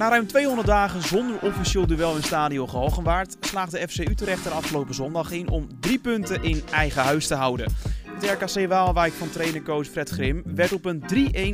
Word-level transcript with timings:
Na 0.00 0.08
ruim 0.08 0.26
200 0.26 0.66
dagen 0.66 1.02
zonder 1.02 1.40
officieel 1.42 1.86
duel 1.86 2.16
in 2.16 2.22
stadion 2.22 2.68
Galgenwaard 2.68 3.36
slaagde 3.40 3.88
FC 3.88 3.98
Utrecht 3.98 4.46
er 4.46 4.52
afgelopen 4.52 4.94
zondag 4.94 5.30
in 5.30 5.48
om 5.48 5.68
drie 5.80 5.98
punten 5.98 6.42
in 6.42 6.62
eigen 6.72 7.02
huis 7.02 7.26
te 7.26 7.34
houden. 7.34 7.72
Het 8.06 8.30
RKC 8.30 8.68
Waalwijk 8.68 9.12
van 9.12 9.30
trainercoach 9.30 9.86
Fred 9.86 10.10
Grim 10.10 10.42
werd 10.44 10.72
op 10.72 10.84
een 10.84 11.02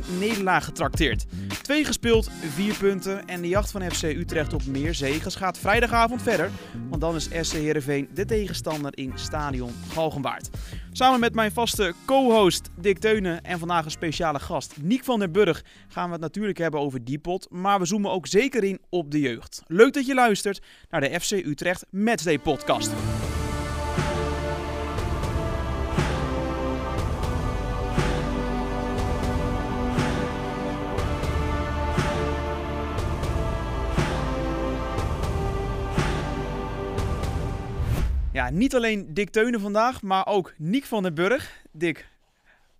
3-1 0.03 0.19
nederlaag 0.19 0.65
getrakteerd. 0.65 1.25
Twee 1.67 1.85
gespeeld, 1.85 2.29
vier 2.31 2.77
punten 2.77 3.27
en 3.27 3.41
de 3.41 3.47
jacht 3.47 3.71
van 3.71 3.91
FC 3.91 4.03
Utrecht 4.03 4.53
op 4.53 4.65
meer 4.65 4.93
zegens 4.93 5.35
gaat 5.35 5.57
vrijdagavond 5.57 6.21
verder. 6.21 6.49
Want 6.89 7.01
dan 7.01 7.15
is 7.15 7.29
SC 7.41 7.53
Heerenveen 7.53 8.09
de 8.13 8.25
tegenstander 8.25 8.97
in 8.97 9.11
stadion 9.15 9.71
Galgenwaard. 9.91 10.49
Samen 10.91 11.19
met 11.19 11.33
mijn 11.33 11.51
vaste 11.51 11.93
co-host 12.05 12.69
Dick 12.75 12.99
Teunen 12.99 13.43
en 13.43 13.59
vandaag 13.59 13.85
een 13.85 13.91
speciale 13.91 14.39
gast 14.39 14.73
Niek 14.81 15.03
van 15.03 15.19
der 15.19 15.31
Burg 15.31 15.63
gaan 15.87 16.05
we 16.05 16.11
het 16.11 16.21
natuurlijk 16.21 16.57
hebben 16.57 16.79
over 16.79 17.03
die 17.03 17.19
pot. 17.19 17.47
Maar 17.49 17.79
we 17.79 17.85
zoomen 17.85 18.11
ook 18.11 18.27
zeker 18.27 18.63
in 18.63 18.79
op 18.89 19.11
de 19.11 19.19
jeugd. 19.19 19.63
Leuk 19.65 19.93
dat 19.93 20.05
je 20.05 20.13
luistert 20.13 20.61
naar 20.89 21.01
de 21.01 21.19
FC 21.19 21.31
Utrecht 21.31 21.85
Matchday 21.89 22.39
podcast. 22.39 22.91
Ja, 38.37 38.49
niet 38.49 38.75
alleen 38.75 39.13
Dick 39.13 39.29
Teunen 39.29 39.59
vandaag, 39.59 40.01
maar 40.01 40.27
ook 40.27 40.53
Niek 40.57 40.85
van 40.85 41.03
den 41.03 41.13
Burg. 41.13 41.63
Dick, 41.71 42.07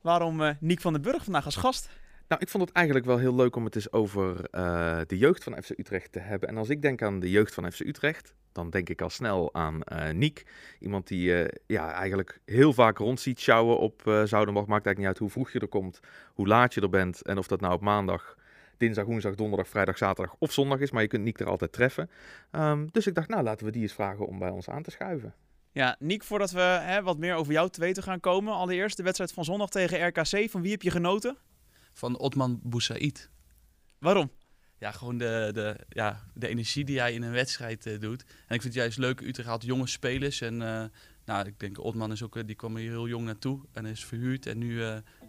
waarom 0.01 0.41
uh, 0.41 0.49
Niek 0.59 0.81
van 0.81 0.93
den 0.93 1.01
Burg 1.01 1.23
vandaag 1.23 1.45
als 1.45 1.55
gast? 1.55 1.89
Nou, 2.27 2.41
ik 2.41 2.49
vond 2.49 2.63
het 2.63 2.75
eigenlijk 2.75 3.05
wel 3.05 3.17
heel 3.17 3.35
leuk 3.35 3.55
om 3.55 3.65
het 3.65 3.75
eens 3.75 3.91
over 3.91 4.47
uh, 4.51 4.99
de 5.07 5.17
jeugd 5.17 5.43
van 5.43 5.63
FC 5.63 5.69
Utrecht 5.69 6.11
te 6.11 6.19
hebben. 6.19 6.49
En 6.49 6.57
als 6.57 6.69
ik 6.69 6.81
denk 6.81 7.01
aan 7.01 7.19
de 7.19 7.29
jeugd 7.29 7.53
van 7.53 7.71
FC 7.71 7.79
Utrecht, 7.79 8.33
dan 8.51 8.69
denk 8.69 8.89
ik 8.89 9.01
al 9.01 9.09
snel 9.09 9.53
aan 9.53 9.79
uh, 9.93 10.09
Niek. 10.09 10.45
Iemand 10.79 11.07
die 11.07 11.47
ja, 11.67 11.91
eigenlijk 11.91 12.39
heel 12.45 12.73
vaak 12.73 12.97
rond 12.97 13.19
ziet 13.19 13.39
sjouwen 13.39 13.79
op 13.79 14.01
uh, 14.05 14.23
Zoudenbach. 14.23 14.65
Maakt 14.65 14.85
eigenlijk 14.85 14.97
niet 14.97 15.07
uit 15.07 15.17
hoe 15.17 15.29
vroeg 15.29 15.51
je 15.51 15.59
er 15.59 15.67
komt, 15.67 15.99
hoe 16.33 16.47
laat 16.47 16.73
je 16.73 16.81
er 16.81 16.89
bent. 16.89 17.21
En 17.21 17.37
of 17.37 17.47
dat 17.47 17.61
nou 17.61 17.73
op 17.73 17.81
maandag, 17.81 18.37
dinsdag, 18.77 19.05
woensdag, 19.05 19.35
donderdag, 19.35 19.67
vrijdag, 19.67 19.97
zaterdag 19.97 20.35
of 20.39 20.51
zondag 20.51 20.79
is. 20.79 20.91
Maar 20.91 21.01
je 21.01 21.07
kunt 21.07 21.23
Niek 21.23 21.39
er 21.39 21.47
altijd 21.47 21.71
treffen. 21.71 22.09
Um, 22.51 22.91
dus 22.91 23.07
ik 23.07 23.15
dacht, 23.15 23.29
nou 23.29 23.43
laten 23.43 23.65
we 23.65 23.71
die 23.71 23.81
eens 23.81 23.93
vragen 23.93 24.27
om 24.27 24.39
bij 24.39 24.49
ons 24.49 24.69
aan 24.69 24.83
te 24.83 24.91
schuiven. 24.91 25.33
Ja, 25.77 25.95
Niek, 25.99 26.23
voordat 26.23 26.51
we 26.51 26.59
hè, 26.61 27.01
wat 27.01 27.17
meer 27.17 27.35
over 27.35 27.53
jou 27.53 27.69
te 27.69 27.79
weten 27.79 28.03
gaan 28.03 28.19
komen. 28.19 28.53
Allereerst 28.53 28.97
de 28.97 29.03
wedstrijd 29.03 29.33
van 29.33 29.45
zondag 29.45 29.69
tegen 29.69 30.07
RKC. 30.07 30.49
Van 30.49 30.61
wie 30.61 30.71
heb 30.71 30.81
je 30.81 30.91
genoten? 30.91 31.37
Van 31.93 32.17
Otman 32.17 32.59
Boussaid. 32.63 33.29
Waarom? 33.99 34.31
Ja, 34.77 34.91
gewoon 34.91 35.17
de, 35.17 35.49
de, 35.53 35.75
ja, 35.89 36.23
de 36.33 36.47
energie 36.47 36.85
die 36.85 36.99
hij 36.99 37.13
in 37.13 37.21
een 37.23 37.31
wedstrijd 37.31 37.85
uh, 37.85 37.99
doet. 37.99 38.21
En 38.21 38.55
ik 38.55 38.61
vind 38.61 38.63
het 38.63 38.73
juist 38.73 38.97
leuk, 38.97 39.21
Utrecht 39.21 39.49
had 39.49 39.63
jonge 39.63 39.87
spelers. 39.87 40.41
En 40.41 40.53
uh, 40.53 40.83
nou, 41.25 41.47
ik 41.47 41.59
denk 41.59 41.83
Otman 41.83 42.11
is 42.11 42.23
ook, 42.23 42.47
die 42.47 42.55
kwam 42.55 42.75
hier 42.75 42.89
heel 42.89 43.07
jong 43.07 43.25
naartoe 43.25 43.59
en 43.73 43.85
is 43.85 44.05
verhuurd. 44.05 44.45
En 44.45 44.57
nu, 44.57 44.81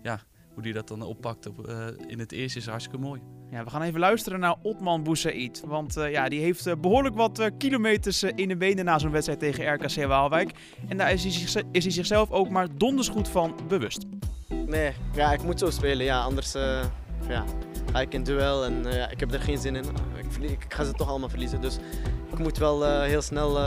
ja, 0.02 0.20
hoe 0.58 0.66
die 0.66 0.76
dat 0.76 0.88
dan 0.88 1.02
oppakt 1.02 1.46
op, 1.46 1.68
in 2.06 2.18
het 2.18 2.32
eerste 2.32 2.58
is 2.58 2.66
hartstikke 2.66 2.98
mooi. 2.98 3.20
Ja, 3.50 3.64
we 3.64 3.70
gaan 3.70 3.82
even 3.82 4.00
luisteren 4.00 4.40
naar 4.40 4.56
Otman 4.62 5.02
Boussaid. 5.02 5.62
Want 5.66 5.96
uh, 5.96 6.10
ja, 6.10 6.28
die 6.28 6.40
heeft 6.40 6.66
uh, 6.66 6.74
behoorlijk 6.80 7.14
wat 7.14 7.40
uh, 7.40 7.46
kilometers 7.58 8.22
in 8.22 8.48
de 8.48 8.56
benen 8.56 8.84
na 8.84 8.98
zo'n 8.98 9.10
wedstrijd 9.10 9.40
tegen 9.40 9.74
RKC 9.74 10.06
Waalwijk. 10.06 10.52
En 10.88 10.96
daar 10.96 11.12
is 11.12 11.22
hij, 11.22 11.32
zich, 11.32 11.62
is 11.72 11.84
hij 11.84 11.92
zichzelf 11.92 12.30
ook 12.30 12.48
maar 12.48 12.66
donders 12.76 13.08
goed 13.08 13.28
van 13.28 13.54
bewust. 13.68 14.04
Nee, 14.66 14.92
ja, 15.12 15.32
ik 15.32 15.42
moet 15.42 15.58
zo 15.58 15.70
spelen. 15.70 16.04
Ja, 16.04 16.20
anders 16.20 16.52
ja, 17.28 17.44
ga 17.92 18.00
ik 18.00 18.14
in 18.14 18.22
duel 18.22 18.64
en 18.64 18.82
ja, 18.92 19.10
ik 19.10 19.20
heb 19.20 19.32
er 19.32 19.40
geen 19.40 19.58
zin 19.58 19.76
in. 19.76 19.84
Ik, 20.16 20.50
ik, 20.50 20.74
ga 20.74 20.84
ze 20.84 20.92
toch 20.92 21.08
allemaal 21.08 21.28
verliezen. 21.28 21.60
Dus 21.60 21.78
ik 22.32 22.38
moet 22.38 22.58
wel 22.58 23.02
heel 23.02 23.22
snel 23.22 23.58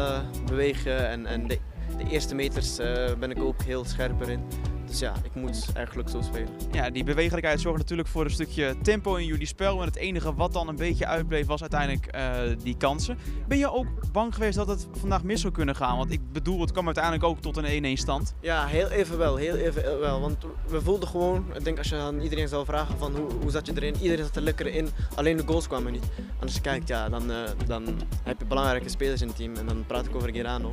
bewegen. 0.45 1.09
En, 1.09 1.25
en 1.25 1.47
de, 1.47 1.59
de 1.97 2.09
eerste 2.09 2.35
meters 2.35 2.75
ben 3.19 3.31
ik 3.31 3.39
ook 3.39 3.61
heel 3.61 3.85
scherper 3.85 4.29
in. 4.29 4.43
Dus 4.91 4.99
ja, 4.99 5.13
ik 5.23 5.35
moet 5.35 5.67
eigenlijk 5.73 6.09
zo 6.09 6.21
spelen. 6.21 6.49
Ja, 6.71 6.89
die 6.89 7.03
bewegelijkheid 7.03 7.61
zorgt 7.61 7.79
natuurlijk 7.79 8.07
voor 8.07 8.25
een 8.25 8.31
stukje 8.31 8.75
tempo 8.81 9.15
in 9.15 9.25
jullie 9.25 9.47
spel. 9.47 9.79
En 9.79 9.85
het 9.85 9.95
enige 9.95 10.33
wat 10.35 10.53
dan 10.53 10.67
een 10.67 10.75
beetje 10.75 11.05
uitbleef 11.05 11.45
was 11.45 11.61
uiteindelijk 11.61 12.15
uh, 12.15 12.55
die 12.63 12.77
kansen. 12.77 13.17
Ben 13.47 13.57
je 13.57 13.71
ook 13.71 13.85
bang 14.11 14.33
geweest 14.33 14.55
dat 14.55 14.67
het 14.67 14.87
vandaag 14.91 15.23
mis 15.23 15.41
zou 15.41 15.53
kunnen 15.53 15.75
gaan? 15.75 15.97
Want 15.97 16.11
ik 16.11 16.31
bedoel, 16.31 16.61
het 16.61 16.71
kwam 16.71 16.85
uiteindelijk 16.85 17.23
ook 17.23 17.39
tot 17.39 17.57
een 17.57 17.97
1-1 17.97 17.99
stand. 17.99 18.33
Ja, 18.39 18.65
heel 18.65 18.89
even 18.89 19.17
wel. 19.17 19.35
Heel 19.35 19.55
even 19.55 19.99
wel. 19.99 20.21
Want 20.21 20.45
we 20.67 20.81
voelden 20.81 21.09
gewoon, 21.09 21.45
ik 21.55 21.63
denk 21.63 21.77
als 21.77 21.89
je 21.89 21.95
aan 21.95 22.21
iedereen 22.21 22.47
zou 22.47 22.65
vragen 22.65 22.97
van 22.97 23.15
hoe, 23.15 23.31
hoe 23.41 23.51
zat 23.51 23.65
je 23.65 23.73
erin? 23.75 23.95
Iedereen 24.01 24.25
zat 24.25 24.35
er 24.35 24.41
lekker 24.41 24.67
in. 24.67 24.89
Alleen 25.15 25.37
de 25.37 25.43
goals 25.45 25.67
kwamen 25.67 25.91
niet. 25.91 26.05
En 26.17 26.41
als 26.41 26.53
je 26.53 26.61
kijkt, 26.61 26.87
ja, 26.87 27.09
dan, 27.09 27.31
uh, 27.31 27.37
dan 27.65 27.83
heb 28.23 28.39
je 28.39 28.45
belangrijke 28.45 28.89
spelers 28.89 29.21
in 29.21 29.27
het 29.27 29.37
team. 29.37 29.55
En 29.55 29.65
dan 29.65 29.83
praat 29.87 30.05
ik 30.05 30.15
over 30.15 30.33
Gerano. 30.33 30.69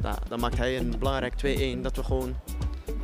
Da, 0.00 0.18
dan 0.28 0.40
maakt 0.40 0.56
hij 0.56 0.78
een 0.78 0.94
belangrijk 0.98 1.34
2-1. 1.78 1.80
Dat 1.80 1.96
we 1.96 2.04
gewoon 2.04 2.34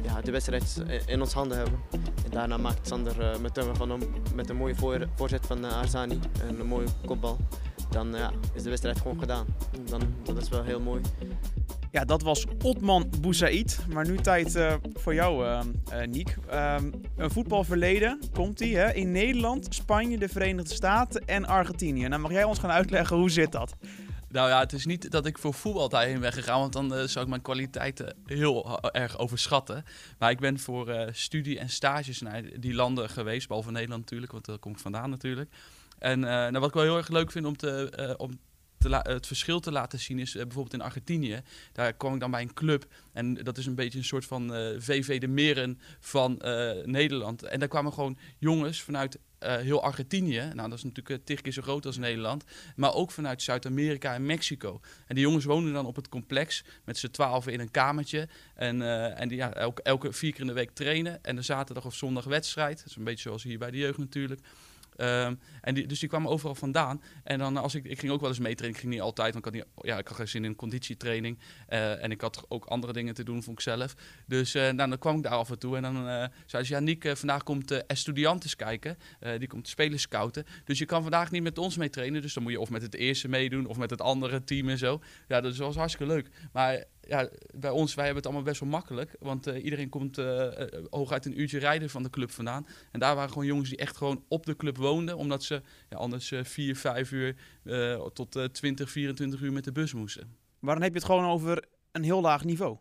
ja, 0.03 0.21
de 0.21 0.31
wedstrijd 0.31 0.83
in 1.07 1.21
ons 1.21 1.33
handen 1.33 1.57
hebben. 1.57 1.79
En 2.25 2.31
daarna 2.31 2.57
maakt 2.57 2.87
Sander 2.87 3.21
uh, 3.21 3.39
met, 3.39 3.67
van 3.73 3.91
een, 3.91 4.03
met 4.35 4.49
een 4.51 4.57
mooie 4.57 4.75
voor, 4.75 5.07
voorzet 5.15 5.47
van 5.47 5.65
uh, 5.65 5.79
Arzani 5.79 6.19
en 6.49 6.61
een 6.61 6.67
mooie 6.67 6.87
kopbal. 7.07 7.37
Dan 7.91 8.13
ja, 8.15 8.31
is 8.55 8.63
de 8.63 8.69
wedstrijd 8.69 9.01
gewoon 9.01 9.19
gedaan. 9.19 9.47
Dan, 9.85 10.01
dat 10.23 10.37
is 10.37 10.49
wel 10.49 10.63
heel 10.63 10.81
mooi. 10.81 11.01
Ja, 11.91 12.05
dat 12.05 12.23
was 12.23 12.47
Otman 12.63 13.11
Boussaid. 13.21 13.79
Maar 13.93 14.07
nu 14.09 14.17
tijd 14.17 14.59
voor 14.93 15.15
jou, 15.15 15.45
uh, 15.45 15.61
Niek. 16.05 16.37
een 17.17 17.31
voetbalverleden 17.31 18.21
komt 18.33 18.59
hij 18.59 18.69
hè? 18.69 18.93
in 18.93 19.13
Nederland, 19.13 19.67
Spanje, 19.75 20.19
de 20.19 20.29
Verenigde 20.29 20.75
Staten 20.75 21.25
en 21.27 21.47
Argentinië. 21.47 22.09
Nou, 22.09 22.21
mag 22.21 22.31
jij 22.31 22.45
ons 22.45 22.59
gaan 22.59 22.71
uitleggen 22.71 23.17
hoe 23.17 23.31
zit 23.31 23.53
dat? 23.53 23.75
Nou 24.32 24.48
ja, 24.48 24.59
het 24.60 24.72
is 24.72 24.87
niet 24.87 25.10
dat 25.10 25.26
ik 25.26 25.38
voor 25.38 25.54
voetbal 25.54 25.88
daarheen 25.88 26.20
ben 26.20 26.32
gegaan, 26.32 26.60
want 26.60 26.72
dan 26.72 26.98
uh, 26.98 27.04
zou 27.04 27.25
ik 27.25 27.31
mijn 27.31 27.43
kwaliteiten 27.43 28.16
heel 28.26 28.81
erg 28.91 29.19
overschatten. 29.19 29.84
Maar 30.19 30.31
ik 30.31 30.41
ben 30.41 30.59
voor 30.59 30.88
uh, 30.88 31.03
studie 31.10 31.59
en 31.59 31.69
stages 31.69 32.20
naar 32.20 32.60
die 32.60 32.75
landen 32.75 33.10
geweest, 33.10 33.48
behalve 33.48 33.71
Nederland 33.71 34.00
natuurlijk, 34.00 34.32
want 34.32 34.44
daar 34.44 34.59
kom 34.59 34.72
ik 34.72 34.78
vandaan 34.78 35.10
natuurlijk. 35.10 35.50
En 35.98 36.19
uh, 36.19 36.25
nou, 36.25 36.59
wat 36.59 36.69
ik 36.69 36.75
wel 36.75 36.82
heel 36.82 36.97
erg 36.97 37.09
leuk 37.09 37.31
vind 37.31 37.47
om 37.47 37.56
te, 37.56 38.15
om 38.16 38.38
het 38.88 39.26
verschil 39.26 39.60
te 39.60 39.72
laten 39.72 39.98
zien 39.98 40.19
is 40.19 40.32
bijvoorbeeld 40.32 40.75
in 40.75 40.81
Argentinië. 40.81 41.41
Daar 41.72 41.92
kwam 41.92 42.15
ik 42.15 42.21
dan 42.21 42.31
bij 42.31 42.42
een 42.42 42.54
club 42.54 42.87
en 43.12 43.34
dat 43.34 43.59
is 43.59 43.66
een 43.66 43.75
beetje 43.75 43.98
een 43.98 44.04
soort 44.04 44.25
van 44.25 44.48
VV 44.78 45.21
de 45.21 45.28
Meren 45.28 45.81
van 46.00 46.41
Nederland. 46.84 47.42
En 47.42 47.59
daar 47.59 47.69
kwamen 47.69 47.92
gewoon 47.92 48.19
jongens 48.38 48.82
vanuit 48.82 49.19
uh, 49.42 49.56
heel 49.56 49.82
Argentinië. 49.82 50.50
Nou, 50.54 50.69
dat 50.69 50.78
is 50.78 50.84
natuurlijk 50.84 51.19
uh, 51.20 51.25
tig 51.25 51.41
keer 51.41 51.53
zo 51.53 51.62
groot 51.62 51.86
als 51.86 51.97
Nederland. 51.97 52.44
Maar 52.76 52.94
ook 52.94 53.10
vanuit 53.10 53.42
Zuid-Amerika 53.42 54.14
en 54.14 54.26
Mexico. 54.26 54.80
En 55.06 55.14
die 55.14 55.25
jongens 55.25 55.44
wonen 55.44 55.72
dan 55.72 55.86
op 55.86 55.97
het 55.97 56.08
complex 56.08 56.64
met 56.84 56.98
z'n 56.98 57.10
twaalf 57.10 57.47
in 57.47 57.60
een 57.60 57.70
kamertje. 57.70 58.28
En, 58.54 58.80
uh, 58.80 59.20
en 59.20 59.28
die 59.28 59.36
ja, 59.36 59.53
elke, 59.53 59.82
elke 59.82 60.12
vier 60.12 60.32
keer 60.32 60.41
in 60.41 60.47
de 60.47 60.53
week 60.53 60.70
trainen. 60.70 61.25
En 61.25 61.36
de 61.36 61.42
zaterdag 61.42 61.84
of 61.84 61.94
zondag 61.94 62.25
wedstrijd. 62.25 62.76
Dat 62.76 62.86
is 62.86 62.97
een 62.97 63.04
beetje 63.04 63.22
zoals 63.22 63.42
hier 63.42 63.58
bij 63.58 63.70
de 63.70 63.78
jeugd 63.78 63.98
natuurlijk. 63.98 64.41
Um, 64.97 65.38
en 65.60 65.75
dus 65.75 65.98
die 65.98 66.08
kwamen 66.08 66.30
overal 66.30 66.54
vandaan. 66.54 67.03
En 67.25 67.38
dan 67.38 67.56
als 67.56 67.75
ik, 67.75 67.84
ik 67.84 67.98
ging 67.98 68.12
ook 68.12 68.20
wel 68.20 68.28
eens 68.28 68.38
meetrainen. 68.38 68.75
Ik 68.75 68.82
ging 68.82 68.92
niet 68.92 69.03
altijd, 69.03 69.32
want 69.32 69.47
ik 69.47 69.53
had, 69.53 69.62
niet, 69.62 69.86
ja, 69.86 69.98
ik 69.98 70.08
had 70.08 70.16
geen 70.16 70.28
zin 70.28 70.44
in 70.44 70.56
conditietraining. 70.56 71.38
Uh, 71.69 72.03
en 72.03 72.10
ik 72.10 72.20
had 72.20 72.44
ook 72.48 72.64
andere 72.64 72.92
dingen 72.92 73.14
te 73.14 73.25
doen, 73.25 73.42
vond 73.42 73.58
ik 73.58 73.62
zelf. 73.62 73.94
Dus 74.26 74.54
uh, 74.54 74.62
nou, 74.62 74.88
dan 74.88 74.98
kwam 74.98 75.16
ik 75.16 75.22
daar 75.22 75.32
af 75.32 75.50
en 75.50 75.58
toe. 75.58 75.76
En 75.76 75.82
dan 75.82 76.30
zei 76.47 76.64
ze, 76.64 76.72
ja 76.72 76.80
Niek, 76.80 77.16
vandaag 77.16 77.42
komt 77.42 77.86
Estudiantes 77.86 78.56
kijken. 78.56 78.98
die 79.38 79.48
komt 79.48 79.69
spelen 79.69 80.00
scouten. 80.00 80.44
Dus 80.64 80.78
je 80.78 80.84
kan 80.84 81.03
vandaag 81.03 81.30
niet 81.30 81.42
met 81.42 81.59
ons 81.59 81.76
mee 81.76 81.91
trainen. 81.91 82.22
Dus 82.22 82.34
dan 82.34 82.42
moet 82.42 82.53
je 82.53 82.60
of 82.60 82.70
met 82.70 82.82
het 82.82 82.94
eerste 82.94 83.28
meedoen 83.28 83.66
of 83.66 83.76
met 83.76 83.91
het 83.91 84.00
andere 84.00 84.44
team 84.44 84.69
en 84.69 84.78
zo. 84.78 85.00
Ja, 85.28 85.41
dat 85.41 85.56
was 85.56 85.76
hartstikke 85.76 86.12
leuk. 86.12 86.28
Maar 86.53 86.84
ja, 87.09 87.29
bij 87.55 87.71
ons, 87.71 87.95
wij 87.95 88.05
hebben 88.05 88.23
het 88.23 88.33
allemaal 88.33 88.51
best 88.51 88.61
wel 88.61 88.69
makkelijk. 88.69 89.17
Want 89.21 89.49
uh, 89.49 89.65
iedereen 89.65 89.89
komt 89.89 90.19
uh, 90.19 90.49
hooguit 90.91 91.27
een 91.27 91.41
uurtje 91.41 91.59
rijden 91.59 91.91
van 91.91 92.03
de 92.03 92.11
club 92.11 92.31
vandaan. 92.31 92.67
En 92.93 93.01
daar 93.01 93.15
waren 93.15 93.31
gewoon 93.31 93.47
jongens 93.47 93.69
die 93.69 93.78
echt 93.78 93.97
gewoon 93.97 94.25
op 94.28 94.47
de 94.47 94.57
club 94.57 94.77
woonden. 94.77 95.16
Omdat 95.16 95.43
ze 95.45 95.63
ja, 95.89 95.97
anders 95.97 96.33
vier, 96.43 96.77
vijf 96.77 97.13
uur 97.13 97.37
tot 98.13 98.49
20, 98.53 98.91
24 98.91 99.41
uur 99.41 99.53
met 99.53 99.65
de 99.65 99.72
bus 99.72 99.93
moesten. 99.93 100.37
Maar 100.59 100.75
dan 100.75 100.83
heb 100.83 100.93
je 100.93 100.99
het 100.99 101.09
gewoon 101.09 101.25
over 101.25 101.65
een 101.93 102.03
heel 102.03 102.21
laag 102.21 102.45
niveau. 102.45 102.78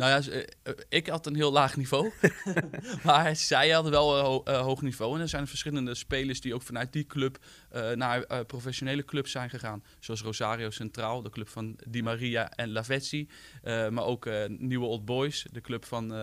Nou 0.00 0.22
ja, 0.22 0.44
ik 0.88 1.06
had 1.06 1.26
een 1.26 1.34
heel 1.34 1.52
laag 1.52 1.76
niveau. 1.76 2.12
maar 3.04 3.36
zij 3.36 3.70
hadden 3.70 3.92
wel 3.92 4.18
een 4.18 4.24
ho 4.24 4.42
uh, 4.48 4.60
hoog 4.60 4.82
niveau. 4.82 5.14
En 5.14 5.20
er 5.20 5.28
zijn 5.28 5.46
verschillende 5.46 5.94
spelers 5.94 6.40
die 6.40 6.54
ook 6.54 6.62
vanuit 6.62 6.92
die 6.92 7.06
club 7.06 7.38
uh, 7.72 7.90
naar 7.90 8.24
uh, 8.30 8.40
professionele 8.46 9.04
clubs 9.04 9.30
zijn 9.30 9.50
gegaan. 9.50 9.84
Zoals 9.98 10.22
Rosario 10.22 10.70
Centraal, 10.70 11.22
de 11.22 11.30
club 11.30 11.48
van 11.48 11.78
Di 11.88 12.02
Maria 12.02 12.50
en 12.50 12.72
Lavezzi. 12.72 13.28
maar 13.62 14.04
ook 14.04 14.28
Nieuwe 14.48 14.86
Old 14.86 15.04
Boys, 15.04 15.46
de 15.52 15.60
club 15.60 15.84
van, 15.84 16.14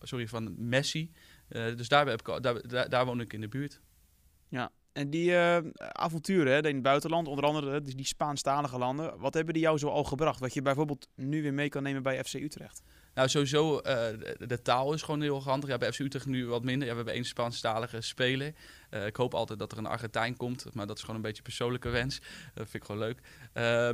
sorry, 0.00 0.28
van 0.28 0.68
Messi. 0.68 1.12
dus 1.48 1.88
daar, 1.88 2.06
heb 2.06 2.20
ik, 2.20 2.42
daar, 2.42 2.68
daar, 2.68 2.88
daar 2.88 3.06
woon 3.06 3.20
ik 3.20 3.32
in 3.32 3.40
de 3.40 3.48
buurt. 3.48 3.80
Ja, 4.48 4.72
en 4.92 5.10
die 5.10 5.30
uh, 5.30 5.58
avonturen 5.78 6.52
hè, 6.52 6.68
in 6.68 6.74
het 6.74 6.82
buitenland, 6.82 7.28
onder 7.28 7.44
andere 7.44 7.82
die, 7.82 8.06
Spaanstalige 8.06 8.78
landen, 8.78 9.18
wat 9.18 9.34
hebben 9.34 9.54
die 9.54 9.62
jou 9.62 9.78
zo 9.78 9.88
al 9.88 10.04
gebracht? 10.04 10.40
Wat 10.40 10.54
je 10.54 10.62
bijvoorbeeld 10.62 11.08
nu 11.14 11.42
weer 11.42 11.54
mee 11.54 11.68
kan 11.68 11.82
nemen 11.82 12.02
bij 12.02 12.24
FC 12.24 12.34
Utrecht? 12.34 12.82
Nou, 13.14 13.28
sowieso, 13.28 13.74
uh, 13.74 13.82
de, 14.38 14.62
taal 14.62 14.92
is 14.92 15.02
gewoon 15.02 15.20
heel 15.20 15.42
handig. 15.42 15.68
Ja, 15.68 15.78
bij 15.78 15.92
FC 15.92 15.98
Utrecht 15.98 16.26
nu 16.26 16.46
wat 16.46 16.64
minder. 16.64 16.82
Ja, 16.86 16.90
we 16.90 16.96
hebben 16.96 17.14
één 17.14 17.24
Spaanstalige 17.24 18.00
speler. 18.00 18.54
Uh, 18.90 19.06
ik 19.06 19.16
hoop 19.16 19.34
altijd 19.34 19.58
dat 19.58 19.72
er 19.72 19.78
een 19.78 19.86
Argentijn 19.86 20.36
komt, 20.36 20.74
maar 20.74 20.86
dat 20.86 20.96
is 20.96 21.02
gewoon 21.02 21.16
een 21.16 21.22
beetje 21.22 21.36
een 21.36 21.42
persoonlijke 21.42 21.88
wens. 21.88 22.18
Dat 22.54 22.68
vind 22.68 22.74
ik 22.74 22.84
gewoon 22.84 23.00
leuk. 23.00 23.20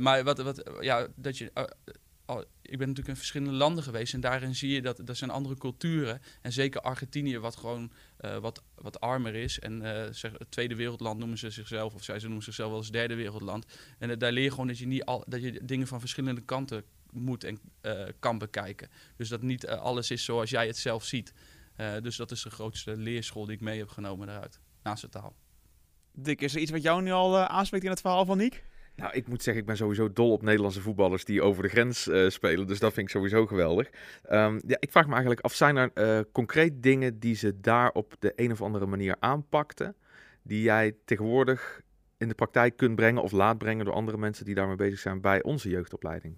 Maar 0.01 0.23
wat, 0.23 0.37
wat, 0.37 0.63
ja, 0.79 1.07
dat 1.15 1.37
je 1.37 1.51
ik 2.61 2.77
ben 2.77 2.87
natuurlijk 2.87 3.07
in 3.07 3.15
verschillende 3.15 3.53
landen 3.53 3.83
geweest 3.83 4.13
en 4.13 4.19
daarin 4.19 4.55
zie 4.55 4.71
je 4.71 4.81
dat 4.81 5.09
er 5.09 5.15
zijn 5.15 5.29
andere 5.29 5.57
culturen. 5.57 6.21
En 6.41 6.51
zeker 6.51 6.81
Argentinië, 6.81 7.39
wat 7.39 7.55
gewoon 7.55 7.91
uh, 8.21 8.37
wat, 8.37 8.63
wat 8.75 8.99
armer 8.99 9.35
is. 9.35 9.59
En 9.59 9.81
uh, 9.81 10.03
zeg, 10.11 10.31
het 10.37 10.51
tweede 10.51 10.75
wereldland 10.75 11.19
noemen 11.19 11.37
ze 11.37 11.49
zichzelf, 11.49 11.93
of 11.93 12.03
zij 12.03 12.19
ze 12.19 12.25
noemen 12.25 12.43
zichzelf 12.43 12.69
wel 12.69 12.77
eens 12.77 12.91
derde 12.91 13.15
wereldland. 13.15 13.65
En 13.99 14.09
uh, 14.09 14.17
daar 14.17 14.31
leer 14.31 14.43
je 14.43 14.49
gewoon 14.49 14.67
dat 14.67 14.77
je, 14.77 14.87
niet 14.87 15.05
al, 15.05 15.23
dat 15.27 15.41
je 15.41 15.65
dingen 15.65 15.87
van 15.87 15.99
verschillende 15.99 16.41
kanten 16.41 16.83
moet 17.11 17.43
en 17.43 17.59
kan 18.19 18.37
bekijken. 18.37 18.89
Dus 19.15 19.29
dat 19.29 19.41
niet 19.41 19.67
alles 19.67 20.11
is 20.11 20.23
zoals 20.23 20.49
jij 20.49 20.67
het 20.67 20.77
zelf 20.77 21.03
ziet. 21.03 21.33
dus 22.01 22.15
dat 22.15 22.31
is 22.31 22.41
de 22.41 22.49
grootste 22.49 22.97
leerschool 22.97 23.45
die 23.45 23.55
ik 23.55 23.61
mee 23.61 23.77
heb 23.77 23.89
genomen 23.89 24.27
daaruit, 24.27 24.59
naast 24.83 25.01
de 25.01 25.09
taal. 25.09 25.35
Dick, 26.11 26.41
is 26.41 26.55
er 26.55 26.61
iets 26.61 26.71
wat 26.71 26.81
jou 26.81 27.01
nu 27.01 27.11
al 27.11 27.37
aanspreekt 27.37 27.83
in 27.83 27.89
het 27.89 28.01
verhaal 28.01 28.25
van 28.25 28.37
Niek? 28.37 28.63
Nou, 28.97 29.13
ik 29.13 29.27
moet 29.27 29.43
zeggen, 29.43 29.61
ik 29.61 29.67
ben 29.67 29.77
sowieso 29.77 30.13
dol 30.13 30.31
op 30.31 30.41
Nederlandse 30.41 30.81
voetballers 30.81 31.25
die 31.25 31.41
over 31.41 31.63
de 31.63 31.69
grens 31.69 32.07
uh, 32.07 32.29
spelen. 32.29 32.67
Dus 32.67 32.79
dat 32.79 32.93
vind 32.93 33.05
ik 33.05 33.11
sowieso 33.13 33.45
geweldig. 33.45 33.89
Um, 34.29 34.61
ja, 34.67 34.77
ik 34.79 34.91
vraag 34.91 35.05
me 35.05 35.11
eigenlijk 35.11 35.41
af, 35.41 35.53
zijn 35.53 35.77
er 35.77 35.91
uh, 35.93 36.19
concreet 36.31 36.83
dingen 36.83 37.19
die 37.19 37.35
ze 37.35 37.59
daar 37.59 37.91
op 37.91 38.15
de 38.19 38.33
een 38.35 38.51
of 38.51 38.61
andere 38.61 38.85
manier 38.85 39.15
aanpakten, 39.19 39.95
die 40.41 40.61
jij 40.61 40.95
tegenwoordig 41.05 41.81
in 42.17 42.27
de 42.27 42.33
praktijk 42.33 42.77
kunt 42.77 42.95
brengen 42.95 43.21
of 43.21 43.31
laat 43.31 43.57
brengen 43.57 43.85
door 43.85 43.93
andere 43.93 44.17
mensen 44.17 44.45
die 44.45 44.55
daarmee 44.55 44.75
bezig 44.75 44.99
zijn 44.99 45.21
bij 45.21 45.43
onze 45.43 45.69
jeugdopleiding? 45.69 46.37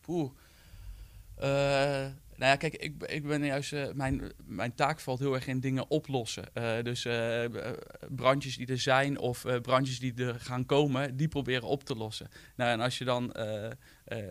Poeh. 0.00 0.30
Uh, 1.42 2.06
nou 2.36 2.50
ja, 2.50 2.56
kijk, 2.56 2.74
ik, 2.74 3.02
ik 3.02 3.26
ben 3.26 3.44
juist. 3.44 3.72
Uh, 3.72 3.84
mijn, 3.92 4.32
mijn 4.44 4.74
taak 4.74 5.00
valt 5.00 5.18
heel 5.18 5.34
erg 5.34 5.46
in 5.46 5.60
dingen 5.60 5.90
oplossen. 5.90 6.44
Uh, 6.54 6.82
dus 6.82 7.04
uh, 7.04 7.44
brandjes 8.10 8.56
die 8.56 8.66
er 8.66 8.78
zijn 8.78 9.18
of 9.18 9.44
brandjes 9.62 9.98
die 9.98 10.14
er 10.14 10.40
gaan 10.40 10.66
komen, 10.66 11.16
die 11.16 11.28
proberen 11.28 11.68
op 11.68 11.84
te 11.84 11.94
lossen. 11.94 12.28
Nou, 12.56 12.70
en 12.70 12.80
als 12.80 12.98
je 12.98 13.04
dan 13.04 13.34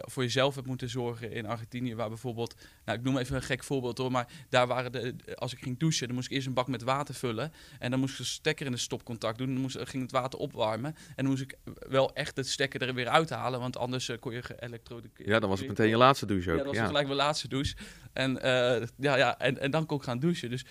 voor 0.01 0.23
jezelf 0.23 0.55
hebt 0.55 0.67
moeten 0.67 0.89
zorgen 0.89 1.31
in 1.31 1.45
Argentinië, 1.45 1.95
waar 1.95 2.09
bijvoorbeeld, 2.09 2.55
nou 2.85 2.97
ik 2.97 3.03
noem 3.03 3.17
even 3.17 3.35
een 3.35 3.41
gek 3.41 3.63
voorbeeld 3.63 3.97
hoor, 3.97 4.11
maar 4.11 4.27
daar 4.49 4.67
waren 4.67 4.91
de, 4.91 5.15
als 5.35 5.53
ik 5.53 5.59
ging 5.59 5.79
douchen, 5.79 6.07
dan 6.07 6.15
moest 6.15 6.27
ik 6.27 6.33
eerst 6.33 6.47
een 6.47 6.53
bak 6.53 6.67
met 6.67 6.83
water 6.83 7.15
vullen 7.15 7.51
en 7.79 7.91
dan 7.91 7.99
moest 7.99 8.11
ik 8.11 8.17
de 8.17 8.23
stekker 8.23 8.65
in 8.65 8.71
de 8.71 8.77
stopcontact 8.77 9.37
doen, 9.37 9.53
dan 9.53 9.61
moest, 9.61 9.77
ging 9.79 10.03
het 10.03 10.11
water 10.11 10.39
opwarmen 10.39 10.95
en 10.95 11.15
dan 11.15 11.27
moest 11.27 11.41
ik 11.41 11.57
wel 11.89 12.13
echt 12.13 12.37
het 12.37 12.47
stekker 12.47 12.81
er 12.81 12.93
weer 12.93 13.07
uithalen, 13.07 13.59
want 13.59 13.77
anders 13.77 14.09
uh, 14.09 14.17
kon 14.19 14.33
je 14.33 14.41
geëlektroniseerd. 14.41 15.27
Ja, 15.27 15.39
dan 15.39 15.49
was 15.49 15.59
het 15.59 15.67
meteen 15.67 15.89
je 15.89 15.97
laatste 15.97 16.25
douche 16.25 16.51
ook. 16.51 16.57
Ja, 16.57 16.63
dat 16.63 16.75
was 16.75 16.85
gelijk 16.85 17.05
mijn 17.05 17.17
laatste 17.17 17.47
douche. 17.47 17.75
En, 18.13 18.35
uh, 18.35 18.87
ja, 18.97 19.17
ja, 19.17 19.39
en, 19.39 19.59
en 19.59 19.71
dan 19.71 19.85
kon 19.85 19.97
ik 19.97 20.03
gaan 20.03 20.19
douchen. 20.19 20.49
Dus, 20.49 20.65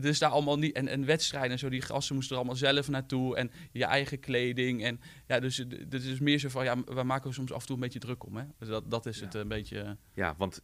dus 0.00 0.18
daar 0.18 0.30
allemaal 0.30 0.58
niet. 0.58 0.74
En, 0.76 0.88
en 0.88 1.04
wedstrijden 1.04 1.50
en 1.50 1.58
zo, 1.58 1.68
die 1.68 1.80
gasten 1.80 2.14
moesten 2.14 2.36
er 2.36 2.42
allemaal 2.42 2.58
zelf 2.58 2.88
naartoe. 2.88 3.36
En 3.36 3.50
je 3.72 3.84
eigen 3.84 4.20
kleding. 4.20 4.84
En 4.84 5.00
ja, 5.26 5.40
dus 5.40 5.56
het 5.56 6.04
is 6.04 6.18
meer 6.20 6.38
zo 6.38 6.48
van, 6.48 6.64
ja, 6.64 6.84
we 6.84 7.02
maken 7.02 7.34
soms 7.34 7.52
af 7.52 7.60
en 7.60 7.66
toe 7.66 7.74
een 7.74 7.82
beetje 7.82 7.98
druk 7.98 8.24
om. 8.24 8.36
Hè? 8.36 8.44
Dus 8.58 8.68
dat, 8.68 8.90
dat 8.90 9.06
is 9.06 9.20
het 9.20 9.34
een 9.34 9.48
beetje. 9.48 9.96
Ja, 10.14 10.34
want 10.38 10.60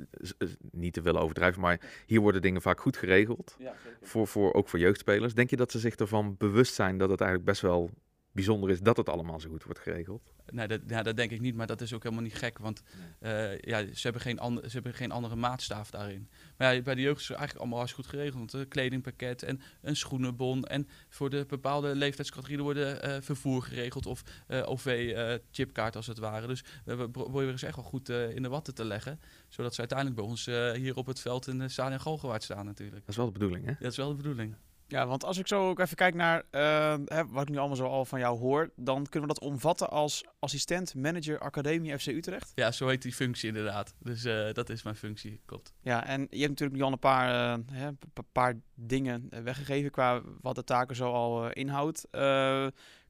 niet 0.82 0.92
te 0.92 1.02
willen 1.02 1.20
overdrijven, 1.20 1.60
maar 1.60 1.80
hier 2.06 2.20
worden 2.20 2.42
dingen 2.42 2.62
vaak 2.62 2.80
goed 2.80 2.96
geregeld. 2.96 3.56
Ja, 3.58 3.74
voor, 4.02 4.26
voor, 4.26 4.52
ook 4.52 4.68
voor 4.68 4.78
jeugdspelers. 4.78 5.34
Denk 5.34 5.50
je 5.50 5.56
dat 5.56 5.70
ze 5.70 5.78
zich 5.78 5.94
ervan 5.94 6.34
bewust 6.38 6.74
zijn 6.74 6.98
dat 6.98 7.10
het 7.10 7.20
eigenlijk 7.20 7.50
best 7.50 7.62
wel 7.62 7.90
bijzonder 8.32 8.70
is 8.70 8.80
dat 8.80 8.96
het 8.96 9.08
allemaal 9.08 9.40
zo 9.40 9.48
goed 9.48 9.64
wordt 9.64 9.78
geregeld? 9.78 10.32
Nee, 10.50 10.68
dat, 10.68 10.80
ja, 10.86 11.02
dat 11.02 11.16
denk 11.16 11.30
ik 11.30 11.40
niet, 11.40 11.54
maar 11.54 11.66
dat 11.66 11.80
is 11.80 11.92
ook 11.92 12.02
helemaal 12.02 12.24
niet 12.24 12.34
gek, 12.34 12.58
want 12.58 12.82
uh, 13.20 13.58
ja, 13.58 13.84
ze, 13.94 14.00
hebben 14.02 14.20
geen 14.20 14.38
ze 14.62 14.70
hebben 14.70 14.94
geen 14.94 15.10
andere 15.10 15.36
maatstaaf 15.36 15.90
daarin. 15.90 16.28
Maar 16.56 16.74
ja, 16.74 16.82
bij 16.82 16.94
de 16.94 17.00
jeugd 17.00 17.20
is 17.20 17.28
het 17.28 17.36
eigenlijk 17.36 17.58
allemaal 17.58 17.78
hartstikke 17.78 18.10
goed 18.10 18.18
geregeld. 18.18 18.52
Een 18.52 18.68
kledingpakket 18.68 19.42
en 19.42 19.60
een 19.80 19.96
schoenenbon. 19.96 20.64
En 20.64 20.88
voor 21.08 21.30
de 21.30 21.44
bepaalde 21.48 21.94
leeftijdscategorieën 21.94 22.62
worden 22.62 23.08
uh, 23.08 23.16
vervoer 23.20 23.62
geregeld 23.62 24.06
of 24.06 24.22
uh, 24.48 24.62
OV-chipkaart 24.68 25.96
als 25.96 26.06
het 26.06 26.18
ware. 26.18 26.46
Dus 26.46 26.64
we 26.84 27.10
proberen 27.10 27.58
ze 27.58 27.66
echt 27.66 27.76
wel 27.76 27.84
goed 27.84 28.08
in 28.08 28.42
de 28.42 28.48
watten 28.48 28.74
te 28.74 28.84
leggen, 28.84 29.20
zodat 29.48 29.74
ze 29.74 29.80
uiteindelijk 29.80 30.20
bij 30.20 30.28
ons 30.28 30.46
hier 30.76 30.96
op 30.96 31.06
het 31.06 31.20
veld 31.20 31.46
in 31.46 31.58
de 31.58 31.68
Stadion 31.68 32.00
Galgenwaard 32.00 32.42
staan 32.42 32.64
natuurlijk. 32.64 33.00
Dat 33.00 33.08
is 33.08 33.16
wel 33.16 33.26
de 33.26 33.32
bedoeling, 33.32 33.64
hè? 33.64 33.72
dat 33.78 33.90
is 33.90 33.96
wel 33.96 34.08
de 34.08 34.14
bedoeling. 34.14 34.54
Ja, 34.92 35.06
want 35.06 35.24
als 35.24 35.38
ik 35.38 35.46
zo 35.46 35.68
ook 35.68 35.78
even 35.78 35.96
kijk 35.96 36.14
naar 36.14 36.42
uh, 36.50 36.94
hè, 37.04 37.26
wat 37.26 37.42
ik 37.42 37.48
nu 37.48 37.56
allemaal 37.56 37.76
zo 37.76 37.86
al 37.86 38.04
van 38.04 38.18
jou 38.18 38.38
hoor, 38.38 38.70
dan 38.76 39.06
kunnen 39.08 39.28
we 39.28 39.34
dat 39.34 39.44
omvatten 39.44 39.90
als 39.90 40.24
assistent 40.38 40.94
manager 40.94 41.38
Academie 41.38 41.98
FC 41.98 42.06
Utrecht. 42.06 42.52
Ja, 42.54 42.72
zo 42.72 42.88
heet 42.88 43.02
die 43.02 43.12
functie 43.12 43.48
inderdaad. 43.48 43.94
Dus 43.98 44.24
uh, 44.24 44.52
dat 44.52 44.68
is 44.70 44.82
mijn 44.82 44.96
functie, 44.96 45.40
klopt. 45.44 45.72
Ja, 45.80 46.06
en 46.06 46.20
je 46.20 46.38
hebt 46.38 46.48
natuurlijk 46.48 46.78
nu 46.78 46.84
al 46.84 46.92
een 46.92 46.98
paar, 46.98 47.58
uh, 47.58 47.64
hè, 47.72 47.88
paar 48.32 48.54
dingen 48.74 49.28
weggegeven 49.42 49.90
qua 49.90 50.20
wat 50.40 50.54
de 50.54 50.64
taken 50.64 50.96
zo 50.96 51.12
al 51.12 51.50
inhoudt. 51.50 52.06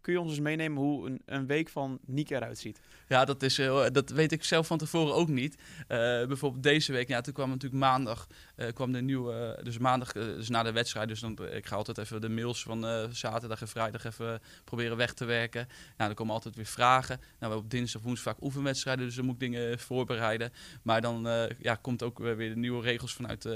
Kun 0.03 0.13
je 0.13 0.21
ons 0.21 0.31
eens 0.31 0.41
meenemen 0.41 0.83
hoe 0.83 1.07
een, 1.07 1.23
een 1.25 1.47
week 1.47 1.69
van 1.69 1.99
Niek 2.07 2.31
eruit 2.31 2.59
ziet? 2.59 2.81
Ja, 3.09 3.25
dat, 3.25 3.43
is, 3.43 3.59
uh, 3.59 3.87
dat 3.93 4.11
weet 4.11 4.33
ik 4.33 4.45
zelf 4.45 4.67
van 4.67 4.79
tevoren 4.79 5.15
ook 5.15 5.29
niet. 5.29 5.55
Uh, 5.55 5.87
bijvoorbeeld 6.27 6.63
deze 6.63 6.93
week, 6.93 7.09
ja, 7.09 7.21
toen 7.21 7.33
kwam 7.33 7.49
natuurlijk 7.49 7.83
maandag, 7.83 8.27
kwam 8.75 8.93
de 8.93 9.01
nieuwe, 9.01 9.61
dus 9.63 9.79
maandag, 9.79 10.13
dus 10.13 10.49
na 10.49 10.63
de 10.63 10.73
wedstrijd. 10.73 11.09
Dus 11.09 11.21
dan, 11.21 11.39
ik 11.53 11.67
ga 11.67 11.77
altijd 11.77 11.99
even 11.99 12.21
de 12.21 12.29
mails 12.29 12.63
van 12.63 13.09
zaterdag 13.13 13.61
en 13.61 13.69
vrijdag 13.69 14.05
even 14.05 14.41
proberen 14.65 14.97
weg 14.97 15.13
te 15.13 15.25
werken. 15.25 15.69
Nou, 15.97 16.11
er 16.11 16.17
komen 16.17 16.35
altijd 16.35 16.57
weer 16.57 16.67
vragen. 16.67 17.21
Nou, 17.39 17.53
we 17.53 17.59
op 17.59 17.71
dinsdag, 17.71 18.03
woensdag 18.03 18.35
vaak 18.35 18.45
oefenwedstrijden, 18.45 19.05
dus 19.07 19.15
dan 19.15 19.25
moet 19.25 19.35
ik 19.35 19.41
dingen 19.41 19.79
voorbereiden. 19.79 20.53
Maar 20.83 21.01
dan 21.01 21.29
ja, 21.59 21.75
komt 21.75 22.03
ook 22.03 22.19
weer 22.19 22.49
de 22.49 22.57
nieuwe 22.57 22.83
regels 22.83 23.15
vanuit, 23.15 23.49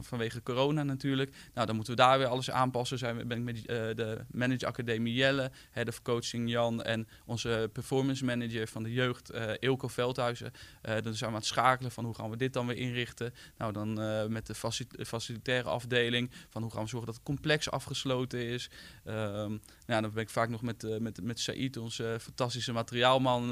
vanwege 0.00 0.42
corona 0.42 0.82
natuurlijk. 0.82 1.34
Nou, 1.54 1.66
dan 1.66 1.76
moeten 1.76 1.94
we 1.94 2.00
daar 2.00 2.18
weer 2.18 2.26
alles 2.26 2.50
aanpassen. 2.50 2.98
Zijn, 2.98 3.28
ben 3.28 3.38
ik 3.38 3.44
met 3.44 3.66
de 3.96 4.24
Manager 4.30 4.68
Academie 4.68 5.14
Jelle, 5.14 5.50
Head 5.70 5.88
of 5.88 6.02
Coaching 6.02 6.50
Jan 6.50 6.82
en 6.82 7.08
onze 7.24 7.70
performance 7.72 8.24
manager 8.24 8.68
van 8.68 8.82
de 8.82 8.92
jeugd, 8.92 9.32
Ilko 9.58 9.88
Veldhuizen. 9.88 10.52
Dan 10.82 11.14
zijn 11.14 11.16
we 11.18 11.26
aan 11.26 11.34
het 11.34 11.44
schakelen 11.44 11.90
van 11.90 12.04
hoe 12.04 12.14
gaan 12.14 12.30
we 12.30 12.36
dit 12.36 12.52
dan 12.52 12.66
weer 12.66 12.76
inrichten. 12.76 13.34
Nou, 13.56 13.72
dan 13.72 14.00
uh, 14.00 14.26
met 14.48 14.90
de 14.90 15.04
facilitaire 15.04 15.68
afdeling 15.68 16.30
van 16.50 16.62
hoe 16.62 16.70
gaan 16.70 16.82
we 16.82 16.88
zorgen 16.88 17.06
dat 17.06 17.16
het 17.16 17.24
complex 17.24 17.70
afgesloten 17.70 18.46
is. 18.46 18.70
Nou, 19.04 19.60
dan 19.86 20.12
ben 20.12 20.22
ik 20.22 20.30
vaak 20.30 20.48
nog 20.48 20.62
met, 20.62 21.00
met, 21.00 21.22
met 21.22 21.40
Said, 21.40 21.76
onze 21.76 22.16
fantastische 22.20 22.72
materiaalman, 22.72 23.48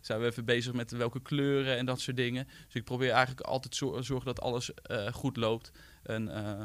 zijn 0.00 0.20
we 0.20 0.26
even 0.26 0.44
bezig 0.44 0.72
met 0.72 0.90
welke 0.90 1.20
kleuren 1.20 1.76
en 1.76 1.86
dat 1.86 2.00
soort 2.00 2.16
dingen. 2.16 2.48
Dus 2.64 2.74
ik 2.74 2.84
probeer 2.84 3.10
eigenlijk 3.10 3.46
altijd 3.46 3.76
zorgen 3.76 4.24
dat 4.24 4.40
alles 4.40 4.70
goed 5.12 5.36
loopt. 5.36 5.70
En 6.02 6.24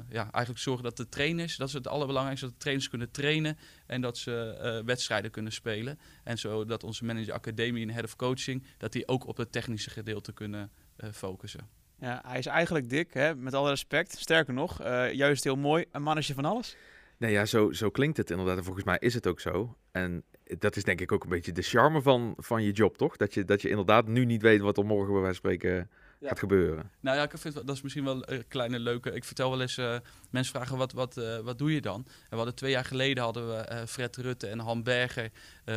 ja, 0.10 0.32
eigenlijk 0.32 0.58
zorgen 0.58 0.84
dat 0.84 0.98
de 0.98 1.10
trainers, 1.10 1.56
dat 1.56 1.68
is 1.68 1.74
het 1.74 1.88
allerbelangrijkste, 1.88 2.46
dat 2.46 2.56
de 2.56 2.62
trainers 2.62 2.90
kunnen 2.90 3.12
trainen 3.12 3.58
en 3.86 4.02
dat 4.02 4.18
ze 4.18 4.82
wedstrijden 4.86 5.32
kunnen 5.32 5.52
spelen. 5.52 6.00
En 6.24 6.38
zodat 6.38 6.84
onze 6.84 7.06
manager 7.06 7.34
academie 7.34 7.88
en 7.88 7.94
head 7.94 8.04
of 8.04 8.16
coaching, 8.16 8.64
dat 8.78 8.92
die 8.92 9.08
ook 9.08 9.28
op 9.28 9.38
het 9.38 9.52
technische 9.52 9.90
gedeelte 9.90 10.34
kunnen 10.34 10.72
focussen. 11.14 11.84
Ja, 12.00 12.22
hij 12.28 12.38
is 12.38 12.46
eigenlijk 12.46 12.90
dik, 12.90 13.14
hè, 13.14 13.36
met 13.36 13.54
alle 13.54 13.70
respect. 13.70 14.18
Sterker 14.18 14.54
nog, 14.54 14.84
juist 15.12 15.44
heel 15.44 15.56
mooi, 15.56 15.86
een 15.92 16.02
mannetje 16.02 16.34
van 16.34 16.46
alles. 16.46 16.76
Nee, 17.18 17.32
ja, 17.32 17.46
zo, 17.46 17.72
zo 17.72 17.90
klinkt 17.90 18.18
het 18.18 18.30
inderdaad. 18.30 18.58
En 18.58 18.64
volgens 18.64 18.86
mij 18.86 18.98
is 19.00 19.14
het 19.14 19.28
ook 19.28 19.40
zo. 19.40 19.78
En 19.92 20.24
dat 20.58 20.76
is 20.76 20.84
denk 20.84 21.02
ik 21.02 21.12
ook 21.12 21.24
een 21.24 21.30
beetje 21.30 21.52
de 21.52 21.62
charme 21.62 22.02
van, 22.02 22.34
van 22.38 22.64
je 22.64 22.72
job, 22.72 22.98
toch? 22.98 23.18
Dat 23.18 23.34
je, 23.34 23.46
dat 23.46 23.62
je 23.62 23.70
inderdaad 23.70 24.08
nu 24.08 24.26
niet 24.26 24.42
weet 24.42 24.62
wat 24.62 24.78
er 24.78 24.86
morgen 24.86 25.14
bij 25.14 25.22
wijze 25.22 25.42
van 25.42 25.52
spreken 25.52 25.90
gaat 26.22 26.40
gebeuren. 26.40 26.92
Nou 27.00 27.18
ja, 27.18 27.24
ik 27.24 27.38
vind 27.38 27.54
dat 27.54 27.76
is 27.76 27.82
misschien 27.82 28.04
wel 28.04 28.30
een 28.30 28.48
kleine 28.48 28.80
leuke. 28.80 29.12
Ik 29.12 29.24
vertel 29.24 29.50
wel 29.50 29.62
eens, 29.62 29.78
uh, 29.78 29.98
mensen 30.36 30.56
vragen 30.56 30.78
wat, 30.78 30.92
wat, 30.92 31.18
uh, 31.18 31.40
wat 31.40 31.58
doe 31.58 31.74
je 31.74 31.82
dan? 31.82 32.06
En 32.06 32.30
we 32.30 32.36
hadden 32.36 32.56
twee 32.56 32.72
jaar 32.72 32.86
geleden 32.86 33.24
hadden 33.24 33.48
we 33.48 33.70
uh, 33.72 33.78
Fred 33.88 34.18
Rutte 34.18 34.48
en 34.48 34.60
Han 34.60 34.84
Berger 34.84 35.32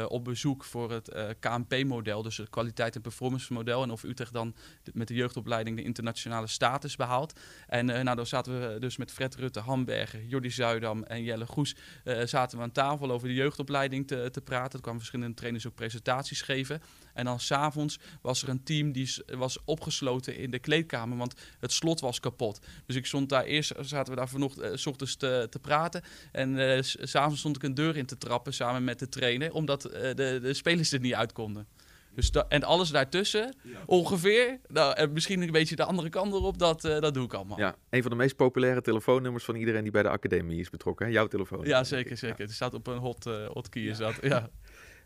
op 0.09 0.25
bezoek 0.25 0.65
voor 0.65 0.91
het 0.91 1.37
KNP-model, 1.41 2.23
dus 2.23 2.37
het 2.37 2.51
kwaliteit- 2.51 2.95
en 2.95 3.01
performance-model. 3.01 3.83
En 3.83 3.91
of 3.91 4.03
Utrecht 4.03 4.33
dan 4.33 4.55
met 4.93 5.09
de 5.09 5.15
jeugdopleiding 5.15 5.77
de 5.77 5.83
internationale 5.83 6.47
status 6.47 6.97
behaalt. 6.97 7.41
En 7.67 7.87
nou, 7.87 8.17
dan 8.17 8.27
zaten 8.27 8.73
we 8.73 8.79
dus 8.79 8.97
met 8.97 9.13
Fred 9.13 9.35
Rutte, 9.35 9.61
Han 9.61 9.85
Berger, 9.85 10.25
Jordi 10.25 10.51
Zuidam 10.51 11.03
en 11.03 11.23
Jelle 11.23 11.47
Goes 11.47 11.77
zaten 12.25 12.59
we 12.59 12.65
aan 12.65 12.73
tafel 12.73 13.11
over 13.11 13.29
de 13.29 13.35
jeugdopleiding 13.35 14.07
te, 14.07 14.29
te 14.31 14.41
praten. 14.41 14.73
Er 14.73 14.81
kwamen 14.81 15.01
verschillende 15.01 15.35
trainers 15.35 15.67
ook 15.67 15.75
presentaties 15.75 16.43
geven. 16.43 16.81
En 17.15 17.25
dan 17.25 17.41
s'avonds 17.41 17.99
was 18.23 18.43
er 18.43 18.49
een 18.49 18.63
team 18.63 18.93
die 18.93 19.15
was 19.27 19.59
opgesloten 19.65 20.37
in 20.37 20.51
de 20.51 20.59
kleedkamer, 20.59 21.17
want 21.19 21.35
het 21.61 21.73
slot 21.73 22.01
was 22.01 22.21
kapot. 22.21 22.61
Dus 22.87 22.97
ik 22.97 23.07
stond 23.07 23.29
daar 23.29 23.45
eerst, 23.45 23.73
zaten 23.81 24.13
we 24.13 24.19
daar 24.19 24.29
vanochtend, 24.29 24.48
s 24.75 24.87
ochtends 24.87 25.17
te, 25.17 25.47
te 25.51 25.59
praten. 25.59 26.03
En 26.33 26.57
uh, 26.57 26.79
s'avonds 26.83 27.39
stond 27.39 27.57
ik 27.57 27.63
een 27.63 27.75
deur 27.75 27.97
in 27.97 28.07
te 28.07 28.19
trappen 28.19 28.55
samen 28.55 28.85
met 28.85 28.99
de 28.99 29.09
trainer, 29.09 29.53
omdat 29.53 29.87
uh, 29.87 29.93
de, 29.93 30.39
de 30.43 30.55
spelers 30.55 30.93
er 30.93 31.01
niet 31.01 31.15
uit 31.15 31.33
konden. 31.33 31.67
Dus 32.15 32.31
en 32.49 32.65
alles 32.65 32.91
daartussen, 32.91 33.57
ongeveer, 33.87 34.61
nou, 34.67 34.95
en 34.95 35.13
misschien 35.13 35.43
een 35.43 35.51
beetje 35.51 35.77
de 35.77 35.85
andere 35.85 36.09
kant 36.09 36.33
erop, 36.33 36.59
dat, 36.59 36.85
uh, 36.85 37.01
dat 37.01 37.15
doe 37.15 37.25
ik 37.25 37.35
allemaal. 37.35 37.59
Ja, 37.59 37.77
een 37.91 38.03
van 38.03 38.11
de 38.11 38.17
meest 38.17 38.37
populaire 38.37 38.81
telefoonnummers 38.81 39.45
van 39.45 39.55
iedereen 39.55 39.83
die 39.83 39.93
bij 39.93 40.03
de 40.03 40.09
academie 40.09 40.61
is 40.61 40.71
betrokken. 40.71 41.07
Hè? 41.07 41.13
Jouw 41.13 41.27
telefoon. 41.27 41.65
Ja, 41.65 41.85
zeker, 41.85 42.17
zeker. 42.17 42.41
Het 42.41 42.53
staat 42.53 42.75
op 42.75 42.87
een 42.87 42.99
hot, 42.99 43.27
uh, 43.27 43.47
hotkey 43.47 43.83
is 43.83 43.99
dat, 43.99 44.15
ja. 44.21 44.51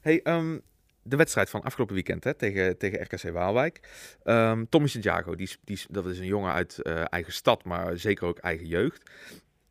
Hey, 0.01 0.21
um, 0.25 0.63
de 1.03 1.17
wedstrijd 1.17 1.51
van 1.51 1.63
afgelopen 1.63 1.95
weekend 1.95 2.25
hè, 2.25 2.35
tegen, 2.35 2.79
tegen 2.79 3.03
RKC 3.03 3.33
Waalwijk. 3.33 3.81
Um, 4.25 4.69
Tommy 4.69 4.89
Santiago, 4.89 5.35
die, 5.35 5.51
die, 5.65 5.81
dat 5.89 6.07
is 6.07 6.19
een 6.19 6.27
jongen 6.27 6.53
uit 6.53 6.81
uh, 6.83 7.03
eigen 7.05 7.33
stad, 7.33 7.65
maar 7.65 7.99
zeker 7.99 8.27
ook 8.27 8.39
eigen 8.39 8.67
jeugd. 8.67 9.11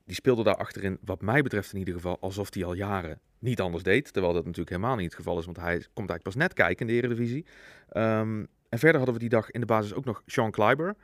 Die 0.05 0.15
speelde 0.15 0.43
daar 0.43 0.55
achterin, 0.55 0.97
wat 1.01 1.21
mij 1.21 1.41
betreft 1.41 1.73
in 1.73 1.79
ieder 1.79 1.93
geval, 1.93 2.17
alsof 2.19 2.53
hij 2.53 2.65
al 2.65 2.73
jaren 2.73 3.19
niet 3.39 3.61
anders 3.61 3.83
deed. 3.83 4.13
Terwijl 4.13 4.33
dat 4.33 4.45
natuurlijk 4.45 4.69
helemaal 4.69 4.95
niet 4.95 5.05
het 5.05 5.15
geval 5.15 5.39
is, 5.39 5.45
want 5.45 5.57
hij 5.57 5.73
komt 5.93 6.09
eigenlijk 6.09 6.23
pas 6.23 6.35
net 6.35 6.53
kijken 6.53 6.87
in 6.87 6.93
de 6.93 7.01
Eredivisie. 7.01 7.45
Um, 7.93 8.47
en 8.69 8.79
verder 8.79 8.97
hadden 8.97 9.13
we 9.13 9.19
die 9.19 9.29
dag 9.29 9.51
in 9.51 9.59
de 9.59 9.65
basis 9.65 9.93
ook 9.93 10.05
nog 10.05 10.23
Sean 10.25 10.51
Kleiber, 10.51 10.95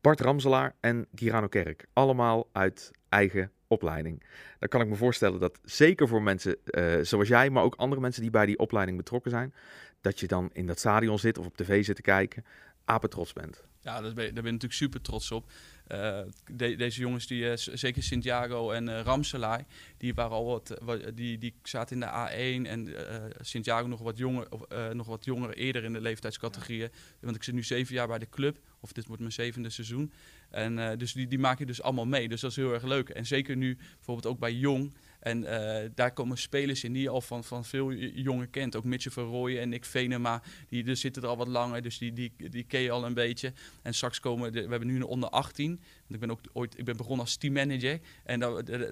Bart 0.00 0.20
Ramselaar 0.20 0.74
en 0.80 1.06
Girano 1.14 1.48
Kerk. 1.48 1.86
Allemaal 1.92 2.48
uit 2.52 2.90
eigen 3.08 3.52
opleiding. 3.70 4.22
Dan 4.58 4.68
kan 4.68 4.80
ik 4.80 4.88
me 4.88 4.96
voorstellen 4.96 5.40
dat 5.40 5.58
zeker 5.64 6.08
voor 6.08 6.22
mensen 6.22 6.56
uh, 6.64 6.98
zoals 7.02 7.28
jij, 7.28 7.50
maar 7.50 7.62
ook 7.62 7.74
andere 7.74 8.00
mensen 8.00 8.22
die 8.22 8.30
bij 8.30 8.46
die 8.46 8.58
opleiding 8.58 8.96
betrokken 8.96 9.30
zijn, 9.30 9.54
dat 10.00 10.20
je 10.20 10.26
dan 10.26 10.50
in 10.52 10.66
dat 10.66 10.78
stadion 10.78 11.18
zit 11.18 11.38
of 11.38 11.46
op 11.46 11.56
tv 11.56 11.84
zit 11.84 11.96
te 11.96 12.02
kijken, 12.02 12.44
apen 12.84 13.10
trots 13.10 13.32
bent. 13.32 13.64
Ja, 13.80 14.00
daar 14.00 14.02
ben, 14.02 14.14
daar 14.14 14.32
ben 14.32 14.44
je 14.44 14.50
natuurlijk 14.52 14.72
super 14.72 15.00
trots 15.00 15.30
op. 15.30 15.50
De, 15.90 16.76
deze 16.76 17.00
jongens, 17.00 17.26
die, 17.26 17.42
uh, 17.42 17.52
zeker 17.56 18.02
Santiago 18.02 18.70
en 18.70 18.88
uh, 18.88 19.00
Ramselaar, 19.00 19.64
die 19.96 20.14
waren 20.14 20.36
al 20.36 20.44
wat, 20.44 20.78
wat, 20.82 21.00
die, 21.14 21.38
die 21.38 21.54
zaten 21.62 21.94
in 21.94 22.00
de 22.00 22.06
A1 22.06 22.68
en 22.68 22.94
Santiago 23.40 23.86
nog 23.86 24.00
wat 24.00 24.18
jonger, 24.18 24.50
of, 24.50 24.92
nog 24.92 25.06
wat 25.06 25.24
jonger 25.24 25.54
eerder 25.54 25.84
in 25.84 25.92
de 25.92 26.00
leeftijdscategorieën. 26.00 26.90
Want 27.20 27.36
ik 27.36 27.42
zit 27.42 27.54
nu 27.54 27.62
zeven 27.62 27.94
jaar 27.94 28.06
bij 28.06 28.18
de 28.18 28.28
club, 28.28 28.58
of 28.80 28.92
dit 28.92 29.06
wordt 29.06 29.20
mijn 29.20 29.32
zevende 29.32 29.70
seizoen. 29.70 30.12
En 30.50 30.98
dus 30.98 31.12
die, 31.12 31.26
die 31.26 31.38
maak 31.38 31.58
je 31.58 31.66
dus 31.66 31.82
allemaal 31.82 32.06
mee. 32.06 32.28
Dus 32.28 32.40
dat 32.40 32.50
is 32.50 32.56
heel 32.56 32.72
erg 32.72 32.82
leuk. 32.82 33.08
En 33.08 33.26
zeker 33.26 33.56
nu 33.56 33.76
bijvoorbeeld 33.96 34.26
ook 34.26 34.38
bij 34.38 34.52
Jong. 34.52 34.92
En 35.20 35.42
uh, 35.42 35.78
daar 35.94 36.12
komen 36.12 36.38
spelers 36.38 36.84
in 36.84 36.92
die 36.92 37.02
je 37.02 37.08
al 37.08 37.20
van, 37.20 37.44
van 37.44 37.64
veel 37.64 37.92
jongen 37.92 38.50
kent. 38.50 38.76
Ook 38.76 38.84
Mitchell 38.84 39.12
van 39.12 39.24
Rooyen 39.24 39.60
en 39.60 39.68
Nick 39.68 39.84
Venema. 39.84 40.42
Die 40.68 40.84
dus 40.84 41.00
zitten 41.00 41.22
er 41.22 41.28
al 41.28 41.36
wat 41.36 41.48
langer, 41.48 41.82
dus 41.82 41.98
die, 41.98 42.12
die, 42.12 42.32
die 42.36 42.64
ken 42.64 42.80
je 42.80 42.90
al 42.90 43.04
een 43.04 43.14
beetje. 43.14 43.52
En 43.82 43.94
straks 43.94 44.20
komen, 44.20 44.52
we 44.52 44.58
hebben 44.60 44.86
nu 44.86 44.96
een 44.96 45.04
onder 45.04 45.28
18 45.28 45.80
ik 46.14 46.20
ben 46.20 46.30
ook 46.30 46.40
ooit 46.52 46.78
ik 46.78 46.84
ben 46.84 46.96
begonnen 46.96 47.24
als 47.24 47.36
teammanager. 47.36 48.00
En 48.24 48.40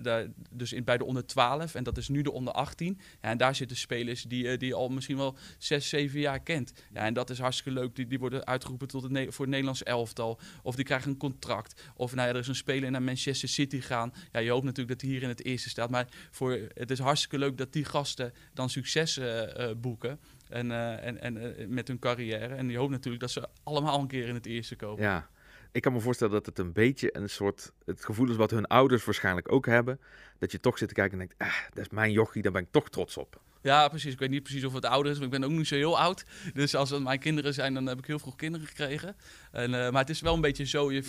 daar, 0.03 0.27
dus 0.51 0.73
in, 0.73 0.85
bij 0.85 0.99
de 0.99 1.05
onder 1.05 1.27
12. 1.27 1.75
En 1.75 1.85
dat 1.85 1.97
is 1.97 2.09
nu 2.09 2.23
de 2.23 2.33
onder 2.33 2.55
18. 2.55 2.99
Ja, 3.23 3.29
en 3.29 3.37
daar 3.37 3.55
zitten 3.55 3.77
spelers 3.77 4.23
die, 4.23 4.45
uh, 4.45 4.59
die 4.59 4.75
al 4.75 4.89
misschien 4.89 5.17
wel 5.17 5.37
6, 5.59 5.89
7 5.89 6.21
jaar 6.21 6.41
kent. 6.41 6.73
Ja, 6.93 7.01
en 7.01 7.15
dat 7.15 7.31
is 7.31 7.39
hartstikke 7.39 7.81
leuk. 7.81 7.97
Die, 7.97 8.07
die 8.07 8.19
worden 8.19 8.47
uitgeroepen 8.47 8.89
tot 8.89 9.03
het 9.03 9.13
voor 9.13 9.45
het 9.45 9.49
Nederlands 9.49 9.83
elftal. 9.83 10.41
Of 10.63 10.75
die 10.75 10.85
krijgen 10.85 11.11
een 11.11 11.17
contract. 11.17 11.83
Of 11.97 12.15
nou 12.15 12.29
ja, 12.29 12.35
er 12.35 12.41
is 12.41 12.49
een 12.49 12.55
speler 12.55 12.91
naar 12.91 13.03
Manchester 13.03 13.49
City 13.49 13.81
gaan. 13.81 14.13
Ja, 14.33 14.41
je 14.41 14.51
hoopt 14.51 14.65
natuurlijk 14.65 15.01
dat 15.01 15.01
hij 15.01 15.11
hier 15.11 15.23
in 15.23 15.29
het 15.29 15.45
eerste 15.45 15.69
staat. 15.69 15.91
Maar 15.91 16.09
voor, 16.31 16.59
het 16.75 16.91
is 16.91 16.99
hartstikke 16.99 17.39
leuk 17.39 17.57
dat 17.59 17.73
die 17.73 17.85
gasten 17.85 18.33
dan 18.55 18.71
succes 18.71 19.19
uh, 19.19 19.43
uh, 19.43 19.71
boeken. 19.77 20.21
En, 20.49 20.71
en, 21.03 21.21
en 21.21 21.55
met 21.75 21.89
hun 21.89 21.99
carrière. 21.99 22.55
En 22.55 22.69
je 22.69 22.77
hoopt 22.77 22.91
natuurlijk 22.91 23.21
dat 23.21 23.31
ze 23.31 23.49
allemaal 23.63 24.01
een 24.01 24.07
keer 24.07 24.29
in 24.29 24.35
het 24.35 24.47
eerste 24.47 24.77
komen. 24.77 25.03
Ja, 25.03 25.29
ik 25.73 25.83
kan 25.83 25.93
me 25.93 26.01
voorstellen 26.01 26.33
dat 26.33 26.47
het 26.47 26.59
een 26.59 26.73
beetje 26.73 27.17
een 27.17 27.31
soort 27.31 27.73
het 27.85 28.05
gevoel 28.05 28.31
is 28.31 28.37
wat 28.37 28.51
hun 28.51 28.67
ouders 28.67 29.05
waarschijnlijk 29.05 29.53
ook 29.53 29.67
hebben. 29.67 30.01
Dat 30.39 30.53
je 30.53 30.61
toch 30.61 30.79
zit 30.79 30.89
te 30.89 30.95
kijken 30.95 31.21
en 31.21 31.27
denkt, 31.27 31.43
ah, 31.43 31.69
dat 31.75 31.85
is 31.85 31.91
mijn 31.91 32.13
jochie, 32.13 32.43
daar 32.43 32.53
ben 32.53 32.63
ik 32.63 32.71
toch 32.71 32.89
trots 32.89 33.17
op. 33.17 33.41
Ja, 33.63 33.89
precies. 33.89 34.13
Ik 34.13 34.19
weet 34.19 34.31
niet 34.31 34.43
precies 34.43 34.65
of 34.65 34.73
het 34.73 34.85
ouder 34.85 35.13
is, 35.13 35.19
maar 35.19 35.27
ik 35.27 35.33
ben 35.33 35.45
ook 35.45 35.51
niet 35.51 35.67
zo 35.67 35.75
heel 35.75 35.99
oud. 35.99 36.25
Dus 36.55 36.75
als 36.75 36.91
het 36.91 37.03
mijn 37.03 37.19
kinderen 37.19 37.55
zijn, 37.55 37.75
dan 37.75 37.87
heb 37.87 37.99
ik 37.99 38.07
heel 38.07 38.19
vroeg 38.19 38.37
kinderen 38.37 38.67
gekregen. 38.67 39.17
En, 39.53 39.73
uh, 39.73 39.91
maar 39.91 40.01
het 40.01 40.11
is 40.11 40.21
wel 40.21 40.35
een 40.35 40.41
beetje 40.41 40.65
zo, 40.65 40.93
je, 40.93 41.03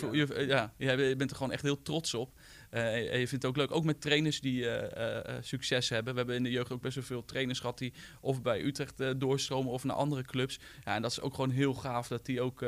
ja. 0.46 0.72
Je, 0.76 0.84
ja, 0.86 0.92
je 0.92 1.16
bent 1.16 1.30
er 1.30 1.36
gewoon 1.36 1.52
echt 1.52 1.62
heel 1.62 1.82
trots 1.82 2.14
op. 2.14 2.32
Uh, 2.70 3.12
en 3.12 3.18
je 3.18 3.28
vindt 3.28 3.30
het 3.30 3.44
ook 3.44 3.56
leuk, 3.56 3.70
ook 3.70 3.84
met 3.84 4.00
trainers 4.00 4.40
die 4.40 4.62
uh, 4.62 5.18
succes 5.40 5.88
hebben. 5.88 6.12
We 6.12 6.18
hebben 6.18 6.36
in 6.36 6.42
de 6.42 6.50
jeugd 6.50 6.72
ook 6.72 6.82
best 6.82 6.94
wel 6.94 7.04
veel 7.04 7.24
trainers 7.24 7.60
gehad 7.60 7.78
die 7.78 7.92
of 8.20 8.42
bij 8.42 8.62
Utrecht 8.62 9.20
doorstromen 9.20 9.72
of 9.72 9.84
naar 9.84 9.96
andere 9.96 10.22
clubs. 10.22 10.58
Ja, 10.84 10.94
en 10.94 11.02
dat 11.02 11.10
is 11.10 11.20
ook 11.20 11.34
gewoon 11.34 11.50
heel 11.50 11.74
gaaf 11.74 12.08
dat 12.08 12.26
die 12.26 12.40
ook 12.40 12.60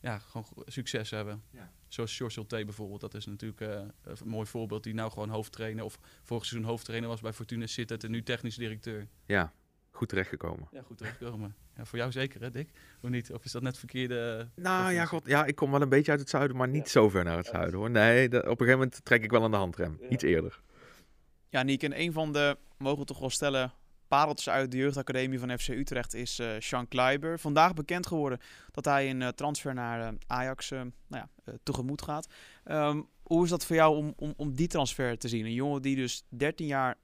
ja, 0.00 0.18
gewoon 0.18 0.46
succes 0.66 1.10
hebben. 1.10 1.42
Ja. 1.50 1.72
Zoals 1.88 2.16
George 2.16 2.46
T 2.46 2.48
bijvoorbeeld, 2.48 3.00
dat 3.00 3.14
is 3.14 3.26
natuurlijk 3.26 3.60
uh, 3.60 3.68
een 4.04 4.28
mooi 4.28 4.46
voorbeeld. 4.46 4.82
Die 4.82 4.94
nou 4.94 5.10
gewoon 5.10 5.28
hoofdtrainer 5.28 5.84
of 5.84 5.98
vorig 6.22 6.46
seizoen 6.46 6.70
hoofdtrainer 6.70 7.08
was 7.08 7.20
bij 7.20 7.32
Fortuna 7.32 7.66
Sittard 7.66 8.04
en 8.04 8.10
nu 8.10 8.22
technisch 8.22 8.56
directeur. 8.56 9.08
Ja, 9.26 9.52
goed 10.00 10.08
terechtgekomen. 10.08 10.68
Ja, 10.72 10.82
goed 10.82 10.98
terechtgekomen. 10.98 11.54
Ja, 11.76 11.84
voor 11.84 11.98
jou 11.98 12.10
zeker 12.12 12.40
hè 12.40 12.50
Dick? 12.50 12.70
Of 13.02 13.10
niet? 13.10 13.32
Of 13.32 13.44
is 13.44 13.52
dat 13.52 13.62
net 13.62 13.78
verkeerde... 13.78 14.48
Nou 14.54 14.92
ja, 14.92 15.04
god, 15.04 15.26
ja, 15.26 15.44
ik 15.44 15.54
kom 15.54 15.70
wel 15.70 15.82
een 15.82 15.88
beetje 15.88 16.10
uit 16.10 16.20
het 16.20 16.28
zuiden, 16.28 16.56
maar 16.56 16.68
niet 16.68 16.88
zo 16.88 17.08
ver 17.08 17.24
naar 17.24 17.36
het 17.36 17.46
zuiden 17.46 17.78
hoor. 17.78 17.90
Nee, 17.90 18.26
op 18.26 18.32
een 18.32 18.42
gegeven 18.42 18.72
moment 18.72 19.04
trek 19.04 19.22
ik 19.22 19.30
wel 19.30 19.42
aan 19.42 19.50
de 19.50 19.56
handrem. 19.56 20.00
Iets 20.08 20.22
eerder. 20.22 20.60
Ja, 21.48 21.62
Niek, 21.62 21.82
en 21.82 22.00
een 22.00 22.12
van 22.12 22.32
de, 22.32 22.56
mogen 22.78 22.98
we 22.98 23.04
toch 23.04 23.18
wel 23.18 23.30
stellen, 23.30 23.72
pareltjes 24.08 24.48
uit 24.48 24.70
de 24.70 24.76
jeugdacademie 24.76 25.38
van 25.38 25.58
FC 25.58 25.68
Utrecht 25.68 26.14
is 26.14 26.40
uh, 26.40 26.48
Sean 26.58 26.88
Kleiber. 26.88 27.38
Vandaag 27.38 27.74
bekend 27.74 28.06
geworden 28.06 28.38
dat 28.70 28.84
hij 28.84 29.10
een 29.10 29.20
uh, 29.20 29.28
transfer 29.28 29.74
naar 29.74 30.12
uh, 30.12 30.18
Ajax 30.26 30.70
nou 30.70 30.92
ja, 31.08 31.28
tegemoet 31.62 32.02
gaat. 32.02 32.28
Um, 32.64 33.08
hoe 33.30 33.44
is 33.44 33.50
dat 33.50 33.64
voor 33.64 33.76
jou 33.76 33.96
om, 33.96 34.12
om, 34.16 34.34
om 34.36 34.54
die 34.54 34.66
transfer 34.66 35.18
te 35.18 35.28
zien? 35.28 35.44
Een 35.44 35.52
jongen 35.52 35.82
die 35.82 35.96
dus 35.96 36.24
13 36.28 36.66
jaar 36.66 36.96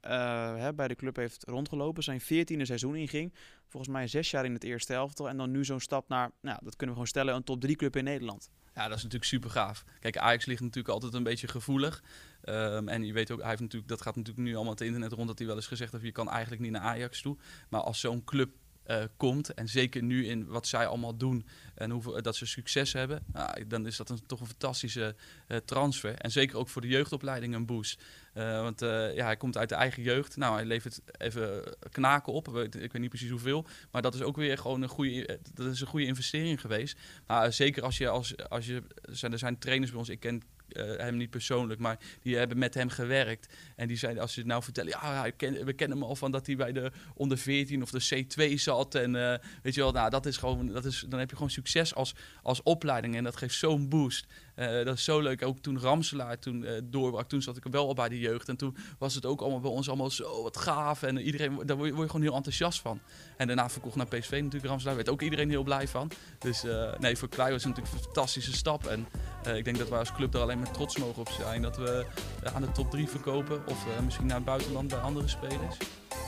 hè, 0.57 0.73
bij 0.73 0.87
de 0.87 0.95
club 0.95 1.15
heeft 1.15 1.43
rondgelopen, 1.43 2.03
zijn 2.03 2.21
14e 2.21 2.61
seizoen 2.61 2.95
inging. 2.95 3.33
Volgens 3.67 3.93
mij 3.93 4.07
zes 4.07 4.31
jaar 4.31 4.45
in 4.45 4.53
het 4.53 4.63
eerste 4.63 4.93
elftal. 4.93 5.29
En 5.29 5.37
dan 5.37 5.51
nu 5.51 5.65
zo'n 5.65 5.79
stap 5.79 6.09
naar, 6.09 6.31
nou, 6.41 6.59
dat 6.63 6.75
kunnen 6.75 6.95
we 6.95 7.01
gewoon 7.01 7.07
stellen, 7.07 7.35
een 7.35 7.43
top 7.43 7.61
3 7.61 7.75
club 7.75 7.95
in 7.95 8.03
Nederland. 8.03 8.49
Ja, 8.75 8.87
dat 8.87 8.97
is 8.97 9.03
natuurlijk 9.03 9.31
super 9.31 9.49
gaaf. 9.49 9.83
Kijk, 9.99 10.17
Ajax 10.17 10.45
ligt 10.45 10.61
natuurlijk 10.61 10.93
altijd 10.93 11.13
een 11.13 11.23
beetje 11.23 11.47
gevoelig. 11.47 12.03
Um, 12.43 12.87
en 12.87 13.03
je 13.03 13.13
weet 13.13 13.31
ook, 13.31 13.39
hij 13.39 13.49
heeft 13.49 13.61
natuurlijk, 13.61 13.89
dat 13.89 14.01
gaat 14.01 14.15
natuurlijk 14.15 14.47
nu 14.47 14.55
allemaal 14.55 14.73
het 14.73 14.81
internet 14.81 15.11
rond 15.11 15.27
dat 15.27 15.37
hij 15.37 15.47
wel 15.47 15.55
eens 15.55 15.67
gezegd 15.67 15.91
heeft, 15.91 16.03
je 16.03 16.11
kan 16.11 16.29
eigenlijk 16.29 16.61
niet 16.61 16.71
naar 16.71 16.81
Ajax 16.81 17.21
toe. 17.21 17.37
Maar 17.69 17.81
als 17.81 17.99
zo'n 17.99 18.23
club 18.23 18.49
uh, 18.87 19.03
komt. 19.17 19.53
En 19.53 19.67
zeker 19.67 20.03
nu 20.03 20.27
in 20.27 20.45
wat 20.45 20.67
zij 20.67 20.87
allemaal 20.87 21.17
doen 21.17 21.45
en 21.75 21.89
hoeveel, 21.89 22.21
dat 22.21 22.35
ze 22.35 22.45
succes 22.45 22.93
hebben. 22.93 23.23
Nou, 23.33 23.67
dan 23.67 23.85
is 23.85 23.97
dat 23.97 24.09
een, 24.09 24.25
toch 24.25 24.39
een 24.39 24.47
fantastische 24.47 25.15
uh, 25.47 25.57
transfer. 25.57 26.15
En 26.15 26.31
zeker 26.31 26.57
ook 26.57 26.69
voor 26.69 26.81
de 26.81 26.87
jeugdopleiding 26.87 27.53
een 27.55 27.65
boost. 27.65 28.03
Uh, 28.33 28.61
want 28.61 28.79
ja, 28.79 29.25
hij 29.25 29.37
komt 29.37 29.57
uit 29.57 29.69
de 29.69 29.75
eigen 29.75 30.03
jeugd. 30.03 30.37
Nou, 30.37 30.55
hij 30.55 30.65
levert 30.65 31.01
even 31.17 31.63
knaken 31.91 32.33
op. 32.33 32.57
Ik 32.57 32.91
weet 32.91 32.99
niet 32.99 33.09
precies 33.09 33.29
hoeveel. 33.29 33.65
Maar 33.91 34.01
dat 34.01 34.13
is 34.13 34.21
ook 34.21 34.35
weer 34.35 34.57
gewoon 34.57 34.81
een 34.81 34.89
goede, 34.89 35.39
dat 35.53 35.71
is 35.71 35.81
een 35.81 35.87
goede 35.87 36.05
investering 36.05 36.61
geweest. 36.61 36.99
Maar 37.27 37.53
zeker 37.53 37.83
als 37.83 37.97
je 37.97 38.09
als, 38.09 38.37
als 38.49 38.65
je. 38.65 38.83
Er 39.21 39.39
zijn 39.39 39.59
trainers 39.59 39.91
bij 39.91 39.99
ons. 39.99 40.09
Ik 40.09 40.19
ken 40.19 40.41
uh, 40.69 40.95
hem 40.97 41.17
niet 41.17 41.29
persoonlijk, 41.29 41.79
maar 41.79 41.97
die 42.21 42.37
hebben 42.37 42.57
met 42.57 42.73
hem 42.73 42.89
gewerkt. 42.89 43.53
En 43.75 43.87
die 43.87 43.97
zeiden, 43.97 44.21
als 44.21 44.33
ze 44.33 44.39
het 44.39 44.47
nou 44.47 44.63
vertellen, 44.63 44.89
ja, 44.89 45.23
we 45.65 45.73
kennen 45.73 45.97
hem 45.97 46.07
al 46.07 46.15
van 46.15 46.31
dat 46.31 46.45
hij 46.45 46.55
bij 46.55 46.71
de 46.71 46.91
onder 47.13 47.37
14 47.37 47.81
of 47.81 47.91
de 47.91 48.25
C2 48.25 48.53
zat. 48.53 48.95
En 48.95 49.13
uh, 49.13 49.35
weet 49.61 49.75
je 49.75 49.81
wel, 49.81 49.91
nou, 49.91 50.09
dat 50.09 50.25
is 50.25 50.37
gewoon, 50.37 50.67
dat 50.67 50.85
is, 50.85 51.05
dan 51.09 51.19
heb 51.19 51.29
je 51.29 51.35
gewoon 51.35 51.51
succes 51.51 51.95
als, 51.95 52.15
als 52.41 52.63
opleiding. 52.63 53.15
En 53.15 53.23
dat 53.23 53.37
geeft 53.37 53.55
zo'n 53.55 53.89
boost. 53.89 54.25
Uh, 54.59 54.85
dat 54.85 54.95
is 54.95 55.03
zo 55.03 55.19
leuk. 55.19 55.45
Ook 55.45 55.59
toen 55.59 55.79
Ramselaar 55.79 56.39
toen 56.39 56.61
uh, 56.61 56.71
doorbrak, 56.83 57.29
toen 57.29 57.41
zat 57.41 57.57
ik 57.57 57.63
wel 57.71 57.87
al 57.87 57.93
bij 57.93 58.09
de 58.09 58.19
jeugd. 58.19 58.49
En 58.49 58.55
toen 58.55 58.75
was 58.97 59.15
het 59.15 59.25
ook 59.25 59.41
allemaal 59.41 59.59
bij 59.59 59.71
ons 59.71 59.87
allemaal 59.87 60.09
zo 60.09 60.43
wat 60.43 60.57
gaaf. 60.57 61.03
En 61.03 61.17
iedereen, 61.17 61.61
daar 61.65 61.77
word 61.77 61.89
je, 61.89 61.95
gewoon 61.95 62.21
heel 62.21 62.35
enthousiast 62.35 62.81
van. 62.81 62.99
En 63.37 63.47
daarna 63.47 63.69
verkocht 63.69 63.95
naar 63.95 64.05
PSV 64.05 64.31
natuurlijk 64.31 64.65
Ramselaar. 64.65 64.95
Werd 64.95 65.09
ook 65.09 65.21
iedereen 65.21 65.49
heel 65.49 65.63
blij 65.63 65.87
van. 65.87 66.11
Dus 66.39 66.65
uh, 66.65 66.97
nee, 66.99 67.17
voor 67.17 67.29
Klei 67.29 67.51
was 67.51 67.63
het 67.63 67.75
natuurlijk 67.75 67.95
een 67.95 68.03
fantastische 68.03 68.53
stap. 68.53 68.85
En 68.85 69.07
ik 69.55 69.63
denk 69.63 69.77
dat 69.77 69.89
wij 69.89 69.99
als 69.99 70.13
club 70.13 70.33
er 70.33 70.41
alleen 70.41 70.59
maar 70.59 70.71
trots 70.71 70.97
mogen 70.97 71.21
op 71.21 71.29
zijn. 71.29 71.61
Dat 71.61 71.77
we 71.77 72.05
aan 72.53 72.61
de 72.61 72.71
top 72.71 72.91
3 72.91 73.07
verkopen. 73.07 73.67
Of 73.67 73.85
misschien 74.03 74.25
naar 74.25 74.35
het 74.35 74.45
buitenland 74.45 74.87
bij 74.87 74.99
andere 74.99 75.27
spelers. 75.27 75.77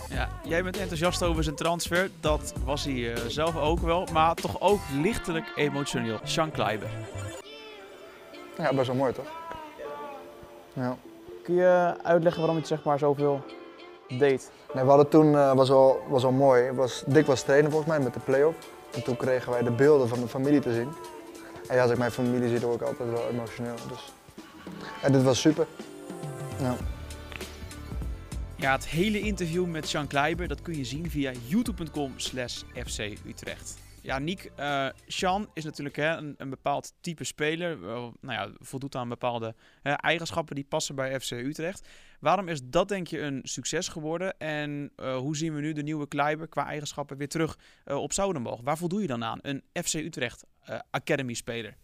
Ja, 0.09 0.29
jij 0.43 0.63
bent 0.63 0.77
enthousiast 0.77 1.23
over 1.23 1.43
zijn 1.43 1.55
transfer. 1.55 2.09
Dat 2.19 2.53
was 2.63 2.83
hij 2.83 3.15
zelf 3.27 3.55
ook 3.55 3.79
wel. 3.79 4.07
Maar 4.11 4.35
toch 4.35 4.61
ook 4.61 4.81
lichtelijk 5.01 5.51
emotioneel. 5.55 6.19
Sean 6.23 6.51
Kleiber. 6.51 6.89
Ja, 8.59 8.73
best 8.73 8.87
wel 8.87 8.95
mooi 8.95 9.13
toch? 9.13 9.27
Ja. 10.73 10.97
Kun 11.43 11.55
je 11.55 11.95
uitleggen 12.03 12.41
waarom 12.41 12.55
je 12.55 12.61
het 12.61 12.71
zeg 12.71 12.83
maar 12.83 12.99
zoveel 12.99 13.41
deed? 14.07 14.51
Nee, 14.73 14.83
we 14.83 14.89
hadden 14.89 15.09
toen, 15.09 15.31
uh, 15.33 15.53
was 15.53 15.69
wel, 15.69 16.01
was 16.07 16.21
wel 16.21 16.31
mooi, 16.31 16.71
was, 16.71 17.03
Dick 17.05 17.25
was 17.25 17.41
trainer 17.41 17.71
volgens 17.71 17.91
mij 17.91 17.99
met 17.99 18.13
de 18.13 18.19
play-off. 18.19 18.57
En 18.93 19.03
toen 19.03 19.17
kregen 19.17 19.51
wij 19.51 19.63
de 19.63 19.71
beelden 19.71 20.07
van 20.07 20.19
de 20.19 20.27
familie 20.27 20.59
te 20.59 20.73
zien. 20.73 20.89
En 21.67 21.75
ja, 21.75 21.81
als 21.81 21.91
ik 21.91 21.97
mijn 21.97 22.11
familie 22.11 22.49
zie, 22.49 22.59
dan 22.59 22.69
word 22.69 22.81
ik 22.81 22.87
altijd 22.87 23.09
wel 23.09 23.29
emotioneel. 23.29 23.75
Dus. 23.89 24.13
En 25.01 25.11
dit 25.11 25.23
was 25.23 25.41
super. 25.41 25.67
Ja. 26.61 26.75
Ja, 28.55 28.71
het 28.71 28.87
hele 28.87 29.19
interview 29.19 29.65
met 29.65 29.91
Jean 29.91 30.07
Kleiber, 30.07 30.47
dat 30.47 30.61
kun 30.61 30.77
je 30.77 30.85
zien 30.85 31.09
via 31.09 31.31
youtube.com 31.47 32.13
slash 32.15 32.61
FC 32.85 32.99
Utrecht. 33.27 33.77
Ja, 34.01 34.19
Niek, 34.19 34.51
uh, 34.59 34.89
Sean 35.07 35.49
is 35.53 35.63
natuurlijk 35.63 35.95
hè, 35.95 36.15
een, 36.15 36.35
een, 36.37 36.49
bepaald 36.49 36.93
type 37.01 37.23
speler. 37.23 37.79
Nou 37.79 38.13
ja, 38.21 38.49
voldoet 38.57 38.95
aan 38.95 39.09
bepaalde 39.09 39.55
eigenschappen 39.81 40.55
die 40.55 40.63
passen 40.63 40.95
bij 40.95 41.19
FC 41.19 41.31
Utrecht. 41.31 41.87
Waarom 42.19 42.47
is 42.47 42.59
dat 42.63 42.87
denk 42.87 43.07
je 43.07 43.19
een 43.19 43.39
succes 43.43 43.87
geworden? 43.87 44.37
En 44.37 44.91
eh, 44.95 45.17
hoe 45.17 45.37
zien 45.37 45.55
we 45.55 45.61
nu 45.61 45.73
de 45.73 45.83
nieuwe 45.83 46.07
Kleiber 46.07 46.47
qua 46.47 46.65
eigenschappen 46.65 47.17
weer 47.17 47.29
terug 47.29 47.57
op 47.85 48.13
Zoudenboog? 48.13 48.61
Waar 48.61 48.77
voldoe 48.77 49.01
je 49.01 49.07
dan 49.07 49.23
aan? 49.23 49.39
Een 49.41 49.63
FC 49.83 49.93
Utrecht 49.93 50.45
Academy 50.91 51.33
speler? 51.33 51.77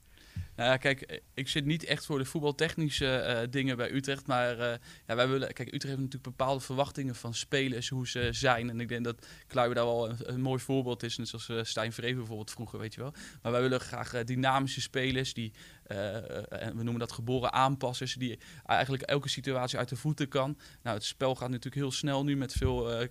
Nou 0.55 0.69
ja, 0.69 0.77
kijk, 0.77 1.01
eh, 1.01 1.19
ik 1.33 1.47
zit 1.47 1.65
niet 1.65 1.83
echt 1.83 2.05
voor 2.05 2.17
de 2.17 2.25
voetbaltechnische 2.25 3.17
eh, 3.17 3.47
dingen 3.50 3.77
bij 3.77 3.91
Utrecht. 3.91 4.27
Maar 4.27 4.59
eh, 4.59 4.77
ja, 5.07 5.15
wij 5.15 5.27
willen. 5.27 5.53
Kijk, 5.53 5.67
Utrecht 5.67 5.83
heeft 5.83 5.97
natuurlijk 5.97 6.38
bepaalde 6.38 6.59
verwachtingen 6.59 7.15
van 7.15 7.33
spelers, 7.33 7.89
hoe 7.89 8.07
ze 8.07 8.27
zijn. 8.31 8.69
En 8.69 8.79
ik 8.79 8.88
denk 8.88 9.03
dat 9.03 9.27
Kluiber 9.47 9.75
daar 9.75 9.85
wel 9.85 10.09
een, 10.09 10.41
mooi 10.41 10.59
voorbeeld 10.59 11.03
is. 11.03 11.17
Net 11.17 11.27
zoals 11.27 11.50
uh, 11.50 11.63
Stijn 11.63 11.93
Vreven 11.93 12.17
bijvoorbeeld 12.17 12.51
vroeger, 12.51 12.79
weet 12.79 12.93
je 12.93 13.01
wel. 13.01 13.13
Maar 13.41 13.51
wij 13.51 13.62
willen 13.62 13.79
graag 13.79 14.24
dynamische 14.24 14.81
spelers 14.81 15.33
die. 15.33 15.53
we 15.88 16.71
noemen 16.74 17.00
dat 17.00 17.12
geboren 17.12 17.53
aanpassers, 17.53 18.13
die 18.13 18.39
eigenlijk 18.65 19.03
elke 19.03 19.29
situatie 19.29 19.77
uit 19.77 19.89
de 19.89 19.95
voeten 19.95 20.27
kan. 20.27 20.57
Nou, 20.83 20.95
het 20.95 21.05
spel 21.05 21.35
gaat 21.35 21.50
natuurlijk 21.50 21.75
heel 21.75 21.91
snel 21.91 22.24
nu 22.24 22.38
met 22.38 22.53
veel 22.53 23.07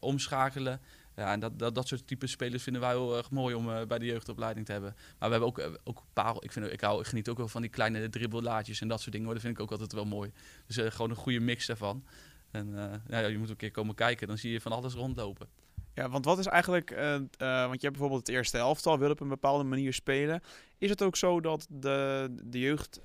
omschakelen. 0.00 0.80
Ja, 1.16 1.32
en 1.32 1.40
dat, 1.40 1.58
dat, 1.58 1.74
dat 1.74 1.88
soort 1.88 2.06
type 2.06 2.26
spelers 2.26 2.62
vinden 2.62 2.82
wij 2.82 2.90
heel 2.90 3.16
erg 3.16 3.30
mooi 3.30 3.54
om 3.54 3.68
uh, 3.68 3.82
bij 3.84 3.98
de 3.98 4.04
jeugdopleiding 4.04 4.66
te 4.66 4.72
hebben. 4.72 4.94
Maar 5.18 5.28
we 5.28 5.34
hebben 5.34 5.48
ook, 5.48 5.58
uh, 5.58 5.66
ook 5.84 6.02
parel. 6.12 6.44
Ik, 6.44 6.52
vind, 6.52 6.72
ik, 6.72 6.80
hou, 6.80 7.00
ik 7.00 7.06
geniet 7.06 7.28
ook 7.28 7.36
wel 7.36 7.48
van 7.48 7.60
die 7.60 7.70
kleine 7.70 8.08
dribbellaatjes 8.08 8.80
en 8.80 8.88
dat 8.88 9.00
soort 9.00 9.12
dingen. 9.12 9.28
Dat 9.28 9.40
vind 9.40 9.54
ik 9.54 9.62
ook 9.62 9.70
altijd 9.70 9.92
wel 9.92 10.04
mooi. 10.04 10.32
Dus 10.66 10.78
uh, 10.78 10.90
gewoon 10.90 11.10
een 11.10 11.16
goede 11.16 11.40
mix 11.40 11.66
daarvan. 11.66 12.04
En 12.50 13.00
ja, 13.08 13.18
je 13.18 13.38
moet 13.38 13.50
een 13.50 13.56
keer 13.56 13.70
komen 13.70 13.94
kijken, 13.94 14.26
dan 14.26 14.38
zie 14.38 14.52
je 14.52 14.60
van 14.60 14.72
alles 14.72 14.94
rondlopen. 14.94 15.48
Ja, 15.94 16.08
want 16.08 16.24
wat 16.24 16.38
is 16.38 16.46
eigenlijk, 16.46 16.90
want 17.38 17.80
je 17.80 17.86
hebt 17.86 17.90
bijvoorbeeld 17.90 18.26
het 18.26 18.36
eerste 18.36 18.58
elftal, 18.58 18.98
wil 18.98 19.10
op 19.10 19.20
een 19.20 19.28
bepaalde 19.28 19.64
manier 19.64 19.92
spelen. 19.92 20.40
Is 20.78 20.90
het 20.90 21.02
ook 21.02 21.16
zo 21.16 21.40
dat 21.40 21.66
de, 21.70 22.28
de 22.44 22.58
jeugd 22.58 23.00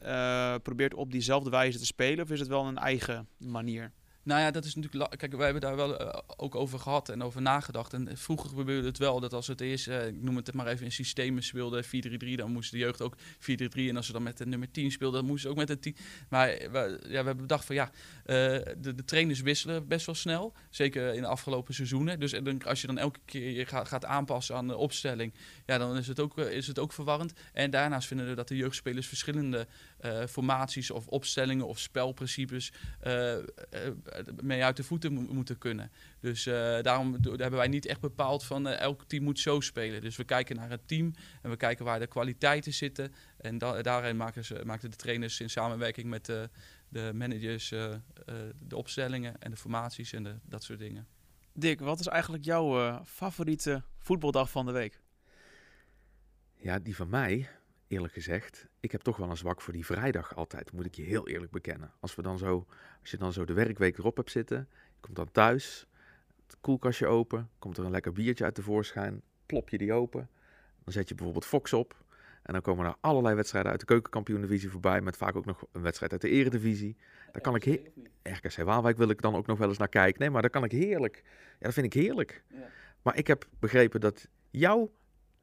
probeert 0.64 0.94
op 0.94 1.12
diezelfde 1.12 1.50
wijze 1.50 1.78
te 1.78 1.86
spelen, 1.86 2.24
of 2.24 2.32
is 2.32 2.40
het 2.40 2.48
wel 2.48 2.66
een 2.66 2.78
eigen 2.78 3.28
manier? 3.38 3.92
Nou 4.28 4.42
ja, 4.42 4.52
dat 4.52 4.66
is 4.66 4.76
natuurlijk. 4.76 5.18
Kijk, 5.18 5.36
wij 5.36 5.44
hebben 5.44 5.62
daar 5.62 5.76
wel 5.76 6.02
uh, 6.02 6.14
ook 6.38 6.56
over 6.56 6.80
gehad 6.80 7.10
en 7.10 7.24
over 7.24 7.42
nagedacht. 7.42 7.94
En 7.94 8.18
vroeger 8.18 8.50
gebeurde 8.50 8.88
het 8.88 8.98
wel 8.98 9.20
dat 9.20 9.34
als 9.34 9.48
het 9.48 9.62
eerst, 9.62 9.88
uh, 9.88 10.08
ik 10.08 10.22
noem 10.22 10.36
het 10.36 10.54
maar 10.54 10.68
even, 10.68 10.86
in 10.86 10.92
systemen 10.92 11.44
speelde 11.44 11.84
4-3-3, 11.86 11.88
dan 12.36 12.52
moest 12.52 12.72
de 12.72 12.78
jeugd 12.78 13.02
ook 13.02 13.16
4-3-3. 13.18 13.20
En 13.74 13.96
als 13.96 14.06
ze 14.06 14.12
dan 14.12 14.24
met 14.24 14.38
de 14.38 14.46
nummer 14.46 14.72
10 14.72 14.92
speelden, 14.92 15.20
dan 15.20 15.30
moest 15.30 15.42
ze 15.42 15.50
ook 15.50 15.56
met 15.56 15.68
de 15.68 15.80
10. 15.80 15.96
Maar 16.30 16.48
we, 16.48 17.00
ja, 17.02 17.08
we 17.08 17.16
hebben 17.16 17.38
bedacht 17.38 17.66
van 17.66 17.76
ja, 17.76 17.86
uh, 17.86 17.94
de, 18.26 18.96
de, 18.96 19.06
trainers 19.06 19.42
wisselen 19.42 19.88
best 19.88 20.06
wel 20.06 20.16
snel. 20.16 20.54
Zeker 20.70 21.14
in 21.14 21.22
de 21.22 21.28
afgelopen 21.28 21.74
seizoenen. 21.74 22.20
Dus 22.20 22.34
als 22.66 22.82
je 22.82 22.88
dan 22.88 22.98
elke 22.98 23.20
keer 23.26 23.68
gaat, 23.68 23.88
gaat 23.88 24.06
aanpassen 24.06 24.56
aan 24.56 24.68
de 24.68 24.78
opstelling, 24.78 25.34
ja, 25.66 25.78
dan 25.78 25.98
is 25.98 26.08
het, 26.08 26.20
ook, 26.20 26.38
is 26.38 26.68
het 26.68 26.80
ook 26.80 26.94
verwarrend. 26.94 27.34
En 27.54 27.72
daarnaast 27.72 28.08
vinden 28.08 28.28
we 28.28 28.36
dat 28.36 28.48
de 28.48 28.56
jeugdspelers 28.56 29.08
verschillende 29.08 29.68
formaties 30.28 30.92
of 30.92 31.08
opstellingen 31.08 31.68
of 31.68 31.80
spelprincipes 31.80 32.72
mee 34.42 34.64
uit 34.64 34.78
de 34.78 34.84
voeten 34.84 35.14
moeten 35.14 35.58
kunnen. 35.58 35.92
Dus 36.20 36.48
uh, 36.48 36.54
daarom 36.82 37.18
hebben 37.22 37.52
wij 37.52 37.68
niet 37.68 37.86
echt 37.86 38.00
bepaald 38.00 38.44
van 38.44 38.68
uh, 38.68 38.80
elk 38.80 39.04
team 39.08 39.24
moet 39.24 39.40
zo 39.40 39.60
spelen. 39.60 40.02
Dus 40.02 40.16
we 40.16 40.24
kijken 40.24 40.56
naar 40.56 40.70
het 40.70 40.88
team 40.88 41.14
en 41.42 41.50
we 41.50 41.58
kijken 41.58 41.86
waar 41.86 42.00
de 42.00 42.08
kwaliteiten 42.08 42.74
zitten. 42.74 43.14
En 43.38 43.58
da 43.58 43.82
daarin 43.82 44.18
maken, 44.18 44.46
ze, 44.46 44.62
maken 44.66 44.90
de 44.90 44.96
trainers 44.96 45.40
in 45.40 45.50
samenwerking 45.50 46.10
met 46.10 46.26
de, 46.26 46.50
de 46.90 47.12
managers 47.14 47.72
uh, 47.72 47.94
de 48.60 48.76
opstellingen 48.76 49.42
en 49.42 49.52
de 49.52 49.58
formaties 49.58 50.14
en 50.14 50.24
de, 50.24 50.36
dat 50.44 50.64
soort 50.64 50.80
dingen. 50.80 51.08
Dick, 51.54 51.80
wat 51.80 52.00
is 52.00 52.08
eigenlijk 52.08 52.46
jouw 52.46 53.02
favoriete 53.06 53.84
voetbaldag 53.98 54.50
van 54.50 54.66
de 54.66 54.72
week? 54.72 55.02
Ja, 56.56 56.80
die 56.80 56.96
van 56.96 57.10
mij 57.10 57.50
eerlijk 57.88 58.14
gezegd, 58.14 58.68
ik 58.80 58.92
heb 58.92 59.02
toch 59.02 59.18
wel 59.18 59.30
een 59.30 59.38
zwak 59.38 59.62
voor 59.62 59.74
die 59.74 59.86
vrijdag 59.86 60.36
altijd, 60.36 60.72
moet 60.72 60.86
ik 60.86 60.96
je 60.96 61.04
heel 61.04 61.28
eerlijk 61.28 61.52
bekennen. 61.52 61.92
Als, 62.00 62.16
we 62.16 62.22
dan 62.22 62.38
zo, 62.38 62.66
als 63.02 63.12
je 63.12 63.18
dan 63.18 63.34
zo 63.34 63.46
de 63.46 63.54
werkweek 63.54 63.98
erop 63.98 64.18
hebt 64.18 64.32
zitten, 64.32 64.68
je 64.70 65.00
komt 65.00 65.16
dan 65.16 65.32
thuis, 65.32 65.88
het 66.46 66.58
koelkastje 66.62 67.08
open, 67.08 67.50
komt 67.60 67.78
er 67.78 67.86
een 67.86 67.92
lekker 67.92 68.12
biertje 68.12 68.44
uit 68.44 68.56
tevoorschijn, 68.56 69.22
plop 69.46 69.70
je 69.70 69.78
die 69.78 69.94
open, 69.94 70.30
dan 70.84 70.94
zet 70.94 71.10
je 71.10 71.16
bijvoorbeeld 71.16 71.46
Fox 71.46 71.74
op 71.74 72.06
en 72.48 72.54
dan 72.54 72.62
komen 72.62 72.86
er 72.86 72.96
allerlei 73.00 73.36
wedstrijden 73.36 73.72
uit 73.72 73.80
de 73.80 73.86
keukenkampioen-divisie 73.86 74.70
voorbij, 74.70 75.02
met 75.02 75.18
vaak 75.18 75.36
ook 75.36 75.46
nog 75.46 75.66
een 75.72 75.82
wedstrijd 75.82 76.12
uit 76.12 76.22
de 76.22 76.30
eredivisie. 76.30 76.98
Daar 77.32 77.42
kan 77.42 77.56
ik 77.56 77.92
RKC 78.24 78.64
Waalwijk 78.64 78.98
wil 78.98 79.10
ik 79.10 79.22
dan 79.22 79.36
ook 79.36 79.48
nog 79.48 79.58
wel 79.58 79.68
eens 79.68 79.78
naar 79.78 79.90
kijken. 79.90 80.20
Nee, 80.20 80.30
maar 80.30 80.42
daar 80.42 80.52
kan 80.52 80.64
ik 80.64 80.72
heerlijk. 80.72 81.24
Ja, 81.26 81.66
dat 81.66 81.74
vind 81.74 81.86
ik 81.86 81.94
heerlijk. 81.94 82.44
Ja. 82.48 82.70
Maar 83.02 83.18
ik 83.18 83.28
heb 83.28 83.48
begrepen 83.60 84.00
dat 84.00 84.28
jouw 84.50 84.92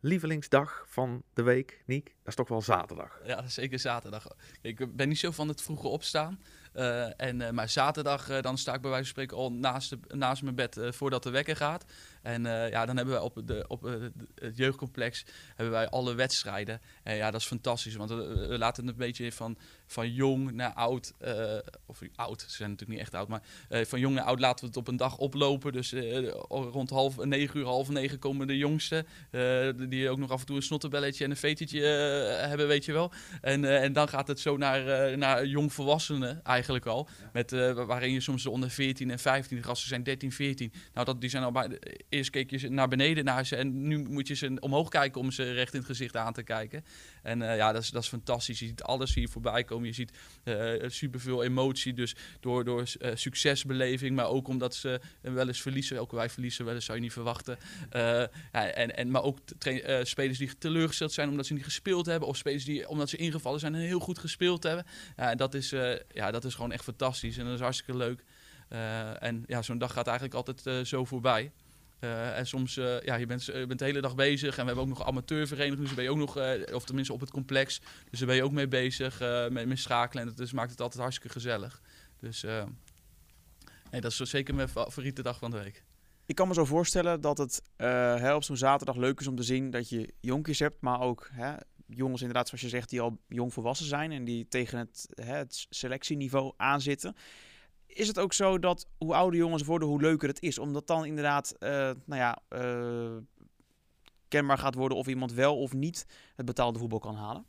lievelingsdag 0.05 0.85
van 0.89 1.23
de 1.35 1.43
week, 1.43 1.83
Niek? 1.87 2.05
Dat 2.05 2.29
is 2.29 2.35
toch 2.35 2.49
wel 2.49 2.63
zaterdag? 2.63 3.21
Ja, 3.27 3.49
zeker 3.49 3.79
zaterdag. 3.79 4.27
Ik 4.63 4.97
ben 4.97 5.09
niet 5.09 5.19
zo 5.19 5.31
van 5.31 5.49
het 5.49 5.63
vroege 5.63 5.89
opstaan. 5.89 6.41
Uh, 6.75 7.21
en, 7.21 7.41
uh, 7.41 7.51
maar 7.51 7.69
zaterdag 7.69 8.41
dan 8.41 8.59
sta 8.59 8.75
ik 8.75 8.81
bij 8.81 8.91
wijze 8.91 9.05
van 9.05 9.13
spreken 9.13 9.37
al 9.37 9.53
naast, 9.53 9.97
naast 10.09 10.43
mijn 10.43 10.55
bed 10.55 10.79
voordat 10.81 11.23
de 11.23 11.31
wekker 11.31 11.57
gaat. 11.57 11.85
En 12.25 12.43
ja, 12.45 12.87
dan 12.87 12.97
hebben 12.97 13.15
wij 13.15 13.23
op, 13.23 13.43
de, 13.45 13.65
op 13.69 13.83
het 14.35 14.57
jeugdcomplex 14.57 15.25
hebben 15.49 15.75
wij 15.75 15.89
alle 15.89 16.15
wedstrijden. 16.15 16.81
En 17.03 17.17
ja, 17.17 17.31
dat 17.31 17.41
is 17.41 17.47
fantastisch. 17.47 17.95
Want 17.95 18.11
we, 18.11 18.47
we 18.49 18.59
laten 18.59 18.83
het 18.83 18.93
een 18.93 18.99
beetje 18.99 19.33
van, 19.33 19.59
van 19.87 20.13
jong 20.13 20.53
naar 20.53 20.73
oud. 20.73 21.13
of 21.87 22.01
oud, 22.15 22.41
ze 22.41 22.57
zijn 22.57 22.71
natuurlijk 22.71 22.99
niet 22.99 23.09
echt 23.09 23.15
oud. 23.15 23.29
Maar 23.29 23.43
van 23.87 24.01
jong 24.01 24.15
naar 24.15 24.25
oud 24.25 24.41
laten 24.41 24.61
we 24.61 24.67
het 24.67 24.77
op 24.77 24.89
een 24.89 24.97
dag 24.97 25.17
oplopen. 25.17 25.73
Dus 25.73 25.95
rond 26.49 26.91
half 26.91 27.25
negen 27.25 27.59
uur, 27.59 27.67
half 27.67 27.89
negen 27.89 28.19
komen 28.19 28.47
de 28.47 28.57
jongsten. 28.57 29.07
die 29.89 30.11
ook 30.11 30.19
nog 30.19 30.31
af 30.31 30.41
en 30.41 30.47
toe 30.47 30.57
een 30.57 30.63
snottenbelletje 30.63 31.25
en 31.25 31.31
een 31.31 31.37
vetertje 31.37 31.81
hebben, 32.49 32.67
weet 32.67 32.85
je 32.85 32.93
wel. 32.93 33.13
En, 33.41 33.65
en 33.65 33.93
dan 33.93 34.09
gaat 34.09 34.29
het 34.29 34.41
zo 34.41 34.57
naar, 34.57 35.19
naar 35.19 35.47
jongvolwassenen 35.47 36.41
eigenlijk 36.43 36.87
al. 36.87 37.09
Met, 37.33 37.51
waarin 37.75 38.13
je 38.13 38.21
soms 38.21 38.43
de 38.43 38.51
onder 38.51 38.71
14 38.71 39.11
en 39.11 39.19
15, 39.19 39.57
de 39.57 39.63
gasten 39.63 39.89
zijn 39.89 40.03
13, 40.03 40.33
14. 40.33 40.73
Nou, 40.95 41.07
dat, 41.07 41.21
die 41.21 41.31
zijn 41.31 41.43
al 41.43 41.53
bij, 41.53 41.79
eerst 42.15 42.31
keek 42.31 42.51
je 42.51 42.71
naar 42.71 42.89
beneden 42.89 43.25
naar 43.25 43.47
ze 43.47 43.57
en 43.57 43.87
nu 43.87 43.99
moet 43.99 44.29
je 44.29 44.35
ze 44.35 44.57
omhoog 44.61 44.89
kijken 44.89 45.21
om 45.21 45.31
ze 45.31 45.53
recht 45.53 45.73
in 45.73 45.79
het 45.79 45.89
gezicht 45.89 46.17
aan 46.17 46.33
te 46.33 46.43
kijken. 46.43 46.85
En 47.23 47.41
uh, 47.41 47.57
ja, 47.57 47.73
dat 47.73 47.83
is, 47.83 47.91
dat 47.91 48.03
is 48.03 48.09
fantastisch. 48.09 48.59
Je 48.59 48.67
ziet 48.67 48.83
alles 48.83 49.15
hier 49.15 49.29
voorbij 49.29 49.65
komen. 49.65 49.87
Je 49.87 49.93
ziet 49.93 50.13
uh, 50.45 50.73
superveel 50.87 51.45
emotie, 51.45 51.95
dus 51.95 52.17
door, 52.41 52.65
door 52.65 52.85
succesbeleving, 53.15 54.17
maar 54.17 54.29
ook 54.29 54.49
omdat 54.49 54.75
ze 54.75 55.01
wel 55.21 55.47
eens 55.47 55.63
verliezen. 55.63 56.01
Ook 56.01 56.13
wij 56.13 56.31
verliezen 56.31 56.65
wel 56.65 56.75
eens, 56.75 56.85
zou 56.85 56.99
je 56.99 57.05
niet 57.05 57.13
verwachten. 57.13 57.59
ja, 57.91 58.29
en, 58.53 58.97
en, 58.97 59.11
maar 59.11 59.23
ook 59.23 59.39
spelers 60.03 60.39
die 60.39 60.59
teleurgesteld 60.59 61.13
zijn 61.13 61.29
omdat 61.29 61.47
ze 61.47 61.53
niet 61.53 61.65
gespeeld 61.65 62.07
hebben, 62.07 62.29
of 62.29 62.37
spelers 62.37 62.65
die 62.65 62.89
omdat 62.89 63.09
ze 63.09 63.17
ingevallen 63.17 63.61
zijn 63.61 63.75
en 63.75 63.81
heel 63.81 64.01
goed 64.01 64.19
gespeeld 64.19 64.63
hebben. 64.63 64.87
Ja, 65.17 65.35
dat 65.35 65.55
is, 65.55 65.71
ja, 66.13 66.31
dat 66.31 66.45
is 66.45 66.55
gewoon 66.55 66.73
echt 66.73 66.85
fantastisch 66.85 67.39
en 67.39 67.45
dat 67.45 67.55
is 67.55 67.61
hartstikke 67.61 67.97
leuk. 67.97 68.25
En 69.19 69.45
ja, 69.47 69.63
zo'n 69.63 69.79
dag 69.79 69.93
gaat 69.93 70.07
eigenlijk 70.07 70.37
altijd 70.37 70.87
zo 70.87 71.05
voorbij. 71.05 71.53
Uh, 72.05 72.39
en 72.39 72.47
soms, 72.47 72.75
ja, 72.75 73.15
je 73.15 73.27
bent, 73.27 73.45
je 73.45 73.67
bent 73.67 73.79
de 73.79 73.85
hele 73.85 74.01
dag 74.01 74.15
bezig. 74.15 74.57
En 74.57 74.61
we 74.61 74.67
hebben 74.67 74.83
ook 74.83 74.99
nog 74.99 75.07
amateurverenigingen, 75.07 75.85
dus 75.85 75.95
ben 75.95 76.05
je 76.05 76.11
ook 76.11 76.17
nog, 76.17 76.39
of 76.73 76.85
tenminste 76.85 77.13
op 77.13 77.21
het 77.21 77.31
complex. 77.31 77.81
Dus 78.11 78.19
daar 78.19 78.29
ben 78.29 78.37
je 78.37 78.45
ook 78.45 78.53
mee 78.53 78.69
bezig, 78.69 79.21
met, 79.51 79.67
met 79.67 79.79
schakelen. 79.79 80.23
En 80.23 80.29
dat 80.29 80.39
dus 80.39 80.53
maakt 80.53 80.71
het 80.71 80.81
altijd 80.81 81.03
hartstikke 81.03 81.33
gezellig. 81.33 81.81
Dus 82.21 82.43
nee, 83.91 84.01
dat 84.01 84.11
is 84.11 84.17
zeker 84.17 84.55
mijn 84.55 84.69
favoriete 84.69 85.23
dag 85.23 85.39
van 85.39 85.51
de 85.51 85.63
week. 85.63 85.85
Ik 86.27 86.35
kan 86.35 86.49
me 86.49 86.55
zo 86.55 86.65
voorstellen 86.65 87.21
dat 87.21 87.39
het 87.39 87.63
op 88.35 88.45
zo'n 88.45 88.57
zaterdag 88.57 88.97
leuk 88.97 89.21
is 89.21 89.27
om 89.27 89.37
te 89.37 89.43
zien 89.43 89.71
dat 89.71 89.89
je 89.89 90.15
jonkjes 90.21 90.59
hebt, 90.59 90.81
maar 90.81 91.01
ook 91.01 91.29
hè, 91.33 91.55
jongens 91.87 92.21
inderdaad, 92.21 92.49
zoals 92.49 92.63
je 92.63 92.69
zegt, 92.69 92.91
die 92.91 93.01
al 93.01 93.19
jong 93.29 93.53
volwassen 93.53 93.87
zijn 93.87 94.13
en 94.13 94.25
die 94.25 94.49
tegen 94.49 94.79
het, 94.79 95.09
hè, 95.15 95.35
het 95.35 95.67
selectieniveau 95.71 96.53
aanzitten. 96.57 97.17
Is 97.95 98.09
het 98.09 98.19
ook 98.19 98.33
zo 98.33 98.59
dat 98.59 98.89
hoe 98.99 99.15
ouder 99.15 99.39
jongens 99.39 99.63
worden, 99.63 99.89
hoe 99.89 100.01
leuker 100.01 100.29
het 100.29 100.43
is? 100.43 100.59
Omdat 100.59 100.87
dan 100.87 101.05
inderdaad, 101.05 101.55
uh, 101.59 101.69
nou 102.05 102.21
ja, 102.21 102.39
uh, 102.51 103.17
kenbaar 104.29 104.59
gaat 104.59 104.75
worden 104.75 104.99
of 104.99 105.07
iemand 105.07 105.33
wel 105.33 105.59
of 105.59 105.73
niet 105.73 106.07
het 106.35 106.47
betaalde 106.47 106.79
voetbal 106.79 106.99
kan 106.99 107.15
halen? 107.15 107.45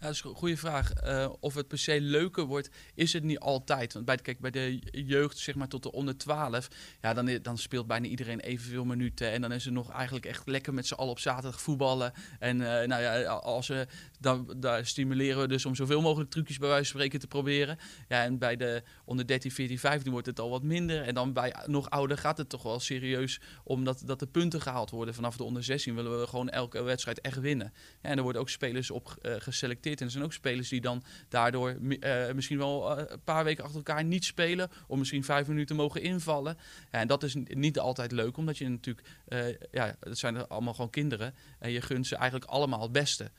Ja, 0.00 0.06
dat 0.06 0.14
is 0.14 0.22
een 0.22 0.34
goede 0.34 0.56
vraag. 0.56 0.92
Uh, 1.04 1.32
of 1.40 1.54
het 1.54 1.68
per 1.68 1.78
se 1.78 2.00
leuker 2.00 2.44
wordt, 2.44 2.70
is 2.94 3.12
het 3.12 3.22
niet 3.22 3.38
altijd. 3.38 3.92
Want 3.92 4.04
bij 4.04 4.16
de, 4.16 4.22
kijk, 4.22 4.40
bij 4.40 4.50
de 4.50 4.78
jeugd, 4.90 5.38
zeg 5.38 5.54
maar 5.54 5.68
tot 5.68 5.82
de 5.82 5.92
onder 5.92 6.16
12, 6.16 6.68
ja, 7.00 7.14
dan, 7.14 7.38
dan 7.42 7.58
speelt 7.58 7.86
bijna 7.86 8.06
iedereen 8.06 8.40
evenveel 8.40 8.84
minuten. 8.84 9.30
En 9.30 9.40
dan 9.40 9.52
is 9.52 9.64
het 9.64 9.74
nog 9.74 9.92
eigenlijk 9.92 10.26
echt 10.26 10.46
lekker 10.46 10.74
met 10.74 10.86
z'n 10.86 10.94
allen 10.94 11.10
op 11.10 11.18
zaterdag 11.18 11.60
voetballen. 11.60 12.12
En 12.38 12.56
uh, 12.56 12.66
nou 12.66 13.02
ja, 13.02 13.22
als 13.32 13.68
we, 13.68 13.86
dan, 14.20 14.54
daar 14.56 14.86
stimuleren 14.86 15.40
we 15.40 15.48
dus 15.48 15.66
om 15.66 15.74
zoveel 15.74 16.00
mogelijk 16.00 16.30
trucjes 16.30 16.58
bij 16.58 16.68
wijze 16.68 16.90
van 16.90 17.00
spreken 17.00 17.20
te 17.20 17.26
proberen. 17.26 17.78
Ja, 18.08 18.22
en 18.22 18.38
bij 18.38 18.56
de 18.56 18.82
onder 19.04 19.26
13, 19.26 19.50
14, 19.50 19.78
15 19.78 20.12
wordt 20.12 20.26
het 20.26 20.40
al 20.40 20.50
wat 20.50 20.62
minder. 20.62 21.02
En 21.02 21.14
dan 21.14 21.32
bij 21.32 21.54
nog 21.66 21.90
ouder 21.90 22.18
gaat 22.18 22.38
het 22.38 22.48
toch 22.48 22.62
wel 22.62 22.80
serieus 22.80 23.40
omdat 23.64 24.02
dat 24.04 24.18
de 24.18 24.26
punten 24.26 24.60
gehaald 24.60 24.90
worden. 24.90 25.14
Vanaf 25.14 25.36
de 25.36 25.44
onder 25.44 25.64
16 25.64 25.94
willen 25.94 26.20
we 26.20 26.26
gewoon 26.26 26.48
elke 26.48 26.82
wedstrijd 26.82 27.20
echt 27.20 27.40
winnen. 27.40 27.72
En 28.00 28.16
er 28.16 28.22
worden 28.22 28.40
ook 28.40 28.50
spelers 28.50 28.90
op 28.90 29.16
uh, 29.22 29.34
geselecteerd 29.38 29.88
en 29.98 30.04
er 30.04 30.10
zijn 30.12 30.24
ook 30.24 30.32
spelers 30.32 30.68
die 30.68 30.80
dan 30.80 31.02
daardoor 31.28 31.76
uh, 31.80 32.32
misschien 32.32 32.58
wel 32.58 32.98
uh, 32.98 33.04
een 33.06 33.22
paar 33.24 33.44
weken 33.44 33.64
achter 33.64 33.78
elkaar 33.78 34.04
niet 34.04 34.24
spelen. 34.24 34.70
Of 34.86 34.98
misschien 34.98 35.24
vijf 35.24 35.46
minuten 35.46 35.76
mogen 35.76 36.02
invallen. 36.02 36.58
En 36.90 37.06
dat 37.06 37.22
is 37.22 37.36
niet 37.44 37.78
altijd 37.78 38.12
leuk, 38.12 38.36
omdat 38.36 38.58
je 38.58 38.68
natuurlijk, 38.68 39.08
uh, 39.28 39.48
ja, 39.70 39.96
het 40.00 40.18
zijn 40.18 40.48
allemaal 40.48 40.74
gewoon 40.74 40.90
kinderen. 40.90 41.34
En 41.58 41.70
je 41.70 41.80
gunt 41.80 42.06
ze 42.06 42.16
eigenlijk 42.16 42.50
allemaal 42.50 42.82
het 42.82 42.92
beste. 42.92 43.30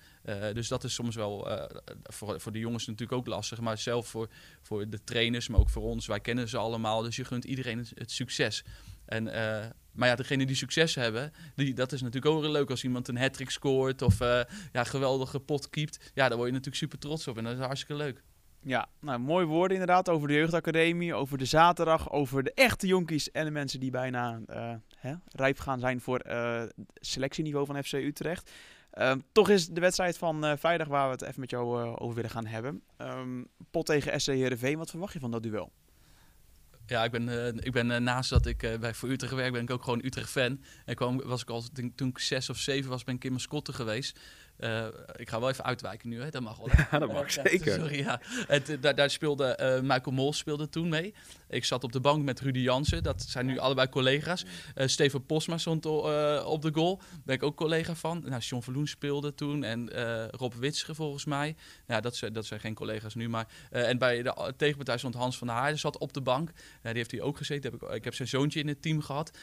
dus 0.53 0.67
dat 0.67 0.83
is 0.83 0.93
soms 0.93 1.15
wel 1.15 1.47
voor, 2.03 2.39
voor 2.39 2.51
de 2.51 2.59
jongens 2.59 2.87
natuurlijk 2.87 3.19
ook 3.19 3.27
lastig. 3.27 3.59
Maar 3.59 3.77
zelf 3.77 4.07
voor, 4.07 4.29
voor 4.61 4.89
de 4.89 5.03
trainers, 5.03 5.47
maar 5.47 5.59
ook 5.59 5.69
voor 5.69 5.83
ons. 5.83 6.07
Wij 6.07 6.19
kennen 6.19 6.49
ze 6.49 6.57
allemaal. 6.57 7.01
Dus 7.01 7.15
je 7.15 7.25
gunt 7.25 7.43
iedereen 7.43 7.77
het, 7.77 7.91
het 7.95 8.11
succes. 8.11 8.63
En 9.05 9.27
maar 9.91 10.07
ja, 10.07 10.15
degene 10.15 10.45
die 10.45 10.55
succes 10.55 10.95
hebben, 10.95 11.33
die, 11.55 11.73
dat 11.73 11.91
is 11.91 12.01
natuurlijk 12.01 12.35
ook 12.35 12.43
leuk 12.43 12.69
als 12.69 12.83
iemand 12.83 13.07
een 13.07 13.17
hat 13.17 13.41
scoort 13.45 14.01
of 14.01 14.21
uh, 14.21 14.41
ja, 14.71 14.83
geweldige 14.83 15.39
pot 15.39 15.69
keept. 15.69 16.11
Ja, 16.13 16.27
daar 16.27 16.37
word 16.37 16.49
je 16.49 16.53
natuurlijk 16.53 16.83
super 16.83 16.99
trots 16.99 17.27
op 17.27 17.37
en 17.37 17.43
dat 17.43 17.53
is 17.53 17.59
hartstikke 17.59 17.95
leuk. 18.03 18.23
Ja, 18.63 18.87
nou, 18.99 19.19
mooi 19.19 19.45
woorden 19.45 19.77
inderdaad 19.77 20.09
over 20.09 20.27
de 20.27 20.33
jeugdacademie, 20.33 21.13
over 21.13 21.37
de 21.37 21.45
zaterdag, 21.45 22.11
over 22.11 22.43
de 22.43 22.53
echte 22.53 22.87
jonkies 22.87 23.31
en 23.31 23.45
de 23.45 23.51
mensen 23.51 23.79
die 23.79 23.91
bijna 23.91 24.39
uh, 24.49 24.73
hè, 24.97 25.13
rijp 25.27 25.59
gaan 25.59 25.79
zijn 25.79 26.01
voor 26.01 26.21
uh, 26.27 26.63
selectieniveau 26.93 27.65
van 27.65 27.83
FC 27.83 27.93
Utrecht. 27.93 28.51
Uh, 28.93 29.13
toch 29.31 29.49
is 29.49 29.67
de 29.67 29.81
wedstrijd 29.81 30.17
van 30.17 30.57
vrijdag 30.57 30.87
waar 30.87 31.05
we 31.05 31.11
het 31.11 31.21
even 31.21 31.39
met 31.39 31.49
jou 31.49 31.95
over 31.99 32.15
willen 32.15 32.29
gaan 32.29 32.45
hebben. 32.45 32.83
Um, 32.97 33.47
pot 33.71 33.85
tegen 33.85 34.21
SC 34.21 34.27
Heerenveen, 34.27 34.77
wat 34.77 34.89
verwacht 34.89 35.13
je 35.13 35.19
van 35.19 35.31
dat 35.31 35.43
duel? 35.43 35.71
Ja, 36.91 37.03
ik 37.03 37.11
ben, 37.11 37.57
ik 37.63 37.71
ben 37.71 38.03
naast 38.03 38.29
dat 38.29 38.45
ik 38.45 38.77
bij 38.79 38.93
voor 38.93 39.09
Utrecht 39.09 39.33
werk, 39.33 39.51
ben 39.51 39.61
ik 39.61 39.71
ook 39.71 39.83
gewoon 39.83 40.03
Utrecht-fan. 40.03 40.59
En 40.85 40.95
kwam, 40.95 41.21
was 41.23 41.41
ik 41.41 41.49
al, 41.49 41.63
toen 41.95 42.07
ik 42.07 42.19
zes 42.19 42.49
of 42.49 42.57
zeven 42.57 42.89
was, 42.89 43.03
ben 43.03 43.15
ik 43.15 43.23
in 43.23 43.31
mascotte 43.31 43.73
geweest. 43.73 44.19
Uh, 44.63 44.85
ik 45.15 45.29
ga 45.29 45.39
wel 45.39 45.49
even 45.49 45.63
uitwijken 45.63 46.09
nu, 46.09 46.21
hè? 46.21 46.29
dat 46.29 46.41
mag 46.41 46.57
wel. 46.57 46.67
Ja, 46.91 46.99
dat 46.99 47.11
mag 47.11 47.31
zeker. 47.31 47.73
Sorry, 47.73 47.97
ja. 47.97 48.21
Het, 48.47 48.77
daar, 48.81 48.95
daar, 48.95 49.09
speelde 49.09 49.57
uh, 49.61 49.89
Michael 49.89 50.15
Mols 50.15 50.37
speelde 50.37 50.69
toen 50.69 50.89
mee. 50.89 51.13
Ik 51.49 51.65
zat 51.65 51.83
op 51.83 51.91
de 51.91 51.99
bank 51.99 52.23
met 52.23 52.39
Rudy 52.39 52.59
Jansen, 52.59 53.03
dat 53.03 53.21
zijn 53.21 53.45
nu 53.45 53.57
allebei 53.57 53.89
collega's. 53.89 54.45
Steven 54.75 55.25
Posma 55.25 55.57
stond 55.57 55.85
op 56.45 56.61
de 56.61 56.69
goal, 56.73 56.97
daar 56.97 57.19
ben 57.25 57.35
ik 57.35 57.43
ook 57.43 57.55
collega 57.55 57.95
van. 57.95 58.23
Nou, 58.25 58.41
John 58.41 58.63
Verloen 58.63 58.87
speelde 58.87 59.33
toen 59.33 59.63
en 59.63 59.89
Rob 60.31 60.53
Witsche 60.53 60.95
volgens 60.95 61.25
mij. 61.25 61.55
Ja, 61.87 62.01
dat, 62.01 62.15
zijn, 62.15 62.33
dat 62.33 62.45
zijn 62.45 62.59
geen 62.59 62.73
collega's 62.73 63.15
nu, 63.15 63.29
maar... 63.29 63.47
en 63.69 63.97
bij 63.97 64.21
de 64.21 64.53
tegenpartij 64.57 64.97
stond 64.97 65.15
Hans 65.15 65.37
van 65.37 65.47
der 65.47 65.55
Haarden, 65.55 65.79
zat 65.79 65.97
op 65.97 66.13
de 66.13 66.21
bank. 66.21 66.51
die 66.81 66.93
heeft 66.93 67.11
hij 67.11 67.21
ook 67.21 67.37
gezeten. 67.37 67.71
Heb 67.71 67.81
ik, 67.81 67.95
ik 67.95 68.03
heb 68.03 68.15
zijn 68.15 68.27
zoontje 68.27 68.59
in 68.59 68.67
het 68.67 68.81
team 68.81 69.01
gehad. 69.01 69.37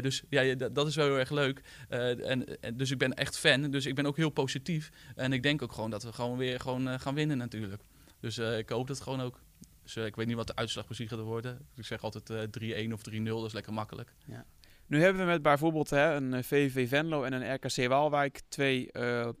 dus 0.00 0.22
ja, 0.28 0.54
dat 0.54 0.86
is 0.86 0.96
wel 0.96 1.06
heel 1.06 1.18
erg 1.18 1.30
leuk. 1.30 1.60
en, 1.88 2.60
en, 2.60 2.76
dus 2.76 2.90
ik 2.90 2.98
ben 2.98 3.14
echt 3.14 3.38
fan, 3.38 3.70
dus 3.70 3.86
ik 3.86 3.94
ben 3.94 4.06
ook 4.06 4.16
heel 4.16 4.30
positief 4.30 4.51
positief. 4.52 4.90
En 5.14 5.32
ik 5.32 5.42
denk 5.42 5.62
ook 5.62 5.72
gewoon 5.72 5.90
dat 5.90 6.02
we 6.02 6.12
gewoon 6.12 6.36
weer 6.36 6.60
gewoon, 6.60 6.88
uh, 6.88 6.98
gaan 6.98 7.14
winnen 7.14 7.38
natuurlijk. 7.38 7.82
Dus 8.20 8.38
uh, 8.38 8.58
ik 8.58 8.68
hoop 8.68 8.86
dat 8.86 9.00
gewoon 9.00 9.20
ook. 9.20 9.40
Dus 9.82 9.96
uh, 9.96 10.06
ik 10.06 10.16
weet 10.16 10.26
niet 10.26 10.36
wat 10.36 10.46
de 10.46 10.56
uitslag 10.56 10.84
precies 10.84 11.08
gaat 11.08 11.20
worden. 11.20 11.66
Ik 11.76 11.84
zeg 11.84 12.02
altijd 12.02 12.48
3-1 12.88 12.92
of 12.92 13.00
3-0, 13.10 13.22
dat 13.22 13.44
is 13.44 13.52
lekker 13.52 13.72
makkelijk. 13.72 14.14
Ja. 14.26 14.44
Nu 14.86 15.02
hebben 15.02 15.22
we 15.22 15.28
met 15.28 15.42
bijvoorbeeld 15.42 15.90
hè, 15.90 16.14
een 16.14 16.44
VVV 16.44 16.88
Venlo 16.88 17.22
en 17.22 17.32
een 17.32 17.54
RKC 17.54 17.88
Waalwijk 17.88 18.40
twee 18.48 18.90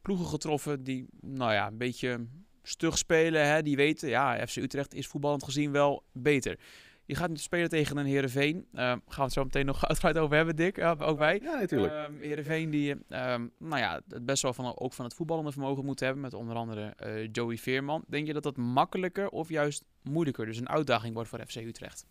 ploegen 0.02 0.26
getroffen 0.26 0.84
die 0.84 1.06
nou 1.20 1.52
ja, 1.52 1.66
een 1.66 1.78
beetje 1.78 2.26
stug 2.62 2.98
spelen. 2.98 3.46
Hè, 3.46 3.62
die 3.62 3.76
weten, 3.76 4.08
ja, 4.08 4.46
FC 4.46 4.56
Utrecht 4.56 4.94
is 4.94 5.06
voetballend 5.06 5.44
gezien 5.44 5.72
wel 5.72 6.04
beter. 6.12 6.58
Je 7.04 7.14
gaat 7.14 7.28
nu 7.28 7.36
spelen 7.36 7.68
tegen 7.68 7.96
een 7.96 8.06
Heerenveen. 8.06 8.56
Uh, 8.56 8.80
gaan 8.80 9.00
we 9.06 9.22
het 9.22 9.32
zo 9.32 9.44
meteen 9.44 9.66
nog 9.66 9.84
uitgebreid 9.88 10.18
over 10.18 10.36
hebben, 10.36 10.56
Dick. 10.56 10.78
Uh, 10.78 10.92
ook 10.98 11.18
wij. 11.18 11.40
Ja, 11.42 11.58
natuurlijk. 11.58 11.92
Uh, 11.92 12.20
Heerenveen 12.20 12.70
die 12.70 12.96
ehm, 13.08 13.46
nou 13.58 13.78
ja, 13.78 14.00
het 14.08 14.26
best 14.26 14.42
wel 14.42 14.52
van, 14.52 14.78
ook 14.78 14.92
van 14.92 15.04
het 15.04 15.14
voetballende 15.14 15.52
vermogen 15.52 15.84
moet 15.84 16.00
hebben. 16.00 16.22
Met 16.22 16.34
onder 16.34 16.56
andere 16.56 16.94
eh, 16.96 17.28
Joey 17.32 17.56
Veerman. 17.56 18.04
Denk 18.08 18.26
je 18.26 18.32
dat 18.32 18.42
dat 18.42 18.56
makkelijker 18.56 19.28
of 19.28 19.48
juist 19.48 19.84
moeilijker, 20.02 20.46
dus 20.46 20.58
een 20.58 20.68
uitdaging 20.68 21.14
wordt 21.14 21.28
voor 21.28 21.46
FC 21.46 21.56
Utrecht? 21.56 22.06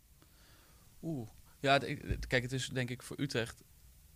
Oeh. 1.01 1.27
Ja, 1.59 1.77
kijk, 2.27 2.43
het 2.43 2.51
is 2.51 2.67
denk 2.67 2.89
ik 2.89 3.03
voor 3.03 3.19
Utrecht 3.19 3.63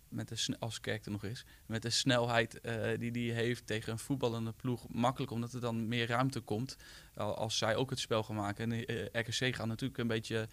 met 0.08 0.28
de, 0.28 0.56
als 0.58 0.80
Kerk 0.80 1.04
er 1.04 1.10
nog 1.10 1.24
is, 1.24 1.44
met 1.66 1.82
de 1.82 1.90
snelheid 1.90 2.58
uh, 2.62 2.98
die 2.98 3.10
die 3.10 3.32
heeft 3.32 3.66
tegen 3.66 3.92
een 3.92 3.98
voetballende 3.98 4.52
ploeg 4.52 4.88
makkelijk, 4.88 5.32
omdat 5.32 5.52
er 5.52 5.60
dan 5.60 5.88
meer 5.88 6.06
ruimte 6.06 6.40
komt. 6.40 6.76
Als 7.14 7.58
zij 7.58 7.76
ook 7.76 7.90
het 7.90 7.98
spel 7.98 8.22
gaan 8.22 8.36
maken. 8.36 8.72
En 8.72 8.90
uh, 8.90 9.04
eh, 9.04 9.06
RKC 9.12 9.54
gaat 9.56 9.66
natuurlijk 9.66 9.98
een 9.98 10.06
beetje 10.06 10.48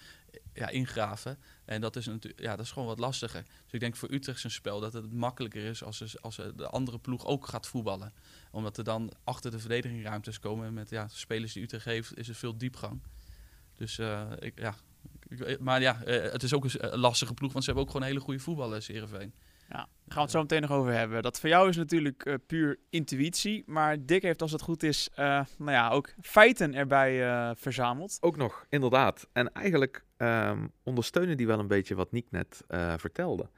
ja, 0.54 0.70
ingraven. 0.70 1.38
En 1.66 1.82
dat 1.82 1.96
is, 1.96 2.10
ja, 2.36 2.56
dat 2.56 2.66
is 2.66 2.72
gewoon 2.72 2.88
wat 2.88 3.00
lastiger. 3.00 3.44
Dus 3.44 3.74
ik 3.74 3.80
denk 3.80 3.96
voor 3.96 4.12
Utrecht 4.12 4.40
zijn 4.40 4.54
spel 4.54 4.80
dat 4.80 4.94
het 4.94 5.14
makkelijker 5.14 5.64
is 5.64 5.84
als, 5.84 6.22
als 6.22 6.36
de 6.36 6.68
andere 6.68 7.00
ploeg 7.00 7.26
ook 7.26 7.48
gaat 7.48 7.68
voetballen. 7.68 8.14
Omdat 8.52 8.78
er 8.78 8.84
dan 8.84 9.12
achter 9.24 9.52
de 9.52 9.60
verdediging 9.60 10.04
ruimtes 10.04 10.40
komen. 10.40 10.74
Met 10.74 10.90
ja, 10.90 11.08
spelers 11.08 11.54
die 11.54 11.64
Utrecht 11.64 11.86
heeft, 11.86 12.18
is 12.18 12.30
er 12.30 12.36
veel 12.36 12.58
diepgang. 12.58 13.02
Dus 13.76 14.00
ik, 14.40 14.60
ja, 14.60 14.76
maar 15.60 15.82
ja, 15.82 15.98
het 16.06 16.44
is 16.44 16.54
ook 16.54 16.66
een 16.78 17.00
lastige 17.00 17.34
ploeg, 17.34 17.52
want 17.52 17.64
ze 17.64 17.70
hebben 17.70 17.88
ook 17.88 17.94
gewoon 17.94 18.08
hele 18.08 18.24
goede 18.24 18.40
voetballers, 18.40 18.88
Heerenveen. 18.88 19.34
Ja, 19.70 19.78
daar 19.78 19.88
gaan 20.08 20.16
we 20.16 20.22
het 20.22 20.32
zo 20.32 20.42
meteen 20.42 20.62
nog 20.62 20.72
over 20.72 20.94
hebben. 20.94 21.22
Dat 21.22 21.40
voor 21.40 21.50
jou 21.50 21.70
is 21.70 21.76
natuurlijk 21.76 22.26
uh, 22.26 22.34
puur 22.48 22.80
intuïtie. 22.90 23.64
Maar 23.66 24.06
Dick 24.06 24.22
heeft, 24.22 24.42
als 24.42 24.52
het 24.52 24.62
goed 24.62 24.84
is, 24.84 25.10
uh, 25.12 25.16
nou 25.58 25.72
ja, 25.72 25.90
ook 25.90 26.14
feiten 26.22 26.76
erbij 26.76 27.28
uh, 27.28 27.52
verzameld. 27.56 28.18
Ook 28.22 28.38
nog, 28.38 28.66
inderdaad. 28.70 29.28
En 29.32 29.52
eigenlijk 29.52 30.06
um, 30.18 30.72
ondersteunen 30.84 31.38
die 31.38 31.48
wel 31.48 31.60
een 31.60 31.68
beetje 31.68 31.96
wat 31.96 32.12
Niek 32.12 32.28
net 32.30 32.64
uh, 32.70 32.94
vertelde. 32.98 33.50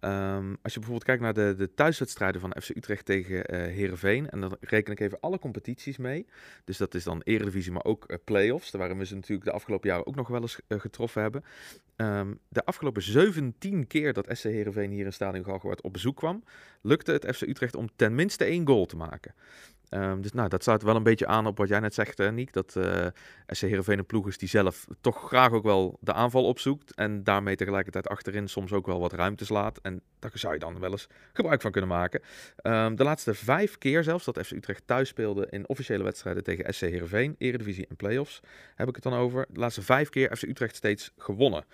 Um, 0.00 0.56
als 0.62 0.72
je 0.72 0.78
bijvoorbeeld 0.78 1.04
kijkt 1.04 1.22
naar 1.22 1.34
de, 1.34 1.54
de 1.56 1.74
thuiswedstrijden 1.74 2.40
van 2.40 2.56
FC 2.60 2.68
Utrecht 2.68 3.04
tegen 3.04 3.36
uh, 3.36 3.60
Heerenveen, 3.60 4.30
en 4.30 4.40
dan 4.40 4.56
reken 4.60 4.92
ik 4.92 5.00
even 5.00 5.20
alle 5.20 5.38
competities 5.38 5.96
mee. 5.96 6.26
Dus 6.64 6.76
dat 6.76 6.94
is 6.94 7.04
dan 7.04 7.20
Eredivisie, 7.24 7.72
maar 7.72 7.84
ook 7.84 8.04
uh, 8.06 8.16
play-offs, 8.24 8.70
waar 8.70 8.96
we 8.96 9.06
ze 9.06 9.14
natuurlijk 9.14 9.44
de 9.44 9.52
afgelopen 9.52 9.88
jaren 9.88 10.06
ook 10.06 10.14
nog 10.14 10.28
wel 10.28 10.40
eens 10.40 10.60
getroffen 10.68 11.22
hebben. 11.22 11.44
Um, 11.96 12.38
de 12.48 12.64
afgelopen 12.64 13.02
17 13.02 13.86
keer 13.86 14.12
dat 14.12 14.26
SC 14.28 14.42
Heerenveen 14.42 14.90
hier 14.90 15.04
in 15.04 15.12
Stadion 15.12 15.44
Galgenwaard 15.44 15.82
op 15.82 15.92
bezoek 15.92 16.16
kwam, 16.16 16.44
lukte 16.82 17.12
het 17.12 17.36
FC 17.36 17.40
Utrecht 17.40 17.74
om 17.74 17.88
tenminste 17.96 18.44
één 18.44 18.66
goal 18.66 18.86
te 18.86 18.96
maken. 18.96 19.34
Um, 19.94 20.20
dus 20.20 20.32
nou, 20.32 20.48
dat 20.48 20.62
sluit 20.62 20.82
wel 20.82 20.96
een 20.96 21.02
beetje 21.02 21.26
aan 21.26 21.46
op 21.46 21.58
wat 21.58 21.68
jij 21.68 21.80
net 21.80 21.94
zegt, 21.94 22.18
hè, 22.18 22.32
Niek. 22.32 22.52
Dat 22.52 22.74
uh, 22.78 23.06
SC 23.46 23.60
Heerenveen 23.60 23.98
een 23.98 24.06
ploeg 24.06 24.28
is 24.28 24.38
die 24.38 24.48
zelf 24.48 24.86
toch 25.00 25.26
graag 25.26 25.52
ook 25.52 25.62
wel 25.62 25.98
de 26.00 26.12
aanval 26.12 26.44
opzoekt. 26.44 26.94
En 26.94 27.24
daarmee 27.24 27.56
tegelijkertijd 27.56 28.08
achterin 28.08 28.48
soms 28.48 28.72
ook 28.72 28.86
wel 28.86 29.00
wat 29.00 29.12
ruimte 29.12 29.44
slaat. 29.44 29.78
En 29.82 30.02
daar 30.18 30.30
zou 30.34 30.52
je 30.52 30.58
dan 30.58 30.80
wel 30.80 30.90
eens 30.90 31.08
gebruik 31.32 31.60
van 31.60 31.70
kunnen 31.70 31.90
maken. 31.90 32.20
Um, 32.62 32.96
de 32.96 33.04
laatste 33.04 33.34
vijf 33.34 33.78
keer 33.78 34.04
zelfs 34.04 34.24
dat 34.24 34.38
FC 34.38 34.50
Utrecht 34.50 34.82
thuis 34.86 35.08
speelde 35.08 35.46
in 35.50 35.68
officiële 35.68 36.02
wedstrijden 36.02 36.42
tegen 36.42 36.74
SC 36.74 36.80
Heerenveen, 36.80 37.34
Eredivisie 37.38 37.86
en 37.88 37.96
Playoffs, 37.96 38.40
heb 38.74 38.88
ik 38.88 38.94
het 38.94 39.04
dan 39.04 39.14
over. 39.14 39.46
De 39.48 39.60
laatste 39.60 39.82
vijf 39.82 40.08
keer 40.08 40.36
FC 40.36 40.42
Utrecht 40.42 40.76
steeds 40.76 41.12
gewonnen. 41.16 41.64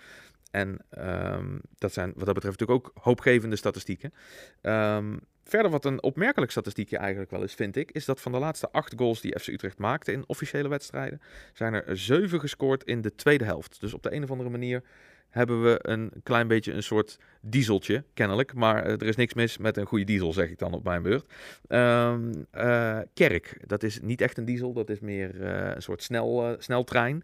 En 0.51 0.79
um, 0.97 1.61
dat 1.77 1.93
zijn 1.93 2.11
wat 2.15 2.25
dat 2.25 2.33
betreft 2.33 2.59
natuurlijk 2.59 2.87
ook 2.87 3.03
hoopgevende 3.03 3.55
statistieken. 3.55 4.13
Um, 4.61 5.19
verder 5.49 5.71
wat 5.71 5.85
een 5.85 6.03
opmerkelijk 6.03 6.51
statistiekje 6.51 6.97
eigenlijk 6.97 7.31
wel 7.31 7.43
is, 7.43 7.53
vind 7.53 7.75
ik, 7.75 7.91
is 7.91 8.05
dat 8.05 8.21
van 8.21 8.31
de 8.31 8.37
laatste 8.39 8.71
acht 8.71 8.93
goals 8.97 9.21
die 9.21 9.39
FC 9.39 9.47
Utrecht 9.47 9.77
maakte 9.77 10.11
in 10.11 10.23
officiële 10.27 10.67
wedstrijden, 10.67 11.21
zijn 11.53 11.73
er 11.73 11.97
zeven 11.97 12.39
gescoord 12.39 12.83
in 12.83 13.01
de 13.01 13.15
tweede 13.15 13.45
helft. 13.45 13.79
Dus 13.79 13.93
op 13.93 14.03
de 14.03 14.13
een 14.13 14.23
of 14.23 14.31
andere 14.31 14.49
manier 14.49 14.83
hebben 15.29 15.63
we 15.63 15.79
een 15.81 16.11
klein 16.23 16.47
beetje 16.47 16.73
een 16.73 16.83
soort 16.83 17.17
dieseltje, 17.41 18.03
kennelijk. 18.13 18.53
Maar 18.53 18.85
uh, 18.85 18.91
er 18.91 19.03
is 19.03 19.15
niks 19.15 19.33
mis 19.33 19.57
met 19.57 19.77
een 19.77 19.85
goede 19.85 20.05
diesel, 20.05 20.33
zeg 20.33 20.49
ik 20.49 20.57
dan 20.57 20.73
op 20.73 20.83
mijn 20.83 21.01
beurt. 21.01 21.25
Um, 21.67 22.45
uh, 22.53 22.99
Kerk, 23.13 23.63
dat 23.67 23.83
is 23.83 23.99
niet 24.01 24.21
echt 24.21 24.37
een 24.37 24.45
diesel, 24.45 24.73
dat 24.73 24.89
is 24.89 24.99
meer 24.99 25.35
uh, 25.35 25.75
een 25.75 25.81
soort 25.81 26.03
snel, 26.03 26.55
sneltrein. 26.59 27.23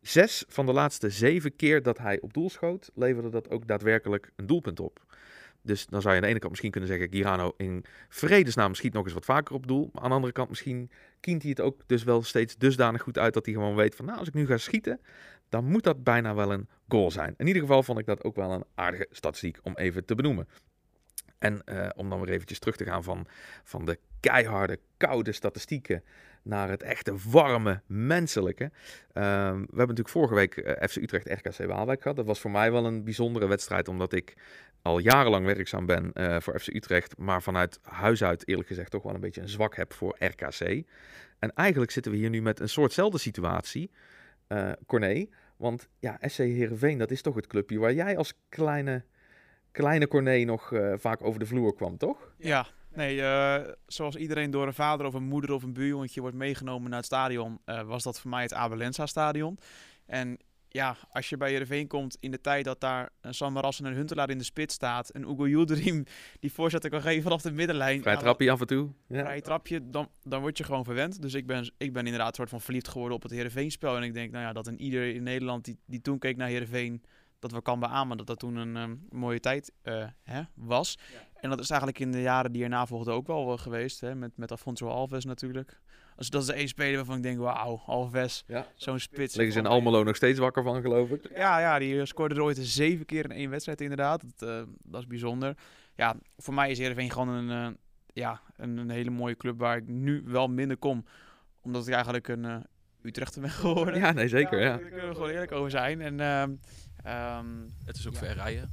Zes 0.00 0.44
van 0.48 0.66
de 0.66 0.72
laatste 0.72 1.10
zeven 1.10 1.56
keer 1.56 1.82
dat 1.82 1.98
hij 1.98 2.20
op 2.20 2.32
doel 2.32 2.50
schoot, 2.50 2.90
leverde 2.94 3.28
dat 3.28 3.50
ook 3.50 3.66
daadwerkelijk 3.66 4.32
een 4.36 4.46
doelpunt 4.46 4.80
op. 4.80 5.06
Dus 5.68 5.86
dan 5.86 6.00
zou 6.00 6.14
je 6.14 6.20
aan 6.20 6.24
de 6.24 6.30
ene 6.30 6.38
kant 6.38 6.50
misschien 6.50 6.70
kunnen 6.70 6.90
zeggen, 6.90 7.08
Girano 7.10 7.54
in 7.56 7.84
vredesnaam 8.08 8.74
schiet 8.74 8.92
nog 8.92 9.04
eens 9.04 9.12
wat 9.12 9.24
vaker 9.24 9.54
op 9.54 9.66
doel. 9.66 9.90
Maar 9.92 10.02
aan 10.02 10.08
de 10.08 10.14
andere 10.14 10.32
kant 10.32 10.48
misschien 10.48 10.90
kient 11.20 11.42
hij 11.42 11.50
het 11.50 11.60
ook 11.60 11.80
dus 11.86 12.04
wel 12.04 12.22
steeds 12.22 12.56
dusdanig 12.56 13.02
goed 13.02 13.18
uit 13.18 13.34
dat 13.34 13.44
hij 13.44 13.54
gewoon 13.54 13.74
weet 13.74 13.94
van, 13.94 14.04
nou 14.04 14.18
als 14.18 14.28
ik 14.28 14.34
nu 14.34 14.46
ga 14.46 14.56
schieten, 14.56 15.00
dan 15.48 15.64
moet 15.64 15.84
dat 15.84 16.04
bijna 16.04 16.34
wel 16.34 16.52
een 16.52 16.68
goal 16.88 17.10
zijn. 17.10 17.34
In 17.36 17.46
ieder 17.46 17.62
geval 17.62 17.82
vond 17.82 17.98
ik 17.98 18.06
dat 18.06 18.24
ook 18.24 18.36
wel 18.36 18.52
een 18.52 18.64
aardige 18.74 19.06
statistiek 19.10 19.58
om 19.62 19.74
even 19.76 20.04
te 20.04 20.14
benoemen. 20.14 20.48
En 21.38 21.62
uh, 21.64 21.88
om 21.96 22.10
dan 22.10 22.20
weer 22.20 22.34
eventjes 22.34 22.58
terug 22.58 22.76
te 22.76 22.84
gaan 22.84 23.04
van, 23.04 23.26
van 23.64 23.84
de 23.84 23.98
keiharde, 24.20 24.78
koude 24.96 25.32
statistieken 25.32 26.02
naar 26.42 26.68
het 26.68 26.82
echte 26.82 27.14
warme, 27.30 27.80
menselijke. 27.86 28.64
Um, 28.64 28.70
we 29.12 29.22
hebben 29.22 29.76
natuurlijk 29.76 30.08
vorige 30.08 30.34
week 30.34 30.56
uh, 30.56 30.72
FC 30.88 30.96
Utrecht 30.96 31.26
RKC 31.26 31.66
Waalwijk 31.66 32.02
gehad. 32.02 32.16
Dat 32.16 32.26
was 32.26 32.40
voor 32.40 32.50
mij 32.50 32.72
wel 32.72 32.86
een 32.86 33.04
bijzondere 33.04 33.46
wedstrijd, 33.46 33.88
omdat 33.88 34.12
ik 34.12 34.36
al 34.88 34.98
jarenlang 34.98 35.46
werkzaam 35.46 35.86
ben 35.86 36.10
uh, 36.14 36.36
voor 36.40 36.60
FC 36.60 36.66
Utrecht, 36.66 37.16
maar 37.16 37.42
vanuit 37.42 37.78
huis 37.82 38.24
uit 38.24 38.48
eerlijk 38.48 38.68
gezegd 38.68 38.90
toch 38.90 39.02
wel 39.02 39.14
een 39.14 39.20
beetje 39.20 39.40
een 39.40 39.48
zwak 39.48 39.76
heb 39.76 39.92
voor 39.92 40.16
RKC. 40.18 40.86
En 41.38 41.54
eigenlijk 41.54 41.90
zitten 41.90 42.12
we 42.12 42.18
hier 42.18 42.30
nu 42.30 42.42
met 42.42 42.60
een 42.60 42.68
soortzelfde 42.68 43.18
situatie, 43.18 43.90
uh, 44.48 44.72
Corné. 44.86 45.26
Want 45.56 45.88
ja, 45.98 46.18
SC 46.20 46.36
Heerenveen, 46.36 46.98
dat 46.98 47.10
is 47.10 47.22
toch 47.22 47.34
het 47.34 47.46
clubje 47.46 47.78
waar 47.78 47.92
jij 47.92 48.16
als 48.16 48.32
kleine, 48.48 49.04
kleine 49.70 50.08
Corné 50.08 50.44
nog 50.44 50.70
uh, 50.70 50.92
vaak 50.96 51.24
over 51.24 51.40
de 51.40 51.46
vloer 51.46 51.74
kwam, 51.74 51.96
toch? 51.96 52.34
Ja, 52.38 52.66
Nee, 52.94 53.22
zoals 53.86 54.16
iedereen 54.16 54.50
door 54.50 54.66
een 54.66 54.74
vader 54.74 55.06
of 55.06 55.14
een 55.14 55.22
moeder 55.22 55.52
of 55.52 55.62
een 55.62 55.72
buurjongetje 55.72 56.20
wordt 56.20 56.36
meegenomen 56.36 56.88
naar 56.88 56.98
het 56.98 57.06
stadion, 57.06 57.60
was 57.64 58.02
dat 58.02 58.20
voor 58.20 58.30
mij 58.30 58.42
het 58.42 58.54
Abelensa 58.54 59.06
stadion. 59.06 59.58
En 60.06 60.38
ja, 60.68 60.96
als 61.10 61.28
je 61.28 61.36
bij 61.36 61.52
Jereveen 61.52 61.86
komt 61.86 62.16
in 62.20 62.30
de 62.30 62.40
tijd 62.40 62.64
dat 62.64 62.80
daar 62.80 63.10
een 63.20 63.34
Samaras 63.34 63.80
en 63.80 63.84
een 63.84 63.94
Huntelaar 63.94 64.30
in 64.30 64.38
de 64.38 64.44
spits 64.44 64.74
staat, 64.74 65.14
een 65.14 65.22
Ugo 65.22 65.46
Yildirim 65.48 66.04
die 66.40 66.52
voorzetten 66.52 66.90
kan 66.90 67.02
geven 67.02 67.22
vanaf 67.22 67.42
de 67.42 67.52
middenlijn. 67.52 68.02
Vrij 68.02 68.16
trapje 68.16 68.50
af 68.50 68.60
en 68.60 68.66
toe. 68.66 68.90
Ja. 69.06 69.20
Vrij 69.20 69.40
trapje, 69.40 69.90
dan, 69.90 70.08
dan 70.22 70.40
word 70.40 70.58
je 70.58 70.64
gewoon 70.64 70.84
verwend. 70.84 71.22
Dus 71.22 71.34
ik 71.34 71.46
ben, 71.46 71.72
ik 71.76 71.92
ben 71.92 72.04
inderdaad 72.04 72.36
soort 72.36 72.48
van 72.48 72.60
verliefd 72.60 72.88
geworden 72.88 73.16
op 73.16 73.22
het 73.22 73.32
Heerenveen 73.32 73.70
spel. 73.70 73.96
En 73.96 74.02
ik 74.02 74.14
denk, 74.14 74.32
nou 74.32 74.44
ja, 74.44 74.52
dat 74.52 74.66
een 74.66 74.80
ieder 74.80 75.14
in 75.14 75.22
Nederland 75.22 75.64
die, 75.64 75.78
die 75.86 76.00
toen 76.00 76.18
keek 76.18 76.36
naar 76.36 76.48
Heerenveen 76.48 77.02
dat 77.38 77.52
we 77.52 77.62
kan 77.62 77.80
beamen 77.80 78.16
dat 78.16 78.26
dat 78.26 78.38
toen 78.38 78.56
een 78.56 78.76
ehm, 78.76 78.96
mooie 79.10 79.40
tijd 79.40 79.72
eh, 79.82 80.06
hè, 80.22 80.42
was. 80.54 80.98
En 81.40 81.50
dat 81.50 81.60
is 81.60 81.70
eigenlijk 81.70 82.00
in 82.00 82.12
de 82.12 82.20
jaren 82.20 82.52
die 82.52 82.62
erna 82.62 82.86
volgden 82.86 83.14
ook 83.14 83.26
wel 83.26 83.52
eh, 83.52 83.58
geweest. 83.58 84.00
Hè, 84.00 84.14
met, 84.14 84.36
met 84.36 84.50
Alfonso 84.50 84.88
Alves 84.88 85.24
natuurlijk. 85.24 85.80
Dus 86.18 86.30
dat 86.30 86.40
is 86.40 86.46
de 86.46 86.52
één 86.52 86.68
speler 86.68 86.96
waarvan 86.96 87.16
ik 87.16 87.22
denk, 87.22 87.38
wauw, 87.38 87.82
Alves, 87.86 88.44
Ja. 88.46 88.66
zo'n 88.74 88.98
spits. 88.98 89.34
Liggen 89.34 89.52
ze 89.54 89.58
in 89.60 89.66
Almelo 89.66 90.02
nog 90.02 90.16
steeds 90.16 90.38
wakker 90.38 90.62
van, 90.62 90.80
geloof 90.80 91.10
ik. 91.10 91.28
Ja, 91.36 91.58
ja, 91.60 91.78
die 91.78 92.06
scoorde 92.06 92.34
er 92.34 92.42
ooit 92.42 92.58
zeven 92.60 93.06
keer 93.06 93.24
in 93.24 93.30
één 93.30 93.50
wedstrijd 93.50 93.80
inderdaad. 93.80 94.24
Dat, 94.36 94.48
eh, 94.48 94.62
dat 94.82 95.00
is 95.00 95.06
bijzonder. 95.06 95.56
Ja, 95.94 96.14
voor 96.36 96.54
mij 96.54 96.70
is 96.70 96.78
Heerenveen 96.78 97.10
gewoon 97.10 97.28
een, 97.28 97.50
eh, 97.50 97.74
ja, 98.12 98.40
een, 98.56 98.76
een 98.76 98.90
hele 98.90 99.10
mooie 99.10 99.36
club 99.36 99.58
waar 99.58 99.76
ik 99.76 99.86
nu 99.88 100.22
wel 100.26 100.48
minder 100.48 100.76
kom. 100.76 101.04
Omdat 101.60 101.86
ik 101.86 101.92
eigenlijk 101.94 102.28
een 102.28 102.44
uh, 102.44 102.56
Utrechter 103.02 103.40
ben 103.40 103.50
geworden. 103.50 103.94
Ja, 103.98 104.12
nee, 104.12 104.28
zeker. 104.28 104.60
Ja, 104.60 104.68
Daar 104.76 104.88
kunnen 104.88 105.08
we 105.08 105.14
gewoon 105.14 105.30
eerlijk 105.30 105.52
over 105.52 105.70
zijn. 105.70 106.00
En 106.00 106.20
ehm, 106.20 106.50
ehm, 107.04 107.46
Het 107.84 107.96
is 107.96 108.06
ook 108.06 108.12
Ja. 108.12 108.18
ver 108.18 108.34
rijden. 108.34 108.72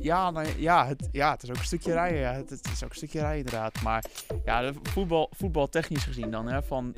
Ja, 0.00 0.30
nou, 0.30 0.48
ja, 0.56 0.86
het, 0.86 1.08
ja, 1.12 1.30
het 1.32 1.42
is 1.42 1.50
ook 1.50 1.56
een 1.56 1.64
stukje 1.64 1.92
rijden. 1.92 2.18
Ja. 2.18 2.32
Het, 2.32 2.50
het 2.50 2.68
is 2.72 2.84
ook 2.84 2.90
een 2.90 2.96
stukje 2.96 3.20
rijden 3.20 3.38
inderdaad. 3.38 3.82
Maar 3.82 4.04
ja, 4.44 4.72
voetbal, 4.82 5.30
voetbaltechnisch 5.36 6.04
gezien 6.04 6.30
dan, 6.30 6.48
hè, 6.48 6.62
van, 6.62 6.94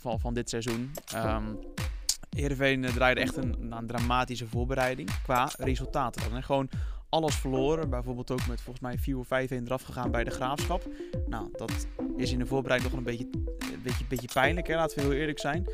van, 0.00 0.20
van 0.20 0.34
dit 0.34 0.48
seizoen. 0.48 0.92
Ehm 1.14 1.44
Heerenveen 2.34 2.84
eh, 2.84 2.92
draaide 2.92 3.20
echt 3.20 3.36
een, 3.36 3.72
een 3.72 3.86
dramatische 3.86 4.46
voorbereiding 4.46 5.10
qua 5.22 5.50
resultaten. 5.58 6.22
dan, 6.22 6.34
hè. 6.34 6.42
Gewoon 6.42 6.68
alles 7.08 7.34
verloren. 7.34 7.90
Bijvoorbeeld 7.90 8.30
ook 8.30 8.46
met 8.46 8.60
volgens 8.60 8.80
mij 8.80 8.98
4 8.98 9.18
of 9.18 9.26
5 9.26 9.50
1 9.50 9.64
eraf 9.64 9.82
gegaan 9.82 10.10
bij 10.10 10.24
de 10.24 10.30
Graafschap. 10.30 10.88
Nou, 11.26 11.48
dat 11.52 11.86
is 12.16 12.32
in 12.32 12.38
de 12.38 12.46
voorbereiding 12.46 12.90
nog 12.90 13.00
een 13.00 13.06
beetje, 13.06 13.28
een 13.72 13.82
beetje, 13.82 14.04
beetje 14.08 14.28
pijnlijk, 14.32 14.66
hè, 14.66 14.74
laten 14.74 14.96
we 14.96 15.02
heel 15.02 15.12
eerlijk 15.12 15.38
zijn. 15.38 15.66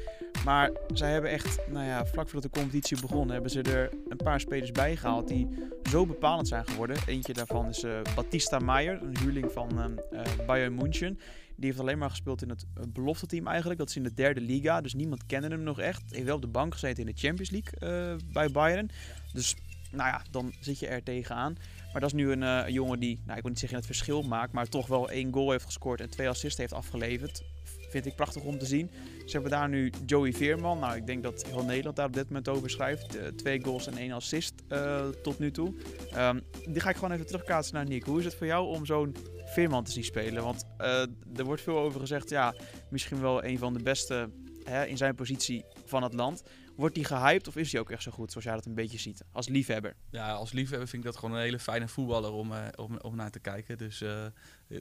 Maar 0.45 0.71
zij 0.95 1.13
hebben 1.13 1.31
echt, 1.31 1.59
nou 1.69 1.87
ja, 1.87 2.07
vlak 2.07 2.29
voordat 2.29 2.53
de 2.53 2.59
competitie 2.59 3.01
begon, 3.01 3.31
hebben 3.31 3.51
ze 3.51 3.63
er 3.63 3.91
een 4.09 4.17
paar 4.17 4.41
spelers 4.41 4.73
bij 4.73 4.97
gehaald 4.97 5.29
die 5.29 5.49
zo 5.91 6.07
bepalend 6.07 6.49
zijn 6.49 6.67
geworden. 6.67 6.97
Eentje 7.07 7.33
daarvan 7.33 7.69
is 7.69 7.83
eh 7.83 8.01
Batista 8.15 8.59
Maier, 8.59 9.03
een 9.03 9.19
huurling 9.19 9.53
van 9.53 9.79
eh, 9.79 10.21
eh, 10.21 10.47
Bayern 10.47 10.75
München. 10.75 11.19
Die 11.57 11.69
heeft 11.69 11.81
alleen 11.81 11.99
maar 11.99 12.11
gespeeld 12.11 12.43
in 12.43 12.49
het 12.49 12.67
eh, 12.75 12.83
belofte 12.89 13.27
team 13.27 13.47
eigenlijk. 13.47 13.79
Dat 13.79 13.89
is 13.89 13.97
in 13.97 14.03
de 14.03 14.15
derde 14.15 14.41
liga, 14.41 14.81
dus 14.81 14.95
niemand 14.95 15.27
kende 15.27 15.49
hem 15.49 15.63
nog 15.63 15.81
echt. 15.81 16.03
Heeft 16.11 16.25
wel 16.25 16.35
op 16.35 16.43
de 16.43 16.49
bank 16.49 16.73
gezeten 16.73 17.07
in 17.07 17.13
de 17.15 17.21
Champions 17.21 17.51
League 17.51 18.19
bij 18.33 18.51
Bayern. 18.51 18.91
Dus 19.33 19.57
nou 19.91 20.09
ja, 20.09 20.23
dan 20.31 20.53
zit 20.61 20.79
je 20.79 20.87
er 20.87 21.03
tegenaan. 21.03 21.57
Maar 21.93 22.01
dat 22.01 22.11
is 22.11 22.17
nu 22.17 22.33
een, 22.33 22.43
een 22.43 22.73
jongen 22.73 23.01
die, 23.01 23.21
nou, 23.25 23.37
ik 23.37 23.43
wil 23.43 23.51
niet 23.51 23.61
zeggen 23.61 23.79
het 23.79 23.87
verschil 23.87 24.23
maakt, 24.23 24.53
maar 24.53 24.67
toch 24.67 24.87
wel 24.87 25.11
één 25.11 25.33
goal 25.33 25.51
heeft 25.51 25.65
gescoord 25.65 26.01
en 26.01 26.11
twee 26.11 26.29
assists 26.29 26.59
heeft 26.59 26.73
afgeleverd. 26.73 27.43
Vind 27.91 28.07
ik 28.07 28.15
prachtig 28.15 28.43
om 28.43 28.59
te 28.59 28.67
zien. 28.67 28.91
Ze 29.25 29.33
hebben 29.33 29.51
daar 29.51 29.69
nu 29.69 29.93
Joey 30.07 30.33
Veerman. 30.33 30.79
Nou, 30.79 30.97
ik 30.97 31.07
denk 31.07 31.23
dat 31.23 31.45
heel 31.47 31.65
Nederland 31.65 31.97
daar 31.97 32.07
op 32.07 32.13
dit 32.13 32.27
moment 32.27 32.49
over 32.49 32.71
schrijft. 32.71 33.17
Eh, 33.17 33.27
twee 33.27 33.65
goals 33.65 33.87
en 33.87 33.97
één 33.97 34.13
assist 34.13 34.55
eh, 34.69 35.09
tot 35.09 35.39
nu 35.39 35.51
toe. 35.51 35.75
Ehm, 36.13 36.41
die 36.69 36.81
ga 36.81 36.89
ik 36.89 36.95
gewoon 36.95 37.13
even 37.13 37.27
terugkaatsen 37.27 37.75
naar 37.75 37.85
Nick. 37.85 38.05
Hoe 38.05 38.19
is 38.19 38.25
het 38.25 38.35
voor 38.35 38.47
jou 38.47 38.67
om 38.67 38.87
zo'n 38.87 39.17
Veerman 39.45 39.85
te 39.85 39.91
zien 39.91 40.05
spelen? 40.05 40.43
Want 40.43 40.65
eh, 40.79 41.01
er 41.37 41.45
wordt 41.45 41.63
veel 41.63 41.79
over 41.79 42.01
gezegd, 42.01 42.31
ja, 42.31 42.55
misschien 42.91 43.21
wel 43.21 43.45
een 43.45 43.59
van 43.59 43.73
de 43.73 43.83
beste 43.83 44.31
hè, 44.65 44.85
in 44.85 44.97
zijn 44.97 45.15
positie 45.15 45.65
van 45.85 46.03
het 46.03 46.15
land. 46.15 46.43
Wordt 46.77 46.97
hij 46.97 47.05
gehyped 47.05 47.49
of 47.49 47.57
is 47.57 47.73
hij 47.73 47.81
ook 47.81 47.91
echt 47.91 48.03
zo 48.03 48.11
goed, 48.11 48.31
zoals 48.31 48.47
jij 48.47 48.55
dat 48.55 48.67
een 48.67 48.75
beetje 48.75 48.99
ziet? 48.99 49.25
Als 49.33 49.49
liefhebber. 49.49 49.95
Ja, 50.11 50.33
als 50.33 50.53
liefhebber 50.53 50.89
vind 50.89 51.05
ik 51.05 51.11
dat 51.11 51.19
gewoon 51.19 51.37
een 51.37 51.43
hele 51.43 51.59
fijne 51.59 51.89
voetballer 51.89 52.33
om, 52.33 52.53
om, 52.77 52.99
om 53.01 53.17
naar 53.17 53.31
te 53.31 53.41
kijken. 53.41 53.79
Dus 53.79 54.05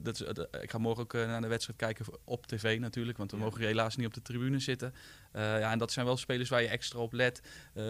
dat 0.02 0.14
is, 0.20 0.22
eh, 0.22 0.62
ik 0.62 0.70
ga 0.70 0.78
morgen 0.78 1.02
ook 1.02 1.14
eh, 1.14 1.26
naar 1.26 1.40
de 1.40 1.46
wedstrijd 1.46 1.78
kijken 1.78 2.04
op 2.24 2.46
tv 2.46 2.78
natuurlijk. 2.80 3.18
Want 3.18 3.30
we 3.30 3.36
Ja. 3.36 3.42
mogen 3.42 3.60
helaas 3.60 3.96
niet 3.96 4.06
op 4.06 4.14
de 4.14 4.22
tribune 4.22 4.58
zitten. 4.58 4.94
Eh, 5.32 5.42
ja, 5.42 5.70
en 5.72 5.78
dat 5.78 5.92
zijn 5.92 6.06
wel 6.06 6.16
spelers 6.16 6.48
waar 6.48 6.62
je 6.62 6.68
extra 6.68 6.98
op 6.98 7.12
let. 7.12 7.40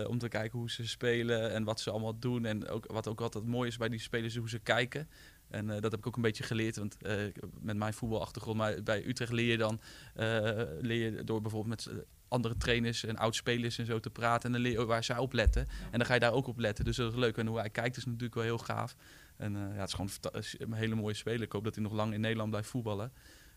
om 0.06 0.18
te 0.18 0.28
kijken 0.28 0.58
hoe 0.58 0.70
ze 0.70 0.86
spelen 0.88 1.50
en 1.52 1.64
wat 1.64 1.80
ze 1.80 1.90
allemaal 1.90 2.18
doen. 2.18 2.44
En 2.44 2.68
ook, 2.68 2.86
wat 2.92 3.08
ook 3.08 3.20
altijd 3.20 3.44
mooi 3.44 3.68
is 3.68 3.76
bij 3.76 3.88
die 3.88 4.00
spelers, 4.00 4.36
hoe 4.36 4.48
ze 4.48 4.58
kijken. 4.58 5.08
En 5.48 5.66
dat 5.66 5.82
heb 5.82 5.96
ik 5.96 6.06
ook 6.06 6.16
een 6.16 6.22
beetje 6.22 6.42
geleerd. 6.42 6.76
Want 6.76 6.96
met 7.60 7.76
mijn 7.76 7.94
voetbalachtergrond, 7.94 8.56
maar 8.56 8.82
bij 8.82 9.06
Utrecht 9.06 9.32
leer 9.32 9.50
je 9.50 9.56
dan 9.56 9.80
leer 10.80 11.12
je 11.12 11.24
door 11.24 11.40
bijvoorbeeld 11.40 11.84
met 11.86 12.04
andere 12.28 12.56
trainers 12.56 13.04
en 13.04 13.16
oud-spelers 13.16 13.78
en 13.78 13.86
zo 13.86 14.00
te 14.00 14.10
praten. 14.10 14.42
En 14.44 14.52
dan 14.52 14.60
leer 14.60 14.72
je 14.80 14.84
waar 14.84 15.04
zij 15.04 15.18
op 15.18 15.32
letten. 15.32 15.66
En 15.90 15.98
dan 15.98 16.06
ga 16.06 16.14
je 16.14 16.20
daar 16.20 16.32
ook 16.32 16.46
op 16.46 16.58
letten. 16.58 16.84
Dus 16.84 16.96
dat 16.96 17.12
is 17.12 17.18
leuk. 17.18 17.36
En 17.36 17.46
hoe 17.46 17.58
hij 17.58 17.70
kijkt 17.70 17.96
is 17.96 18.04
natuurlijk 18.04 18.34
wel 18.34 18.44
heel 18.44 18.58
gaaf. 18.58 18.96
En 19.40 19.57
eh, 19.57 19.74
ja, 19.74 19.81
het 19.81 19.88
is 19.88 19.94
gewoon 19.94 20.11
een 20.59 20.72
hele 20.72 20.94
mooie 20.94 21.14
speler. 21.14 21.42
Ik 21.42 21.53
hoop 21.53 21.64
dat 21.64 21.74
hij 21.74 21.83
nog 21.85 21.92
lang 21.92 22.12
in 22.14 22.20
Nederland 22.20 22.50
blijft 22.50 22.68
voetballen. 22.68 23.12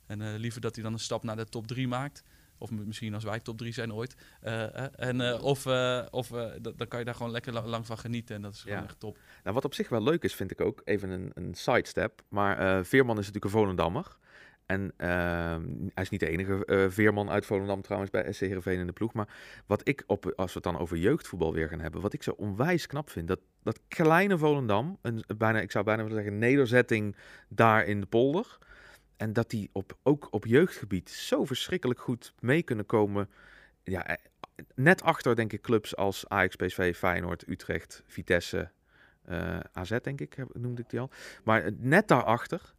En 0.05 0.21
eh, 0.21 0.33
liever 0.37 0.61
dat 0.61 0.75
hij 0.75 0.83
dan 0.83 0.93
een 0.93 0.99
stap 0.99 1.23
naar 1.23 1.35
de 1.35 1.45
top 1.45 1.67
3 1.67 1.87
maakt. 1.87 2.23
Of 2.57 2.71
misschien 2.71 3.13
als 3.13 3.23
wij 3.23 3.39
top 3.39 3.57
3 3.57 3.71
zijn 3.73 3.93
ooit. 3.93 4.15
Eh, 4.41 4.99
en, 5.07 5.41
of 5.41 5.65
of 6.11 6.27
dan 6.61 6.87
kan 6.87 6.99
je 6.99 7.05
daar 7.05 7.15
gewoon 7.15 7.31
lekker 7.31 7.53
la- 7.53 7.65
lang 7.65 7.85
van 7.85 7.97
genieten. 7.97 8.35
En 8.35 8.41
dat 8.41 8.53
is 8.53 8.61
gewoon 8.61 8.77
Ja. 8.77 8.83
echt 8.83 8.99
top. 8.99 9.17
Nou, 9.43 9.55
wat 9.55 9.65
op 9.65 9.73
zich 9.73 9.89
wel 9.89 10.03
leuk 10.03 10.23
is, 10.23 10.35
vind 10.35 10.51
ik 10.51 10.61
ook, 10.61 10.81
even 10.83 11.09
een, 11.09 11.31
een 11.33 11.53
sidestep. 11.53 12.21
Maar 12.27 12.85
Veerman 12.85 13.17
is 13.19 13.25
natuurlijk 13.25 13.45
een 13.53 13.59
Volendammer. 13.59 14.17
En 14.65 14.93
ehm, 14.97 15.63
hij 15.93 16.03
is 16.03 16.09
niet 16.09 16.19
de 16.19 16.29
enige 16.29 16.65
eh, 16.65 16.85
Veerman 16.89 17.29
uit 17.29 17.45
Volendam 17.45 17.81
trouwens 17.81 18.11
bij 18.11 18.31
SC 18.31 18.39
Heerenveen 18.39 18.79
in 18.79 18.87
de 18.87 18.93
ploeg. 18.93 19.13
Maar 19.13 19.27
wat 19.65 19.87
ik, 19.87 20.03
op, 20.07 20.33
als 20.35 20.53
we 20.53 20.59
het 20.63 20.63
dan 20.63 20.81
over 20.81 20.97
jeugdvoetbal 20.97 21.53
weer 21.53 21.67
gaan 21.67 21.79
hebben, 21.79 22.01
wat 22.01 22.13
ik 22.13 22.23
zo 22.23 22.31
onwijs 22.31 22.87
knap 22.87 23.09
vind, 23.09 23.27
dat, 23.27 23.39
dat 23.63 23.79
kleine 23.87 24.37
Volendam, 24.37 24.97
een, 25.01 25.23
bijna, 25.37 25.59
ik 25.59 25.71
zou 25.71 25.85
bijna 25.85 26.03
willen 26.03 26.17
zeggen 26.17 26.37
nederzetting 26.37 27.15
daar 27.47 27.85
in 27.85 27.99
de 27.99 28.05
polder. 28.05 28.57
En 29.17 29.33
dat 29.33 29.49
die 29.49 29.69
op, 29.71 29.97
ook 30.03 30.27
op 30.31 30.45
jeugdgebied 30.45 31.09
zo 31.09 31.45
verschrikkelijk 31.45 31.99
goed 31.99 32.33
mee 32.39 32.63
kunnen 32.63 32.85
komen. 32.85 33.29
Ja, 33.83 34.05
eh, 34.07 34.15
net 34.75 35.01
achter 35.01 35.35
denk 35.35 35.53
ik 35.53 35.61
clubs 35.61 35.95
als 35.95 36.29
Ajax, 36.29 36.55
PSV, 36.55 36.95
Feyenoord, 36.95 37.47
Utrecht, 37.47 38.03
Vitesse, 38.05 38.71
eh, 39.23 39.59
AZ 39.71 39.97
denk 40.01 40.21
ik, 40.21 40.37
noemde 40.53 40.81
ik 40.81 40.89
die 40.89 40.99
al. 40.99 41.09
Maar 41.43 41.71
net 41.77 42.07
daarachter, 42.07 42.73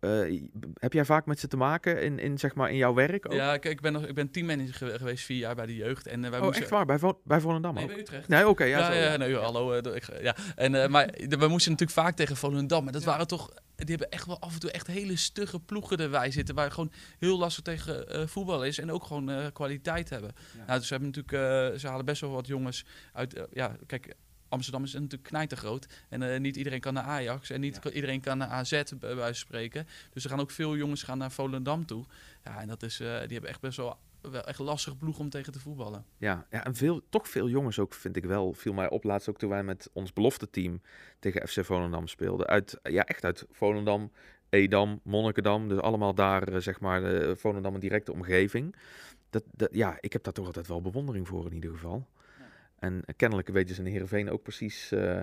eh, 0.00 0.40
heb 0.74 0.92
jij 0.92 1.04
vaak 1.04 1.26
met 1.26 1.40
ze 1.40 1.48
te 1.48 1.56
maken 1.56 2.02
in, 2.02 2.18
in, 2.18 2.38
zeg 2.38 2.54
maar, 2.54 2.70
in 2.70 2.76
jouw 2.76 2.94
werk 2.94 3.26
ook? 3.26 3.32
Ja, 3.32 3.56
kijk, 3.56 3.74
ik 3.74 3.80
ben, 3.80 3.92
nog, 3.92 4.06
ik 4.06 4.14
ben 4.14 4.30
teammanager 4.30 4.74
ge- 4.74 4.98
geweest 4.98 5.24
vier 5.24 5.38
jaar 5.38 5.54
bij 5.54 5.66
de 5.66 5.74
jeugd. 5.74 6.06
En 6.06 6.24
eh, 6.24 6.30
wij 6.30 6.38
oh, 6.38 6.44
moesten... 6.44 6.62
echt 6.62 6.72
waar? 6.72 6.86
Bij, 6.86 6.98
Vo 6.98 7.20
bij 7.24 7.40
Volendam 7.40 7.74
Nee, 7.74 7.82
ook? 7.84 7.90
bij 7.90 7.98
Utrecht. 7.98 8.28
Nee, 8.28 8.48
oké, 8.48 8.64
ja, 8.64 8.78
Ja, 8.78 8.92
ja, 8.92 9.10
ja. 9.10 9.16
nee, 9.16 9.36
hallo. 9.36 9.72
eh, 9.72 9.94
ik- 9.94 10.22
ja. 10.22 10.36
En, 10.56 10.90
maar 10.90 11.06
we 11.16 11.48
moesten 11.48 11.72
natuurlijk 11.72 11.90
vaak 11.90 12.16
tegen 12.16 12.36
Volendam. 12.36 12.86
En 12.86 12.92
dat 12.92 13.04
waren 13.04 13.26
toch... 13.26 13.50
Die 13.76 13.88
hebben 13.96 14.10
echt 14.10 14.26
wel 14.26 14.40
af 14.40 14.54
en 14.54 14.60
toe 14.60 14.70
echt 14.70 14.86
hele 14.86 15.16
stugge 15.16 15.60
ploegen 15.60 15.98
erbij 15.98 16.30
zitten. 16.30 16.54
Waar 16.54 16.70
gewoon 16.70 16.92
heel 17.18 17.38
lastig 17.38 17.64
tegen 17.64 18.28
voetbal 18.28 18.64
is. 18.64 18.78
En 18.78 18.92
ook 18.92 19.04
gewoon 19.04 19.52
kwaliteit 19.52 20.10
hebben. 20.10 20.32
Nou, 20.66 20.78
dus 20.78 20.86
ze, 20.88 20.94
hebben 20.94 21.12
natuurlijk, 21.14 21.80
ze 21.80 21.86
halen 21.88 22.04
best 22.04 22.20
wel 22.20 22.30
wat 22.30 22.46
jongens 22.46 22.84
uit... 23.12 23.46
ja, 23.52 23.76
kijk, 23.86 24.14
Amsterdam 24.48 24.82
is 24.84 24.92
natuurlijk 24.92 25.22
knijtergroot. 25.22 25.86
En 26.08 26.22
eh, 26.32 26.40
niet 26.40 26.56
iedereen 26.56 26.80
kan 26.80 26.94
naar 26.94 27.02
Ajax. 27.04 27.50
En 27.50 27.60
niet 27.60 27.78
Ja. 27.82 27.90
iedereen 27.90 28.20
kan 28.20 28.38
naar 28.38 28.48
AZ, 28.48 28.70
bij 28.70 29.14
wijze 29.14 29.22
van 29.24 29.34
spreken. 29.34 29.86
Dus 30.12 30.24
er 30.24 30.30
gaan 30.30 30.40
ook 30.40 30.50
veel 30.50 30.76
jongens 30.76 31.02
gaan 31.02 31.18
naar 31.18 31.30
Volendam 31.30 31.86
toe. 31.86 32.04
Ja, 32.44 32.60
en 32.60 32.68
dat 32.68 32.82
is, 32.82 33.00
eh, 33.00 33.06
die 33.06 33.32
hebben 33.32 33.50
echt 33.50 33.60
best 33.60 33.76
wel, 33.76 33.96
wel 34.20 34.42
echt 34.44 34.58
lastig 34.58 34.96
ploeg 34.98 35.18
om 35.18 35.30
tegen 35.30 35.52
te 35.52 35.60
voetballen. 35.60 36.04
Ja, 36.16 36.46
ja, 36.50 36.64
en 36.64 36.74
veel, 36.74 37.00
toch 37.08 37.28
veel 37.28 37.48
jongens 37.48 37.78
ook, 37.78 37.94
vind 37.94 38.16
ik 38.16 38.24
wel. 38.24 38.52
Viel 38.52 38.72
mij 38.72 38.90
op 38.90 39.04
laatst 39.04 39.28
ook 39.28 39.38
toen 39.38 39.50
wij 39.50 39.62
met 39.62 39.90
ons 39.92 40.12
belofte 40.12 40.50
team 40.50 40.82
tegen 41.18 41.48
FC 41.48 41.64
Volendam 41.64 42.06
speelden. 42.06 42.46
Uit, 42.46 42.78
ja, 42.82 43.04
echt 43.04 43.24
uit 43.24 43.46
Volendam, 43.50 44.12
Edam, 44.48 45.00
Monnikendam. 45.02 45.68
Dus 45.68 45.78
allemaal 45.78 46.14
daar, 46.14 46.48
eh, 46.48 46.60
zeg 46.60 46.80
maar, 46.80 47.36
Volendam 47.36 47.74
een 47.74 47.80
directe 47.80 48.12
omgeving. 48.12 48.76
Dat, 49.30 49.42
dat, 49.52 49.68
ja, 49.72 49.96
ik 50.00 50.12
heb 50.12 50.22
daar 50.22 50.32
toch 50.32 50.46
altijd 50.46 50.66
wel 50.66 50.82
bewondering 50.82 51.28
voor 51.28 51.46
in 51.46 51.52
ieder 51.54 51.70
geval. 51.70 52.06
En 52.78 53.04
kennelijk 53.16 53.48
weten 53.48 53.74
ze 53.74 53.82
in 53.82 53.90
Heerenveen 53.90 54.30
ook 54.30 54.42
precies, 54.42 54.92
eh, 54.92 55.20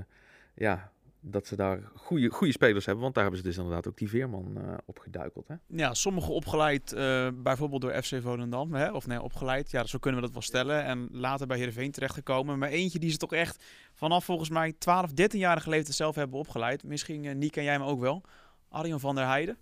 ja, 0.56 0.92
dat 1.20 1.48
ze 1.48 1.56
daar 1.56 1.80
goede, 1.96 2.30
goede 2.30 2.54
spelers 2.54 2.86
hebben. 2.86 3.04
Want 3.04 3.16
daar 3.16 3.24
hebben 3.24 3.42
ze 3.42 3.48
dus 3.48 3.58
inderdaad 3.58 3.88
ook 3.88 3.98
die 3.98 4.10
Veerman 4.10 4.58
eh 4.58 4.74
opgeduikeld. 4.86 5.48
Hè? 5.48 5.56
Ja, 5.68 5.94
sommigen 5.94 6.34
opgeleid 6.34 6.94
eh, 6.94 7.28
bijvoorbeeld 7.36 7.82
door 7.82 8.04
FC 8.04 8.22
Volendam. 8.22 8.74
Hè? 8.74 8.92
Of 8.92 9.08
nee, 9.08 9.22
opgeleid. 9.22 9.72
Ja, 9.72 9.86
zo 9.86 9.98
kunnen 9.98 10.20
we 10.20 10.26
dat 10.26 10.36
wel 10.36 10.46
stellen. 10.46 10.84
En 10.84 11.08
later 11.12 11.48
bij 11.48 11.58
Heerenveen 11.58 11.92
terechtgekomen. 11.92 12.60
Maar 12.60 12.70
eentje 12.70 13.00
die 13.00 13.12
ze 13.12 13.18
toch 13.18 13.34
echt 13.34 13.64
vanaf 13.94 14.26
volgens 14.26 14.50
mij 14.50 14.74
12, 14.78 15.12
13-jarige 15.12 15.70
leeftijd 15.70 15.96
zelf 15.96 16.16
hebben 16.16 16.40
opgeleid. 16.40 16.84
Misschien, 16.84 17.24
uh, 17.24 17.36
Niek 17.36 17.56
en 17.56 17.64
jij 17.64 17.80
me 17.80 17.86
ook 17.86 18.00
wel. 18.00 18.22
Arjan 18.70 19.00
van 19.00 19.16
der 19.16 19.26
Heijden. 19.26 19.58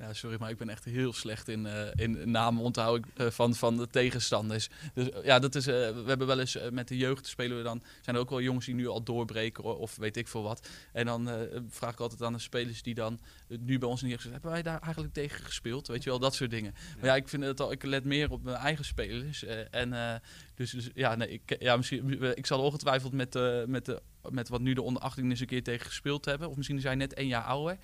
Ja, 0.00 0.12
sorry, 0.12 0.36
maar 0.38 0.50
ik 0.50 0.56
ben 0.56 0.68
echt 0.68 0.84
heel 0.84 1.12
slecht 1.12 1.48
in, 1.48 1.64
uh, 1.64 1.88
in 1.94 2.30
namen 2.30 2.62
onthouden 2.62 3.10
uh, 3.16 3.26
van, 3.26 3.54
van 3.54 3.76
de 3.76 3.86
tegenstanders. 3.86 4.68
Dus 4.94 5.08
uh, 5.08 5.24
ja, 5.24 5.38
dat 5.38 5.54
is, 5.54 5.64
we 5.64 6.04
hebben 6.06 6.26
wel 6.26 6.40
eens 6.40 6.58
met 6.70 6.88
de 6.88 6.96
jeugd 6.96 7.26
spelen 7.26 7.56
we 7.56 7.62
dan. 7.62 7.82
Zijn 8.00 8.16
er 8.16 8.22
ook 8.22 8.30
wel 8.30 8.40
jongens 8.40 8.66
die 8.66 8.74
nu 8.74 8.88
al 8.88 9.02
doorbreken 9.02 9.78
of 9.78 9.96
weet 9.96 10.16
ik 10.16 10.28
veel 10.28 10.42
wat. 10.42 10.68
En 10.92 11.06
dan 11.06 11.30
vraag 11.68 11.92
ik 11.92 12.00
altijd 12.00 12.22
aan 12.22 12.32
de 12.32 12.38
spelers 12.38 12.82
die 12.82 12.94
dan 12.94 13.20
nu 13.48 13.78
bij 13.78 13.88
ons 13.88 14.02
neergezet 14.02 14.32
hebben 14.32 14.50
wij 14.50 14.62
daar 14.62 14.80
eigenlijk 14.80 15.12
tegen 15.14 15.44
gespeeld? 15.44 15.86
Weet 15.86 16.02
je 16.02 16.10
wel, 16.10 16.18
dat 16.18 16.34
soort 16.34 16.50
dingen. 16.50 16.74
Maar 16.96 17.06
ja, 17.06 17.16
ik 17.16 17.28
vind 17.28 17.44
het 17.44 17.60
al, 17.60 17.72
ik 17.72 17.82
let 17.82 18.04
meer 18.04 18.30
op 18.30 18.42
mijn 18.42 18.56
eigen 18.56 18.84
spelers. 18.84 19.44
en 19.70 20.20
dus, 20.54 20.70
dus, 20.70 20.90
ja, 20.94 21.14
nee, 21.14 21.28
ik, 21.28 21.56
ja, 21.58 21.76
misschien, 21.76 22.22
ik 22.36 22.46
zal 22.46 22.62
ongetwijfeld 22.62 23.12
met, 23.12 23.34
met, 23.66 23.84
de, 23.84 24.02
met 24.30 24.48
wat 24.48 24.60
nu 24.60 24.74
de 24.74 24.82
onder 24.82 25.02
18 25.02 25.30
eens 25.30 25.40
een 25.40 25.46
keer 25.46 25.62
tegen 25.62 25.86
gespeeld 25.86 26.24
hebben. 26.24 26.48
Of 26.48 26.56
misschien 26.56 26.80
zijn 26.80 26.98
net 26.98 27.14
één 27.14 27.28
jaar 27.28 27.44
ouder. 27.44 27.78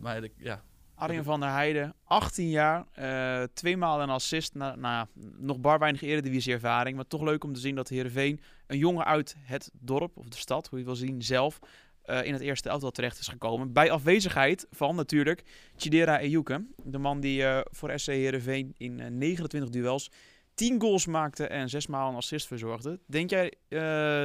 maar 0.00 0.22
ja, 0.36 0.62
Arjen 0.96 1.24
van 1.24 1.40
der 1.40 1.50
Heijden, 1.50 1.94
18 2.04 2.48
jaar, 2.48 2.86
uh, 2.98 3.42
twee 3.54 3.76
maal 3.76 4.02
een 4.02 4.10
assist. 4.10 4.54
Nou, 4.54 4.78
nou 4.78 4.94
ja, 4.94 5.08
nog 5.36 5.58
bar 5.58 5.78
weinig 5.78 6.02
eredivisie 6.02 6.52
ervaring, 6.52 6.96
maar 6.96 7.06
toch 7.06 7.22
leuk 7.22 7.44
om 7.44 7.52
te 7.52 7.60
zien 7.60 7.74
dat 7.74 7.88
Heerenveen, 7.88 8.40
een 8.66 8.78
jongen 8.78 9.04
uit 9.04 9.36
het 9.38 9.70
dorp 9.80 10.16
of 10.16 10.28
de 10.28 10.36
stad, 10.36 10.68
hoe 10.68 10.78
je 10.78 10.84
wil 10.84 10.96
zien, 10.96 11.22
zelf 11.22 11.58
uh, 12.06 12.24
in 12.24 12.32
het 12.32 12.42
eerste 12.42 12.68
elftal 12.68 12.90
terecht 12.90 13.18
is 13.18 13.28
gekomen. 13.28 13.72
Bij 13.72 13.90
afwezigheid 13.90 14.66
van 14.70 14.94
natuurlijk 14.94 15.42
Chidera 15.76 16.20
Ejuke, 16.20 16.66
de 16.84 16.98
man 16.98 17.20
die 17.20 17.42
uh, 17.42 17.60
voor 17.64 17.98
SC 17.98 18.06
Heerenveen 18.06 18.74
in 18.76 19.18
29 19.18 19.70
duels 19.70 20.10
10 20.54 20.80
goals 20.80 21.06
maakte 21.06 21.46
en 21.46 21.68
6 21.68 21.86
maal 21.86 22.08
een 22.08 22.16
assist 22.16 22.46
verzorgde. 22.46 23.00
Denk 23.06 23.30
jij, 23.30 23.52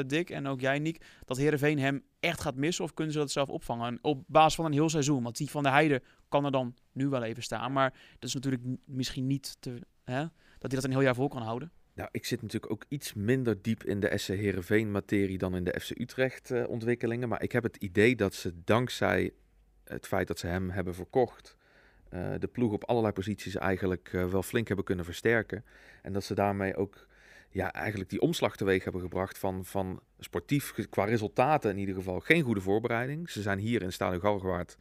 Dick, 0.07 0.29
en 0.29 0.47
ook 0.47 0.61
jij, 0.61 0.79
Niek, 0.79 1.05
dat 1.25 1.37
Heerenveen 1.37 1.79
hem 1.79 2.03
echt 2.19 2.41
gaat 2.41 2.55
missen? 2.55 2.83
Of 2.83 2.93
kunnen 2.93 3.13
ze 3.13 3.19
dat 3.19 3.31
zelf 3.31 3.49
opvangen 3.49 3.99
op 4.01 4.23
basis 4.27 4.55
van 4.55 4.65
een 4.65 4.71
heel 4.71 4.89
seizoen? 4.89 5.23
Want 5.23 5.37
die 5.37 5.49
van 5.49 5.63
de 5.63 5.69
Heide 5.69 6.01
kan 6.31 6.45
er 6.45 6.51
dan 6.51 6.75
nu 6.91 7.07
wel 7.07 7.23
even 7.23 7.43
staan. 7.43 7.71
Maar 7.71 7.89
dat 7.91 8.29
is 8.29 8.33
natuurlijk 8.33 8.63
misschien 8.85 9.27
niet 9.27 9.57
te, 9.59 9.81
hè, 10.03 10.21
dat 10.59 10.71
hij 10.71 10.81
dat 10.81 10.83
een 10.83 10.91
heel 10.91 11.01
jaar 11.01 11.15
vol 11.15 11.27
kan 11.27 11.41
houden. 11.41 11.71
Nou, 11.93 12.09
ik 12.11 12.25
zit 12.25 12.41
natuurlijk 12.41 12.71
ook 12.71 12.85
iets 12.87 13.13
minder 13.13 13.61
diep 13.61 13.83
in 13.83 13.99
de 13.99 14.17
SC 14.17 14.27
Heerenveen-materie 14.27 15.37
dan 15.37 15.55
in 15.55 15.63
de 15.63 15.79
FC 15.79 15.89
Utrecht-ontwikkelingen. 15.99 17.29
maar 17.29 17.43
ik 17.43 17.51
heb 17.51 17.63
het 17.63 17.75
idee 17.75 18.15
dat 18.15 18.33
ze 18.33 18.53
dankzij 18.63 19.31
het 19.83 20.07
feit 20.07 20.27
dat 20.27 20.39
ze 20.39 20.47
hem 20.47 20.69
hebben 20.69 20.95
verkocht... 20.95 21.59
Uh, 22.13 22.33
de 22.39 22.47
ploeg 22.47 22.71
op 22.71 22.83
allerlei 22.83 23.13
posities 23.13 23.55
eigenlijk 23.55 24.11
uh, 24.13 24.25
wel 24.25 24.43
flink 24.43 24.67
hebben 24.67 24.85
kunnen 24.85 25.05
versterken. 25.05 25.65
En 26.01 26.13
dat 26.13 26.23
ze 26.23 26.35
daarmee 26.35 26.75
ook 26.75 27.07
ja, 27.49 27.73
eigenlijk 27.73 28.09
die 28.09 28.21
omslag 28.21 28.55
teweeg 28.55 28.83
hebben 28.83 29.01
gebracht 29.01 29.37
van, 29.37 29.65
van 29.65 30.01
sportief, 30.19 30.73
qua 30.89 31.05
resultaten 31.05 31.71
in 31.71 31.77
ieder 31.77 31.95
geval, 31.95 32.19
geen 32.19 32.43
goede 32.43 32.61
voorbereiding. 32.61 33.29
Ze 33.29 33.41
zijn 33.41 33.59
hier 33.59 33.81
in 33.81 33.93
Stadion 33.93 34.21
Galgenwaard 34.21 34.77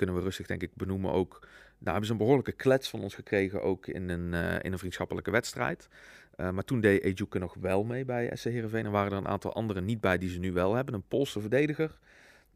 kunnen 0.00 0.18
we 0.18 0.22
rustig 0.22 0.46
denk 0.46 0.62
ik 0.62 0.74
benoemen 0.74 1.12
ook. 1.12 1.38
Daar 1.78 1.92
hebben 1.92 2.06
ze 2.06 2.12
een 2.12 2.18
behoorlijke 2.18 2.52
klets 2.52 2.88
van 2.88 3.00
ons 3.00 3.14
gekregen, 3.14 3.62
ook 3.62 3.86
in 3.86 4.08
een, 4.08 4.32
uh, 4.32 4.54
in 4.62 4.72
een 4.72 4.78
vriendschappelijke 4.78 5.30
wedstrijd. 5.30 5.88
Uh, 6.36 6.50
maar 6.50 6.64
toen 6.64 6.80
deed 6.80 7.02
Ejuke 7.02 7.38
nog 7.38 7.54
wel 7.60 7.84
mee 7.84 8.04
bij 8.04 8.30
SC 8.34 8.44
Heerenveen. 8.44 8.84
En 8.84 8.90
waren 8.90 9.12
er 9.12 9.18
een 9.18 9.28
aantal 9.28 9.52
anderen 9.52 9.84
niet 9.84 10.00
bij 10.00 10.18
die 10.18 10.30
ze 10.30 10.38
nu 10.38 10.52
wel 10.52 10.74
hebben. 10.74 10.94
Een 10.94 11.08
Poolse 11.08 11.40
verdediger. 11.40 11.98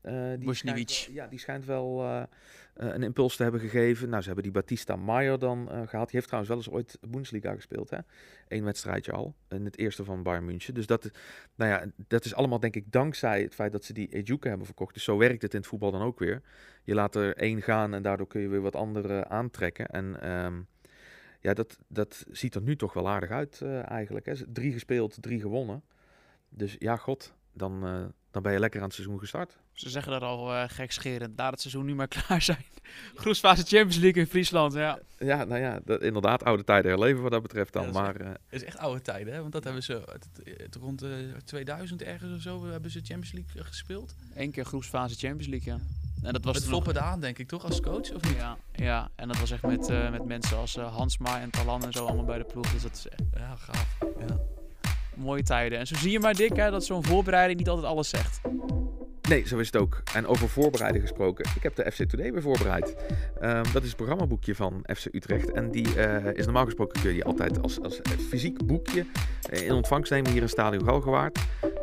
Uh, 0.04 0.32
die 0.38 0.54
schijnt 0.54 1.08
ja, 1.12 1.26
die 1.26 1.38
schijnt 1.38 1.64
wel 1.64 2.02
uh, 2.02 2.22
een 2.74 3.02
impuls 3.02 3.36
te 3.36 3.42
hebben 3.42 3.60
gegeven. 3.60 4.08
Nou, 4.08 4.20
ze 4.20 4.26
hebben 4.26 4.44
die 4.44 4.52
Batista 4.52 4.96
Maier 4.96 5.38
dan 5.38 5.68
gehad. 5.68 6.06
Die 6.10 6.14
heeft 6.14 6.26
trouwens 6.26 6.54
wel 6.54 6.58
eens 6.58 6.70
ooit 6.70 6.98
Bundesliga 7.10 7.54
gespeeld. 7.54 7.90
Hè? 7.90 7.98
Eén 8.48 8.64
wedstrijdje 8.64 9.12
al. 9.12 9.34
In 9.48 9.64
het 9.64 9.78
eerste 9.78 10.04
van 10.04 10.22
Bayern 10.22 10.44
München. 10.44 10.74
Dus 10.74 10.86
dat, 10.86 11.10
nou 11.54 11.70
ja, 11.70 11.84
dat 12.08 12.24
is 12.24 12.34
allemaal 12.34 12.60
denk 12.60 12.76
ik 12.76 12.92
dankzij 12.92 13.42
het 13.42 13.54
feit 13.54 13.72
dat 13.72 13.84
ze 13.84 13.92
die 13.92 14.08
Ejuke 14.08 14.48
hebben 14.48 14.66
verkocht. 14.66 14.94
Dus 14.94 15.04
zo 15.04 15.16
werkt 15.16 15.42
het 15.42 15.54
in 15.54 15.58
het 15.58 15.68
voetbal 15.68 15.90
dan 15.90 16.02
ook 16.02 16.18
weer. 16.18 16.42
Je 16.82 16.94
laat 16.94 17.14
er 17.14 17.36
één 17.36 17.62
gaan 17.62 17.94
en 17.94 18.02
daardoor 18.02 18.26
kun 18.26 18.40
je 18.40 18.48
weer 18.48 18.60
wat 18.60 18.76
andere 18.76 19.28
aantrekken. 19.28 19.86
En 19.86 20.30
um, 20.30 20.66
ja, 21.40 21.54
dat, 21.54 21.78
dat 21.88 22.26
ziet 22.30 22.54
er 22.54 22.62
nu 22.62 22.76
toch 22.76 22.92
wel 22.92 23.08
aardig 23.08 23.30
uit 23.30 23.60
uh, 23.62 23.90
eigenlijk. 23.90 24.26
Hè? 24.26 24.34
Drie 24.52 24.72
gespeeld, 24.72 25.16
drie 25.20 25.40
gewonnen. 25.40 25.82
Dus 26.48 26.76
ja, 26.78 26.96
god, 26.96 27.34
dan 27.52 27.84
dan 28.34 28.42
ben 28.42 28.52
je 28.52 28.58
lekker 28.58 28.80
aan 28.80 28.86
het 28.86 28.94
seizoen 28.94 29.18
gestart. 29.18 29.56
Ze 29.72 29.90
zeggen 29.90 30.12
dat 30.12 30.22
al 30.22 30.52
uh, 30.52 30.64
gekscherend. 30.66 31.32
Laat 31.36 31.50
het 31.50 31.60
seizoen 31.60 31.84
nu 31.84 31.94
maar 31.94 32.08
klaar 32.16 32.42
zijn. 32.42 32.64
Groesfase 33.14 33.62
Champions 33.62 33.96
League 33.96 34.22
in 34.22 34.28
Friesland, 34.28 34.72
ja. 34.72 34.98
Ja, 35.18 35.44
nou 35.44 35.60
ja, 35.60 35.80
dat, 35.84 36.02
inderdaad, 36.02 36.44
oude 36.44 36.64
tijden 36.64 36.90
herleven 36.90 37.22
wat 37.22 37.30
dat 37.30 37.42
betreft 37.42 37.72
dan. 37.72 37.82
Ja, 37.82 37.90
dat 37.92 38.02
maar, 38.02 38.20
is, 38.20 38.26
uh, 38.26 38.32
is 38.48 38.64
echt 38.64 38.78
oude 38.78 39.02
tijden, 39.02 39.34
hè? 39.34 39.40
Want 39.40 39.52
dat 39.52 39.64
hebben 39.64 39.82
ze 39.82 40.02
het, 40.12 40.28
het, 40.58 40.74
rond 40.74 41.02
uh, 41.02 41.10
2000 41.44 42.02
ergens 42.02 42.34
of 42.34 42.40
zo 42.40 42.66
hebben 42.66 42.90
ze 42.90 43.00
Champions 43.02 43.32
League 43.32 43.64
gespeeld. 43.64 44.14
Eén 44.34 44.50
keer 44.50 44.64
Groesfase 44.64 45.14
Champions 45.14 45.46
League, 45.46 45.72
ja. 45.72 45.80
En 46.22 46.32
dat 46.32 46.44
was 46.44 46.56
het 46.56 46.64
floppen 46.64 46.94
nog... 46.94 47.02
aan, 47.02 47.20
denk 47.20 47.38
ik, 47.38 47.48
toch, 47.48 47.64
als 47.64 47.80
coach? 47.80 48.12
Of 48.12 48.22
niet? 48.22 48.36
Ja, 48.36 48.56
ja, 48.72 49.10
en 49.14 49.28
dat 49.28 49.38
was 49.38 49.50
echt 49.50 49.62
met, 49.62 49.90
uh, 49.90 50.10
met 50.10 50.24
mensen 50.24 50.56
als 50.56 50.76
uh, 50.76 50.96
Hansma 50.96 51.40
en 51.40 51.50
Talan 51.50 51.84
en 51.84 51.92
zo 51.92 52.06
allemaal 52.06 52.24
bij 52.24 52.38
de 52.38 52.44
ploeg. 52.44 52.72
Dus 52.72 52.82
dat 52.82 52.92
is 52.92 53.08
echt... 53.08 53.22
Ja, 53.34 53.56
gaaf. 53.56 53.98
Ja. 54.00 54.40
Mooie 55.16 55.42
tijden. 55.42 55.78
En 55.78 55.86
zo 55.86 55.94
zie 55.94 56.10
je 56.10 56.20
maar, 56.20 56.34
Dick, 56.34 56.56
hè, 56.56 56.70
dat 56.70 56.84
zo'n 56.84 57.04
voorbereiding 57.04 57.58
niet 57.58 57.68
altijd 57.68 57.86
alles 57.86 58.08
zegt. 58.08 58.40
Nee, 59.28 59.46
zo 59.46 59.58
is 59.58 59.66
het 59.66 59.76
ook. 59.76 60.02
En 60.14 60.26
over 60.26 60.48
voorbereiden 60.48 61.00
gesproken. 61.00 61.44
Ik 61.56 61.62
heb 61.62 61.74
de 61.74 61.90
FC 61.92 62.02
Today 62.02 62.32
weer 62.32 62.42
voorbereid. 62.42 62.96
Um, 63.42 63.62
dat 63.72 63.82
is 63.82 63.88
het 63.88 63.96
programmaboekje 63.96 64.54
van 64.54 64.84
FC 64.96 65.06
Utrecht. 65.12 65.52
En 65.52 65.70
die 65.70 65.96
uh, 65.96 66.26
is 66.32 66.44
normaal 66.44 66.64
gesproken 66.64 67.02
kun 67.02 67.14
je 67.14 67.24
altijd 67.24 67.62
als, 67.62 67.80
als 67.80 68.00
fysiek 68.28 68.66
boekje 68.66 69.06
in 69.50 69.72
ontvangst 69.72 70.10
nemen 70.10 70.30
hier 70.30 70.42
in 70.42 70.48
Stadion 70.48 70.84
Galgenwaard. 70.84 71.38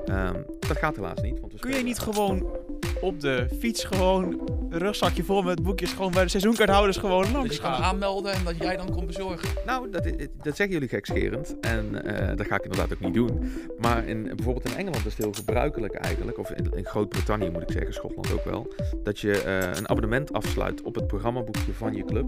Um, 0.06 0.46
dat 0.60 0.78
gaat 0.78 0.96
helaas 0.96 1.22
niet. 1.22 1.39
Want 1.39 1.60
kun 1.60 1.72
je 1.72 1.84
niet 1.84 2.00
gewoon 2.00 2.58
op 3.02 3.20
de 3.20 3.48
fiets 3.60 3.84
gewoon 3.84 4.50
een 4.70 4.80
rugzakje 4.80 5.24
vol 5.24 5.41
met 5.41 5.63
boekjes 5.63 5.94
gewoon 5.94 6.12
bij 6.12 6.24
de 6.24 6.30
seizoenkaarthouders 6.30 6.98
gewoon 6.98 7.32
langs 7.32 7.50
dus 7.50 7.60
gaan 7.60 7.82
aanmelden 7.82 8.34
en 8.34 8.44
dat 8.44 8.58
jij 8.58 8.78
dan 8.78 8.91
komt 8.91 9.08
bezorgen. 9.08 9.50
Nou, 9.65 9.89
dat, 9.89 10.04
dat 10.44 10.56
zeggen 10.56 10.70
jullie 10.70 10.88
gekscherend 10.88 11.60
en 11.60 12.02
uh, 12.06 12.28
dat 12.36 12.48
ga 12.48 12.56
ik 12.56 12.63
inderdaad 12.63 12.94
ook 12.94 13.00
niet 13.00 13.13
doen. 13.13 13.52
Maar 13.80 14.08
in, 14.08 14.24
bijvoorbeeld 14.24 14.65
in 14.65 14.76
Engeland 14.76 15.06
is 15.06 15.13
het 15.13 15.24
heel 15.24 15.34
gebruikelijk 15.34 15.94
eigenlijk, 15.94 16.38
of 16.38 16.52
in, 16.52 16.72
in 16.76 16.86
Groot-Brittannië 16.86 17.50
moet 17.50 17.62
ik 17.62 17.72
zeggen, 17.72 17.94
Schotland 17.94 18.34
ook 18.34 18.44
wel, 18.44 18.74
dat 19.04 19.20
je 19.20 19.44
uh, 19.46 19.78
een 19.78 19.89
abonnement 19.89 20.34
afsluit 20.34 20.82
op 20.82 20.96
het 20.96 21.08
programmaboekje 21.08 21.74
van 21.74 21.94
je 21.94 22.06
club. 22.06 22.26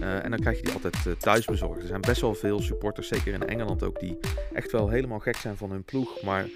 Uh, 0.00 0.24
en 0.24 0.30
dan 0.30 0.40
krijg 0.40 0.56
je 0.56 0.62
die 0.62 0.72
altijd 0.72 1.20
thuis 1.20 1.44
bezorgd. 1.44 1.80
Er 1.80 1.86
zijn 1.86 2.00
best 2.00 2.20
wel 2.20 2.34
veel 2.34 2.60
supporters, 2.60 3.08
zeker 3.08 3.32
in 3.32 3.46
Engeland 3.46 3.82
ook, 3.82 4.00
die 4.00 4.18
echt 4.52 4.72
wel 4.72 4.88
helemaal 4.88 5.18
gek 5.18 5.36
zijn 5.36 5.56
van 5.56 5.70
hun 5.70 5.82
ploeg, 5.82 6.22
maar 6.22 6.46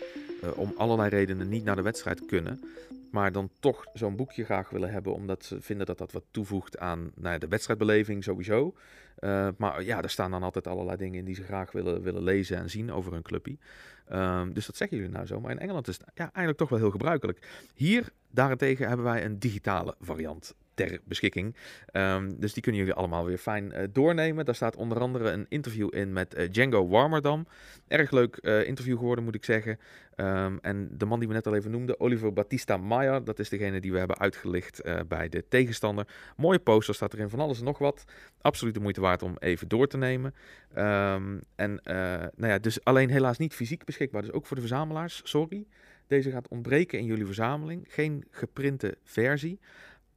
om 0.54 0.74
allerlei 0.76 1.08
redenen 1.08 1.48
niet 1.48 1.64
naar 1.64 1.76
de 1.76 1.82
wedstrijd 1.82 2.26
kunnen 2.26 2.60
maar 3.14 3.32
dan 3.32 3.50
toch 3.60 3.86
zo'n 3.92 4.16
boekje 4.16 4.44
graag 4.44 4.70
willen 4.70 4.92
hebben, 4.92 5.14
omdat 5.14 5.44
ze 5.44 5.60
vinden 5.60 5.86
dat 5.86 5.98
dat 5.98 6.12
wat 6.12 6.24
toevoegt 6.30 6.78
aan 6.78 7.12
nou, 7.14 7.38
de 7.38 7.48
wedstrijdbeleving 7.48 8.24
sowieso. 8.24 8.74
Uh, 9.18 9.48
maar 9.58 9.82
ja, 9.82 10.02
er 10.02 10.10
staan 10.10 10.30
dan 10.30 10.42
altijd 10.42 10.66
allerlei 10.66 10.96
dingen 10.96 11.18
in 11.18 11.24
die 11.24 11.34
ze 11.34 11.42
graag 11.42 11.72
willen, 11.72 12.02
willen 12.02 12.22
lezen 12.22 12.56
en 12.56 12.70
zien 12.70 12.92
over 12.92 13.12
hun 13.12 13.22
clubje. 13.22 13.56
Um, 14.12 14.52
dus 14.52 14.66
dat 14.66 14.76
zeggen 14.76 14.96
jullie 14.96 15.12
nou 15.12 15.26
zo. 15.26 15.40
Maar 15.40 15.50
in 15.50 15.58
Engeland 15.58 15.88
is 15.88 15.98
het 15.98 16.06
ja, 16.14 16.22
eigenlijk 16.22 16.58
toch 16.58 16.68
wel 16.68 16.78
heel 16.78 16.90
gebruikelijk. 16.90 17.66
Hier 17.74 18.12
daarentegen 18.30 18.88
hebben 18.88 19.06
wij 19.06 19.24
een 19.24 19.38
digitale 19.38 19.94
variant 20.00 20.54
ter 20.74 21.00
beschikking. 21.04 21.56
Um, 21.92 22.40
dus 22.40 22.52
die 22.52 22.62
kunnen 22.62 22.80
jullie 22.80 22.96
allemaal 22.96 23.24
weer 23.24 23.38
fijn 23.38 23.72
uh, 23.72 23.78
doornemen. 23.92 24.44
Daar 24.44 24.54
staat 24.54 24.76
onder 24.76 25.00
andere 25.00 25.30
een 25.30 25.46
interview 25.48 25.94
in 25.94 26.12
met 26.12 26.38
uh, 26.38 26.48
Django 26.50 26.88
Warmerdam. 26.88 27.46
Erg 27.88 28.10
leuk 28.10 28.38
uh, 28.42 28.66
interview 28.66 28.98
geworden, 28.98 29.24
moet 29.24 29.34
ik 29.34 29.44
zeggen. 29.44 29.78
Um, 30.16 30.58
en 30.62 30.88
de 30.92 31.04
man 31.04 31.18
die 31.18 31.28
we 31.28 31.34
net 31.34 31.46
al 31.46 31.54
even 31.54 31.70
noemden, 31.70 32.00
Oliver 32.00 32.32
Batista 32.32 32.76
Maier, 32.76 33.24
dat 33.24 33.38
is 33.38 33.48
degene 33.48 33.80
die 33.80 33.92
we 33.92 33.98
hebben 33.98 34.18
uitgelicht 34.18 34.82
bij 35.08 35.28
de 35.28 35.44
tegenstander. 35.48 36.06
Mooie 36.36 36.58
poster 36.58 36.94
staat 36.94 37.12
erin 37.12 37.28
van 37.28 37.40
alles 37.40 37.58
en 37.58 37.64
nog 37.64 37.78
wat. 37.78 38.04
Absoluut 38.40 38.74
de 38.74 38.80
moeite 38.80 39.00
waard 39.00 39.22
om 39.22 39.36
even 39.38 39.68
door 39.68 39.86
te 39.86 39.96
nemen. 39.96 40.34
Um, 40.70 41.40
en 41.54 41.80
nou 42.36 42.52
ja, 42.52 42.58
dus 42.58 42.84
alleen 42.84 43.10
helaas 43.10 43.38
niet 43.38 43.54
fysiek 43.54 43.84
beschikbaar. 43.84 44.22
Dus 44.22 44.32
ook 44.32 44.46
voor 44.46 44.56
de 44.56 44.62
verzamelaars, 44.62 45.20
sorry. 45.24 45.66
Deze 46.06 46.30
gaat 46.30 46.48
ontbreken 46.48 46.98
in 46.98 47.04
jullie 47.04 47.26
verzameling. 47.26 47.84
Geen 47.88 48.24
geprinte 48.30 48.96
versie. 49.04 49.58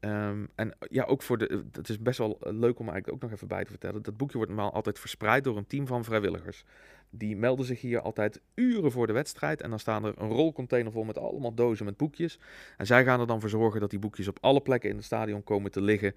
Um, 0.08 0.50
en 0.56 0.74
ja, 0.90 1.04
ook 1.04 1.22
voor 1.22 1.38
de. 1.38 1.64
Het 1.72 1.90
is 1.90 2.00
best 2.00 2.18
wel 2.18 2.38
leuk 2.40 2.80
om 2.80 2.90
eigenlijk 2.90 3.12
ook 3.12 3.22
nog 3.22 3.32
even 3.32 3.48
bij 3.48 3.64
te 3.64 3.70
vertellen. 3.70 4.02
Dat 4.02 4.18
boekje 4.18 4.38
wordt 4.38 4.52
normaal 4.52 4.74
altijd 4.74 5.00
verspreid 5.00 5.44
door 5.44 5.58
een 5.58 5.68
team 5.68 5.88
van 5.88 6.04
vrijwilligers. 6.04 6.64
Die 7.10 7.36
melden 7.36 7.66
zich 7.66 7.82
hier 7.82 8.02
altijd 8.02 8.42
uren 8.56 8.92
voor 8.92 9.08
de 9.08 9.14
wedstrijd. 9.14 9.62
En 9.62 9.70
dan 9.70 9.80
staan 9.80 10.06
er 10.06 10.14
een 10.18 10.30
rolcontainer 10.30 10.92
vol 10.92 11.04
met 11.04 11.18
allemaal 11.18 11.54
dozen 11.54 11.86
met 11.86 11.98
boekjes. 11.98 12.40
En 12.78 12.86
zij 12.86 13.04
gaan 13.04 13.20
er 13.20 13.28
dan 13.28 13.40
voor 13.40 13.50
zorgen 13.50 13.80
dat 13.80 13.90
die 13.90 14.00
boekjes 14.00 14.28
op 14.28 14.38
alle 14.42 14.62
plekken 14.62 14.90
in 14.90 14.96
het 14.96 15.06
stadion 15.06 15.44
komen 15.44 15.72
te 15.72 15.82
liggen. 15.82 16.16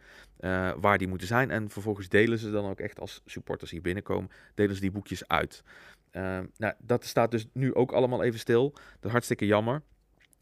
Waar 0.81 0.99
die 0.99 1.09
moeten 1.09 1.27
zijn. 1.27 1.51
En 1.51 1.71
vervolgens 1.71 2.09
delen 2.09 2.39
ze 2.39 2.51
dan 2.51 2.71
ook 2.71 2.81
echt 2.81 3.01
als 3.01 3.23
supporters 3.25 3.71
hier 3.71 3.83
binnenkomen. 3.83 4.31
Delen 4.55 4.75
ze 4.75 4.81
die 4.81 4.91
boekjes 4.91 5.29
uit. 5.29 5.63
Uh, 6.13 6.39
nou, 6.57 6.75
dat 6.79 7.05
staat 7.05 7.31
dus 7.31 7.47
nu 7.53 7.75
ook 7.75 7.93
allemaal 7.93 8.23
even 8.23 8.39
stil. 8.39 8.71
Dat 8.73 9.05
is 9.05 9.11
hartstikke 9.11 9.47
jammer. 9.47 9.83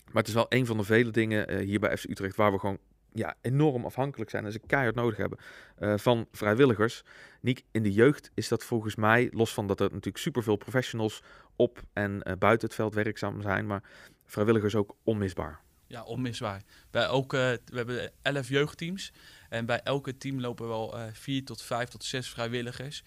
Maar 0.05 0.17
het 0.17 0.29
is 0.29 0.35
wel 0.35 0.47
een 0.49 0.67
van 0.67 0.77
de 0.77 0.85
vele 0.85 1.11
dingen 1.11 1.59
hier 1.59 1.81
bij 1.81 1.97
FC 1.97 2.05
Utrecht 2.11 2.37
waar 2.37 2.53
we 2.53 2.59
gewoon 2.59 2.79
ja, 3.13 3.35
enorm 3.41 3.85
afhankelijk 3.85 4.31
zijn 4.31 4.45
en 4.45 4.53
ze 4.53 4.61
keihard 4.67 4.95
nodig 4.95 5.17
hebben 5.17 5.39
uh, 5.79 5.95
van 5.97 6.27
vrijwilligers. 6.33 7.03
Niet 7.41 7.65
in 7.71 7.83
de 7.83 7.93
jeugd 7.93 8.31
is 8.35 8.49
dat 8.49 8.65
volgens 8.65 8.95
mij, 8.95 9.29
los 9.33 9.55
van 9.55 9.67
dat 9.67 9.81
er 9.81 9.89
natuurlijk 9.89 10.19
superveel 10.19 10.57
professionals 10.57 11.23
op 11.57 11.83
en 11.93 12.13
uh, 12.13 12.33
buiten 12.39 12.67
het 12.67 12.77
veld 12.77 12.95
werkzaam 12.95 13.43
zijn, 13.43 13.67
maar 13.67 13.83
vrijwilligers 14.27 14.75
ook 14.75 14.97
onmisbaar. 15.05 15.61
Ja, 15.87 16.03
onmisbaar. 16.03 16.63
Bij 16.91 17.09
ook, 17.09 17.33
we 17.33 17.61
hebben 17.73 18.13
elf 18.23 18.49
jeugdteams. 18.49 19.13
En 19.49 19.67
bij 19.67 19.81
elke 19.81 20.17
team 20.17 20.41
lopen 20.41 20.69
wel 20.69 20.99
uh, 20.99 21.05
vier 21.13 21.45
tot 21.45 21.63
vijf 21.63 21.89
tot 21.89 22.05
zes 22.05 22.29
vrijwilligers. 22.29 23.03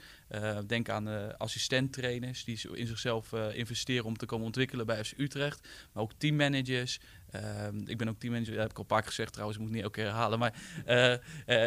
Denk 0.67 0.89
aan 0.89 1.37
assistenttrainers 1.37 2.43
die 2.43 2.69
in 2.73 2.87
zichzelf 2.87 3.33
investeren 3.53 4.05
om 4.05 4.17
te 4.17 4.25
komen 4.25 4.45
ontwikkelen 4.45 4.85
bij 4.85 5.03
FC 5.03 5.13
Utrecht. 5.17 5.67
Maar 5.93 6.03
ook 6.03 6.13
teammanagers, 6.17 6.99
Ehm, 7.31 7.77
ik 7.85 7.97
ben 7.97 8.09
ook 8.09 8.19
teammanager, 8.19 8.53
dat 8.53 8.61
heb 8.61 8.71
ik 8.71 8.75
al 8.77 8.81
een 8.81 8.87
paar 8.87 8.99
keer 9.01 9.09
gezegd 9.09 9.31
trouwens, 9.31 9.59
ik 9.59 9.65
moet 9.65 9.73
het 9.75 9.83
niet 9.83 9.91
elke 9.95 10.01
keer 10.01 10.11
herhalen. 10.11 10.39
Maar, 10.39 10.53
eh, 10.85 11.13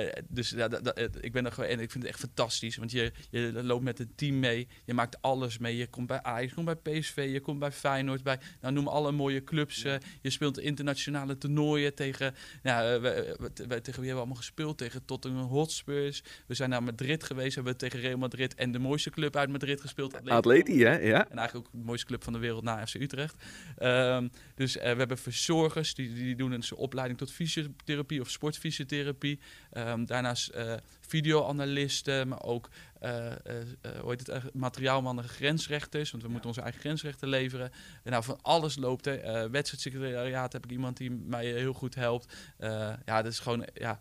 eh, 0.06 0.12
dus 0.28 0.50
ja, 0.50 0.68
dat- 0.68 0.98
ik 1.20 1.32
ben 1.32 1.44
er 1.46 1.52
gewoon 1.52 1.70
en 1.70 1.80
ik 1.80 1.90
vind 1.90 2.04
het 2.04 2.12
echt 2.12 2.20
fantastisch. 2.22 2.76
Want 2.76 2.90
je, 2.90 3.12
je 3.30 3.50
loopt 3.62 3.84
met 3.84 3.98
het 3.98 4.16
team 4.16 4.38
mee, 4.38 4.68
je 4.84 4.94
maakt 4.94 5.22
alles 5.22 5.58
mee. 5.58 5.76
Je 5.76 5.86
komt 5.86 6.06
bij 6.06 6.22
Ajax, 6.22 6.48
je 6.48 6.54
komt 6.54 6.82
bij 6.82 6.98
PSV, 7.00 7.28
je 7.32 7.40
komt 7.40 7.58
bij 7.58 7.72
Feyenoord, 7.72 8.22
bij, 8.22 8.38
nou, 8.60 8.74
noem 8.74 8.88
alle 8.88 9.12
mooie 9.12 9.44
clubs. 9.44 9.84
eh, 9.84 9.94
je 10.20 10.30
speelt 10.30 10.58
internationale 10.58 11.38
toernooien 11.38 11.94
tegen, 11.94 12.34
nou, 12.62 12.94
eh, 12.94 13.00
we- 13.00 13.36
we- 13.38 13.66
we- 13.66 13.66
tegen 13.66 13.82
wie 13.84 13.92
hebben 13.92 14.04
we 14.04 14.12
allemaal 14.14 14.36
gespeeld? 14.36 14.78
Tegen 14.78 15.04
Tottenham 15.04 15.46
Hotspurs. 15.46 16.22
We 16.46 16.54
zijn 16.54 16.70
naar 16.70 16.82
Madrid 16.82 17.24
geweest, 17.24 17.54
hebben 17.54 17.72
we 17.72 17.78
tegen 17.78 18.00
Real 18.00 18.18
Madrid 18.18 18.54
en 18.54 18.72
de 18.72 18.78
mooiste 18.78 19.10
club 19.10 19.36
uit 19.36 19.48
Madrid 19.50 19.80
gespeeld. 19.80 20.12
Atleti, 20.36 20.84
hè? 20.84 20.98
Ja. 20.98 21.28
En 21.30 21.38
eigenlijk 21.38 21.66
ook 21.66 21.72
de 21.72 21.86
mooiste 21.86 22.06
club 22.06 22.24
van 22.24 22.32
de 22.32 22.38
wereld 22.38 22.62
na 22.64 22.86
FC 22.86 22.94
Utrecht. 22.94 23.34
Ehm, 23.76 24.28
dus 24.54 24.76
eh, 24.76 24.92
we 24.92 24.98
hebben 24.98 25.18
verzorgers, 25.54 25.94
die, 25.94 26.14
die 26.14 26.36
doen 26.36 26.52
een 26.52 26.64
opleiding 26.74 27.18
tot 27.18 27.32
fysiotherapie 27.32 28.20
of 28.20 28.30
sportfysiotherapie. 28.30 29.40
Ehm, 29.70 30.04
daarnaast 30.04 30.48
eh, 30.48 30.74
videoanalisten, 31.00 32.28
maar 32.28 32.42
ook 32.42 32.68
eh, 33.00 33.26
eh, 33.26 33.36
hoe 34.00 34.10
heet 34.10 34.26
het, 34.26 34.54
materiaalmannen, 34.54 35.24
grensrechters. 35.24 36.10
Want 36.10 36.22
we 36.22 36.28
moeten 36.28 36.48
onze 36.48 36.60
eigen 36.60 36.80
grensrechten 36.80 37.28
leveren. 37.28 37.70
En 38.02 38.10
nou, 38.10 38.24
van 38.24 38.38
alles 38.42 38.76
loopt 38.76 39.06
er. 39.06 39.20
Eh 39.20 39.50
wedstrijdsecretariaat 39.50 40.52
heb 40.52 40.64
ik 40.64 40.70
iemand 40.70 40.96
die 40.96 41.10
mij 41.10 41.46
heel 41.46 41.72
goed 41.72 41.94
helpt. 41.94 42.34
Ja, 43.04 43.22
dat 43.22 43.32
is 43.32 43.38
gewoon... 43.38 43.66
Ja, 43.74 43.98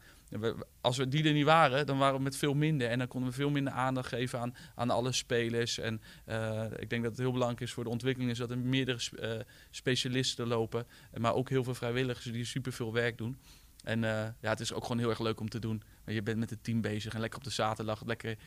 als 0.81 0.97
we 0.97 1.07
die 1.07 1.23
er 1.23 1.33
niet 1.33 1.45
waren, 1.45 1.85
dan 1.85 1.97
waren 1.97 2.17
we 2.17 2.23
met 2.23 2.35
veel 2.35 2.53
minder. 2.53 2.89
En 2.89 2.97
dan 2.97 3.07
konden 3.07 3.29
we 3.29 3.35
veel 3.35 3.49
minder 3.49 3.73
aandacht 3.73 4.07
geven 4.07 4.39
aan, 4.39 4.55
aan 4.75 4.89
alle 4.89 5.11
spelers. 5.11 5.77
En 5.77 6.01
eh, 6.25 6.65
ik 6.75 6.89
denk 6.89 7.01
dat 7.01 7.11
het 7.11 7.21
heel 7.21 7.31
belangrijk 7.31 7.61
is 7.61 7.71
voor 7.71 7.83
de 7.83 7.89
ontwikkeling... 7.89 8.31
is 8.31 8.37
dat 8.37 8.51
er 8.51 8.57
meerdere 8.57 8.99
eh, 9.19 9.45
specialisten 9.69 10.47
lopen. 10.47 10.87
Maar 11.17 11.33
ook 11.33 11.49
heel 11.49 11.63
veel 11.63 11.75
vrijwilligers 11.75 12.25
die 12.25 12.45
superveel 12.45 12.93
werk 12.93 13.17
doen. 13.17 13.37
En 13.83 14.03
eh, 14.03 14.27
ja, 14.39 14.49
het 14.49 14.59
is 14.59 14.73
ook 14.73 14.81
gewoon 14.81 14.97
heel 14.97 15.09
erg 15.09 15.19
leuk 15.19 15.39
om 15.39 15.49
te 15.49 15.59
doen. 15.59 15.83
Je 16.05 16.21
bent 16.21 16.37
met 16.37 16.49
het 16.49 16.63
team 16.63 16.81
bezig 16.81 17.13
en 17.13 17.19
lekker 17.19 17.39
op 17.39 17.45
de 17.45 17.51
zaterdag, 17.51 18.05
lekker 18.05 18.37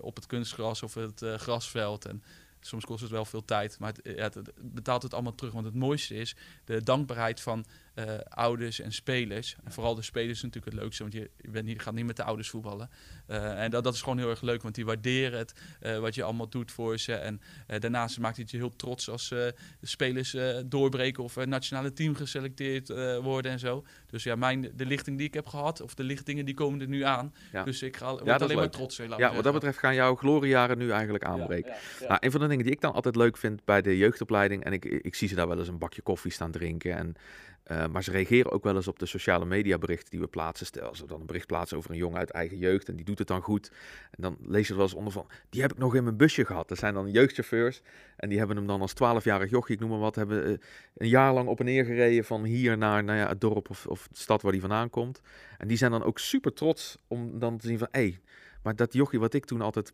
op 0.00 0.16
het 0.16 0.26
kunstgras 0.26 0.82
of 0.82 0.94
het 0.94 1.24
grasveld. 1.36 2.04
En 2.04 2.22
soms 2.60 2.84
kost 2.84 3.02
het 3.02 3.10
wel 3.10 3.24
veel 3.24 3.44
tijd, 3.44 3.78
maar 3.78 3.94
het 4.02 4.52
betaalt 4.56 5.02
het 5.02 5.14
allemaal 5.14 5.34
terug. 5.34 5.52
Want 5.52 5.64
het 5.64 5.74
mooiste 5.74 6.14
is 6.14 6.36
de 6.64 6.82
dankbaarheid 6.82 7.40
van 7.40 7.64
eh, 7.94 8.04
ouders 8.28 8.80
en 8.80 8.92
spelers. 8.92 9.56
En 9.64 9.72
vooral 9.72 9.94
de 9.94 10.02
spelers 10.02 10.36
is 10.36 10.42
natuurlijk 10.42 10.72
het 10.72 10.82
leukste, 10.82 11.02
want 11.02 11.14
je, 11.14 11.30
je 11.36 11.50
bent 11.50 11.66
niet, 11.66 11.82
gaat 11.82 11.94
niet 11.94 12.06
met 12.06 12.16
de 12.16 12.24
ouders 12.24 12.48
voetballen. 12.48 12.90
Eh, 13.26 13.62
en 13.62 13.70
dat, 13.70 13.84
dat 13.84 13.94
is 13.94 14.02
gewoon 14.02 14.18
heel 14.18 14.30
erg 14.30 14.40
leuk, 14.40 14.62
want 14.62 14.74
die 14.74 14.84
waarderen 14.84 15.38
het, 15.38 15.52
eh, 15.80 15.98
wat 15.98 16.14
je 16.14 16.22
allemaal 16.22 16.48
doet 16.48 16.72
voor 16.72 16.98
ze. 16.98 17.14
En 17.14 17.40
daarnaast 17.66 18.18
maakt 18.18 18.36
het 18.36 18.50
je 18.50 18.56
heel 18.56 18.76
trots 18.76 19.10
als 19.10 19.30
eh, 19.30 19.38
de 19.80 19.86
spelers 19.86 20.34
eh, 20.34 20.56
doorbreken 20.66 21.22
of 21.22 21.34
het 21.34 21.48
nationale 21.48 21.92
team 21.92 22.14
geselecteerd 22.14 22.90
eh, 22.90 23.18
worden 23.18 23.52
en 23.52 23.58
zo. 23.58 23.84
Dus 24.06 24.22
ja, 24.22 24.36
mijn, 24.36 24.70
de 24.76 24.86
lichting 24.86 25.18
die 25.18 25.26
ik 25.26 25.34
heb 25.34 25.46
gehad, 25.46 25.80
of 25.80 25.94
de 25.94 26.02
lichtingen, 26.02 26.44
die 26.44 26.54
komen 26.54 26.80
er 26.80 26.88
nu 26.88 27.02
aan. 27.02 27.34
Ja. 27.52 27.64
Dus 27.64 27.82
ik 27.82 27.96
ga 27.96 28.10
word 28.10 28.26
is 28.26 28.40
alleen 28.40 28.56
maar 28.56 28.70
trots. 28.70 28.96
Ja, 28.96 29.34
wat 29.34 29.44
dat 29.44 29.52
betreft 29.52 29.78
gaan 29.78 29.94
jouw 29.94 30.14
gloriejaren 30.14 30.78
nu 30.78 30.90
eigenlijk 30.90 31.24
aanbreken. 31.24 31.70
Ja, 31.70 31.76
ja, 31.76 32.00
ja. 32.00 32.06
Nou, 32.06 32.18
een 32.20 32.30
van 32.30 32.40
de 32.40 32.46
dingen 32.46 32.64
die 32.64 32.74
ik 32.74 32.80
dan 32.80 32.92
altijd 32.92 33.16
leuk 33.16 33.36
vind 33.36 33.64
bij 33.64 33.82
de 33.82 33.96
jeugdopleiding, 33.96 34.64
en 34.64 34.72
ik, 34.72 34.84
ik 34.84 35.14
zie 35.14 35.28
ze 35.28 35.34
daar 35.34 35.48
wel 35.48 35.58
eens 35.58 35.68
een 35.68 35.78
bakje 35.78 36.02
koffie 36.02 36.30
staan 36.30 36.50
drinken. 36.50 36.96
En, 36.96 37.16
eh, 37.64 37.86
maar 37.86 38.02
ze 38.02 38.10
reageren 38.10 38.52
ook 38.52 38.64
wel 38.64 38.76
eens 38.76 38.88
op 38.88 38.98
de 38.98 39.06
sociale 39.06 39.44
media 39.44 39.78
berichten 39.78 40.10
die 40.10 40.20
we 40.20 40.26
plaatsen. 40.26 40.66
Stel, 40.66 40.88
als 40.88 41.00
we 41.00 41.06
dan 41.06 41.20
een 41.20 41.26
bericht 41.26 41.46
plaatsen 41.46 41.76
over 41.76 41.90
een 41.90 41.96
jongen 41.96 42.18
uit 42.18 42.30
eigen 42.30 42.58
jeugd 42.58 42.88
en 42.88 42.96
die 42.96 43.04
doet 43.04 43.18
het 43.18 43.28
dan 43.28 43.40
goed. 43.40 43.70
En 44.10 44.22
dan 44.22 44.36
lees 44.40 44.68
je 44.68 44.74
wel 44.74 44.82
eens 44.82 44.94
onder 44.94 45.12
van, 45.12 45.26
die 45.50 45.60
heb 45.60 45.72
ik 45.72 45.78
nog 45.78 45.94
in 45.94 46.04
mijn 46.04 46.16
busje 46.16 46.44
gehad. 46.44 46.68
Dat 46.68 46.78
zijn 46.78 46.94
dan 46.94 47.10
jeugdchauffeurs 47.10 47.82
en 48.16 48.28
die 48.28 48.38
hebben 48.38 48.56
hem 48.56 48.66
dan 48.66 48.80
als 48.80 48.92
12-jarig 48.92 49.50
jochie, 49.50 49.74
ik 49.74 49.80
noem 49.80 49.90
maar 49.90 49.98
wat, 49.98 50.14
hebben 50.14 50.44
eh, 50.44 50.50
een 50.96 51.08
jaar 51.08 51.32
lang 51.32 51.48
op 51.48 51.58
en 51.58 51.64
neer 51.64 51.84
gereden 51.84 52.24
van 52.24 52.44
hier 52.44 52.78
naar 52.78 53.04
nou 53.04 53.18
ja, 53.18 53.28
het 53.28 53.40
dorp 53.40 53.70
of, 53.70 53.86
of 53.86 54.08
de 54.08 54.18
stad 54.18 54.42
waar 54.42 54.52
die 54.52 54.60
vandaan 54.60 54.90
komt. 54.90 55.20
En 55.58 55.68
die 55.68 55.76
zijn 55.76 55.90
dan 55.90 56.02
ook 56.02 56.18
super 56.18 56.52
trots 56.52 56.98
om 57.08 57.38
dan 57.38 57.58
te 57.58 57.66
zien 57.66 57.78
van, 57.78 57.88
hé, 57.90 58.00
hey, 58.00 58.20
maar 58.62 58.76
dat 58.76 58.92
jochie 58.92 59.20
wat 59.20 59.34
ik 59.34 59.44
toen 59.44 59.60
altijd 59.60 59.92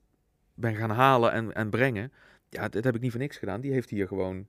ben 0.54 0.74
gaan 0.74 0.90
halen 0.90 1.32
en, 1.32 1.52
en 1.54 1.70
brengen. 1.70 2.12
Ja, 2.48 2.68
dat 2.68 2.84
heb 2.84 2.94
ik 2.94 3.00
niet 3.00 3.10
voor 3.10 3.20
niks 3.20 3.36
gedaan. 3.36 3.60
Die 3.60 3.72
heeft 3.72 3.90
hier 3.90 4.06
gewoon 4.06 4.46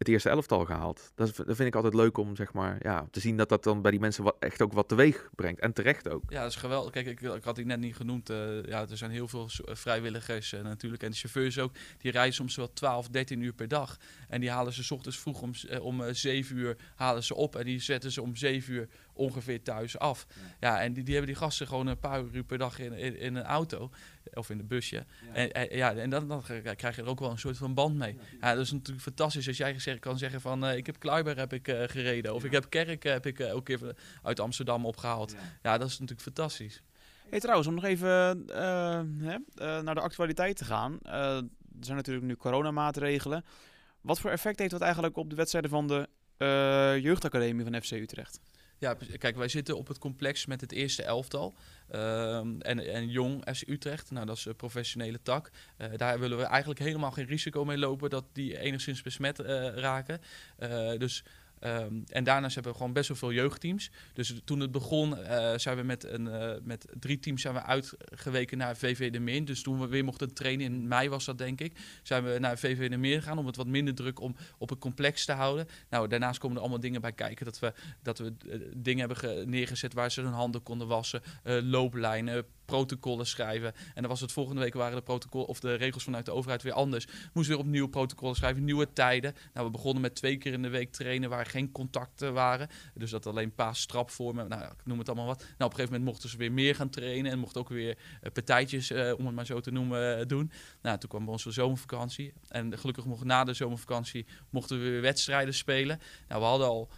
het 0.00 0.08
eerste 0.08 0.28
elftal 0.28 0.64
gehaald. 0.64 1.12
Dat, 1.14 1.36
dat 1.36 1.56
vind 1.56 1.68
ik 1.68 1.74
altijd 1.74 1.94
leuk 1.94 2.16
om 2.18 2.36
zeg 2.36 2.52
maar, 2.52 2.78
ja, 2.82 3.06
te 3.10 3.20
zien 3.20 3.36
dat 3.36 3.48
dat 3.48 3.64
dan 3.64 3.82
bij 3.82 3.90
die 3.90 4.00
mensen 4.00 4.24
wat, 4.24 4.36
echt 4.38 4.62
ook 4.62 4.72
wat 4.72 4.88
teweeg 4.88 5.28
brengt. 5.34 5.60
En 5.60 5.72
terecht 5.72 6.08
ook. 6.08 6.22
Ja, 6.28 6.42
dat 6.42 6.50
is 6.50 6.56
geweldig. 6.56 6.92
Kijk, 6.92 7.06
ik, 7.06 7.20
ik 7.20 7.44
had 7.44 7.56
die 7.56 7.64
net 7.64 7.80
niet 7.80 7.96
genoemd. 7.96 8.30
eh, 8.30 8.62
ja, 8.62 8.86
er 8.88 8.96
zijn 8.96 9.10
heel 9.10 9.28
veel 9.28 9.48
eh, 9.64 9.74
vrijwilligers 9.74 10.52
eh, 10.52 10.62
natuurlijk. 10.62 11.02
En 11.02 11.10
de 11.10 11.16
chauffeurs 11.16 11.58
ook. 11.58 11.72
Die 11.98 12.10
rijden 12.12 12.34
soms 12.34 12.56
wel 12.56 12.72
12, 12.72 13.08
13 13.08 13.40
uur 13.40 13.52
per 13.52 13.68
dag. 13.68 13.96
En 14.28 14.40
die 14.40 14.50
halen 14.50 14.72
ze 14.72 14.84
's 14.84 14.90
ochtends 14.90 15.18
vroeg 15.18 15.42
om, 15.42 15.50
om 15.80 16.02
eh, 16.02 16.14
7 16.14 16.56
uur 16.56 16.76
halen 16.94 17.22
ze 17.22 17.34
op. 17.34 17.56
En 17.56 17.64
die 17.64 17.80
zetten 17.80 18.12
ze 18.12 18.22
om 18.22 18.36
7 18.36 18.72
uur 18.74 18.88
ongeveer 19.20 19.62
thuis 19.62 19.98
af. 19.98 20.26
Ja, 20.60 20.80
en 20.80 20.92
die, 20.92 21.04
die 21.04 21.14
hebben 21.14 21.32
die 21.32 21.42
gasten 21.42 21.66
gewoon 21.66 21.86
een 21.86 21.98
paar 21.98 22.22
uur 22.32 22.44
per 22.44 22.58
dag 22.58 22.78
in, 22.78 22.92
in, 22.92 23.18
in 23.18 23.34
een 23.34 23.44
auto. 23.44 23.90
Of 24.34 24.50
in 24.50 24.58
een 24.58 24.66
busje. 24.66 25.04
En, 25.32 25.52
en, 25.52 25.76
ja, 25.76 25.94
en 25.94 26.10
dan, 26.10 26.28
dan 26.28 26.42
krijg 26.76 26.96
je 26.96 27.02
er 27.02 27.08
ook 27.08 27.18
wel 27.18 27.30
een 27.30 27.38
soort 27.38 27.56
van 27.56 27.74
band 27.74 27.96
mee. 27.96 28.18
Ja, 28.40 28.54
dat 28.54 28.64
is 28.64 28.72
natuurlijk 28.72 29.02
fantastisch 29.02 29.48
als 29.48 29.56
jij 29.56 29.72
gezegd 29.74 29.98
kan 29.98 30.18
zeggen 30.18 30.40
van... 30.40 30.64
eh, 30.64 30.76
ik 30.76 30.86
heb 30.86 30.98
Kluiber 30.98 31.36
heb 31.36 31.52
ik 31.52 31.68
eh, 31.68 31.82
gereden. 31.86 32.34
Of 32.34 32.44
ik 32.44 32.52
heb 32.52 32.70
Kerk 32.70 33.02
heb 33.02 33.26
ik 33.26 33.38
eh, 33.38 33.54
ook 33.54 33.68
even 33.68 33.96
uit 34.22 34.40
Amsterdam 34.40 34.86
opgehaald. 34.86 35.34
Ja, 35.62 35.78
dat 35.78 35.88
is 35.88 35.92
natuurlijk 35.92 36.20
fantastisch. 36.20 36.82
Hey, 37.30 37.40
trouwens, 37.40 37.68
om 37.68 37.74
nog 37.74 37.84
even 37.84 38.08
hè, 39.18 39.36
naar 39.82 39.94
de 39.94 40.00
actualiteit 40.00 40.56
te 40.56 40.64
gaan. 40.64 40.98
Er 41.02 41.42
zijn 41.80 41.96
natuurlijk 41.96 42.26
nu 42.26 42.36
coronamaatregelen. 42.36 43.44
Wat 44.00 44.20
voor 44.20 44.30
effect 44.30 44.58
heeft 44.58 44.70
dat 44.70 44.80
eigenlijk 44.80 45.16
op 45.16 45.30
de 45.30 45.36
wedstrijden 45.36 45.70
van 45.70 45.86
de 45.86 46.08
jeugdacademie 47.02 47.64
van 47.64 47.82
FC 47.82 47.90
Utrecht? 47.90 48.40
Ja, 48.80 48.96
kijk, 49.18 49.36
wij 49.36 49.48
zitten 49.48 49.76
op 49.76 49.88
het 49.88 49.98
complex 49.98 50.46
met 50.46 50.60
het 50.60 50.72
eerste 50.72 51.02
elftal. 51.02 51.54
Ehm, 51.88 52.60
en, 52.60 52.92
en 52.92 53.08
Jong 53.08 53.44
FC 53.54 53.68
Utrecht, 53.68 54.10
nou 54.10 54.26
dat 54.26 54.36
is 54.36 54.44
een 54.44 54.56
professionele 54.56 55.22
tak. 55.22 55.50
Eh, 55.76 55.88
daar 55.96 56.18
willen 56.18 56.38
we 56.38 56.44
eigenlijk 56.44 56.80
helemaal 56.80 57.10
geen 57.10 57.26
risico 57.26 57.64
mee 57.64 57.78
lopen 57.78 58.10
dat 58.10 58.24
die 58.32 58.58
enigszins 58.58 59.02
besmet 59.02 59.38
eh, 59.38 59.68
raken. 59.74 60.20
Eh, 60.56 60.98
dus, 60.98 61.24
ehm, 61.60 61.94
en 62.08 62.24
daarnaast 62.24 62.54
hebben 62.54 62.72
we 62.72 62.78
gewoon 62.78 62.92
best 62.92 63.08
wel 63.08 63.16
veel 63.16 63.32
jeugdteams. 63.32 63.90
Dus 64.12 64.34
toen 64.44 64.60
het 64.60 64.72
begon, 64.72 65.16
eh, 65.16 65.58
zijn 65.58 65.76
we 65.76 65.82
met, 65.82 66.04
een, 66.04 66.28
eh, 66.28 66.52
met 66.62 66.86
drie 67.00 67.18
teams 67.18 67.42
zijn 67.42 67.54
we 67.54 67.62
uitgeweken 67.62 68.58
naar 68.58 68.76
VV 68.76 69.10
de 69.10 69.20
Meer. 69.20 69.44
Dus 69.44 69.62
toen 69.62 69.80
we 69.80 69.86
weer 69.86 70.04
mochten 70.04 70.34
trainen, 70.34 70.66
in 70.66 70.88
mei 70.88 71.08
was 71.08 71.24
dat 71.24 71.38
denk 71.38 71.60
ik, 71.60 71.78
zijn 72.02 72.24
we 72.24 72.38
naar 72.38 72.58
VV 72.58 72.90
de 72.90 72.96
Meer 72.96 73.18
gegaan 73.22 73.38
om 73.38 73.46
het 73.46 73.56
wat 73.56 73.66
minder 73.66 73.94
druk 73.94 74.20
om, 74.20 74.36
op 74.58 74.68
het 74.68 74.78
complex 74.78 75.24
te 75.24 75.32
houden. 75.32 75.68
Nou, 75.90 76.08
daarnaast 76.08 76.38
komen 76.38 76.56
er 76.56 76.62
allemaal 76.62 76.80
dingen 76.80 77.00
bij 77.00 77.12
kijken. 77.12 77.44
Dat 77.44 77.58
we, 77.58 77.72
dat 78.02 78.18
we 78.18 78.32
eh, 78.50 78.58
dingen 78.76 78.98
hebben 78.98 79.16
ge- 79.16 79.44
neergezet 79.46 79.92
waar 79.94 80.10
ze 80.10 80.20
hun 80.20 80.32
handen 80.32 80.62
konden 80.62 80.86
wassen, 80.86 81.22
looplijnen, 81.44 82.44
protocollen 82.70 83.26
schrijven. 83.26 83.72
En 83.94 84.02
dan 84.02 84.10
was 84.10 84.20
het 84.20 84.32
volgende 84.32 84.60
week 84.60 84.74
waren 84.74 84.96
de 84.96 85.02
protocol 85.02 85.44
of 85.44 85.60
de 85.60 85.74
regels 85.74 86.04
vanuit 86.04 86.24
de 86.24 86.32
overheid 86.32 86.62
weer 86.62 86.72
anders. 86.72 87.06
Moesten 87.32 87.56
weer 87.56 87.64
opnieuw 87.64 87.88
protocollen 87.88 88.36
schrijven, 88.36 88.64
nieuwe 88.64 88.92
tijden. 88.92 89.34
Nou, 89.54 89.66
we 89.66 89.72
begonnen 89.72 90.02
met 90.02 90.14
twee 90.14 90.36
keer 90.36 90.52
in 90.52 90.62
de 90.62 90.68
week 90.68 90.92
trainen 90.92 91.30
waar 91.30 91.46
geen 91.46 91.72
contacten 91.72 92.32
waren. 92.32 92.68
Dus 92.94 93.10
dat 93.10 93.26
alleen 93.26 93.54
paas 93.54 93.80
strapvormen. 93.80 94.48
Nou, 94.48 94.62
ja, 94.62 94.70
ik 94.70 94.86
noem 94.86 94.98
het 94.98 95.08
allemaal 95.08 95.26
wat. 95.26 95.38
Nou, 95.38 95.50
op 95.52 95.60
een 95.60 95.70
gegeven 95.70 95.92
moment 95.92 96.10
mochten 96.10 96.28
ze 96.28 96.36
weer 96.36 96.52
meer 96.52 96.74
gaan 96.74 96.90
trainen 96.90 97.32
en 97.32 97.38
mochten 97.38 97.60
ook 97.60 97.68
weer 97.68 97.98
eh, 98.20 98.32
partijtjes, 98.32 98.90
eh, 98.90 99.12
om 99.18 99.26
het 99.26 99.34
maar 99.34 99.46
zo 99.46 99.60
te 99.60 99.70
noemen, 99.70 100.18
eh, 100.18 100.26
doen. 100.26 100.50
Nou, 100.82 100.98
toen 100.98 101.08
kwam 101.08 101.28
onze 101.28 101.50
zomervakantie. 101.50 102.32
En 102.48 102.78
gelukkig 102.78 103.04
mocht 103.04 103.24
na 103.24 103.44
de 103.44 103.54
zomervakantie 103.54 104.26
mochten 104.50 104.78
we 104.78 104.90
weer 104.90 105.00
wedstrijden 105.00 105.54
spelen. 105.54 106.00
Nou, 106.28 106.40
we 106.40 106.46
hadden 106.46 106.66
al 106.66 106.88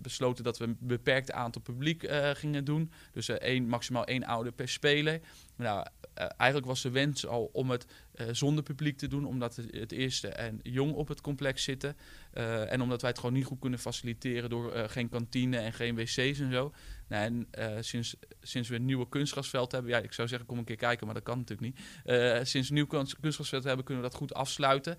besloten 0.00 0.44
dat 0.44 0.58
we 0.58 0.64
een 0.64 0.76
beperkt 0.80 1.32
aantal 1.32 1.62
publiek 1.62 2.02
eh, 2.02 2.30
gingen 2.30 2.64
doen. 2.64 2.90
Dus 3.12 3.28
eh, 3.28 3.36
één, 3.36 3.68
maximaal 3.68 4.04
één 4.04 4.24
ouder 4.24 4.52
per 4.52 4.68
speler. 4.68 5.20
Nou, 5.58 5.86
eh, 6.14 6.26
eigenlijk 6.36 6.66
was 6.66 6.82
de 6.82 6.90
wens 6.90 7.26
al 7.26 7.50
om 7.52 7.70
het 7.70 7.86
eh, 8.12 8.26
zonder 8.32 8.64
publiek 8.64 8.98
te 8.98 9.08
doen, 9.08 9.24
omdat 9.24 9.56
het, 9.56 9.74
het 9.74 9.92
eerste 9.92 10.28
en 10.28 10.60
jong 10.62 10.92
op 10.92 11.08
het 11.08 11.20
complex 11.20 11.62
zitten. 11.62 11.96
Eh, 12.32 12.72
en 12.72 12.80
omdat 12.80 13.00
wij 13.00 13.10
het 13.10 13.18
gewoon 13.18 13.34
niet 13.34 13.44
goed 13.44 13.58
kunnen 13.60 13.78
faciliteren 13.78 14.50
door 14.50 14.72
geen 14.88 15.08
kantine 15.08 15.58
en 15.58 15.72
geen 15.72 15.94
wc's 15.94 16.16
en 16.16 16.52
zo. 16.52 16.72
Nou, 17.08 17.24
en 17.24 17.48
sinds, 17.84 18.16
sinds 18.40 18.68
we 18.68 18.74
een 18.74 18.84
nieuwe 18.84 19.08
kunstgrasveld 19.08 19.72
hebben, 19.72 19.90
ja, 19.90 19.98
ik 19.98 20.12
zou 20.12 20.28
zeggen 20.28 20.46
kom 20.46 20.58
een 20.58 20.64
keer 20.64 20.76
kijken, 20.76 21.06
maar 21.06 21.14
dat 21.14 21.24
kan 21.24 21.38
natuurlijk 21.38 21.74
niet. 21.74 21.86
Sinds 22.48 22.52
we 22.52 22.58
een 22.68 22.74
nieuw 22.74 22.86
kunst- 22.86 23.20
kunstgrasveld 23.20 23.64
hebben, 23.64 23.84
kunnen 23.84 24.04
we 24.04 24.10
dat 24.10 24.18
goed 24.18 24.34
afsluiten. 24.34 24.96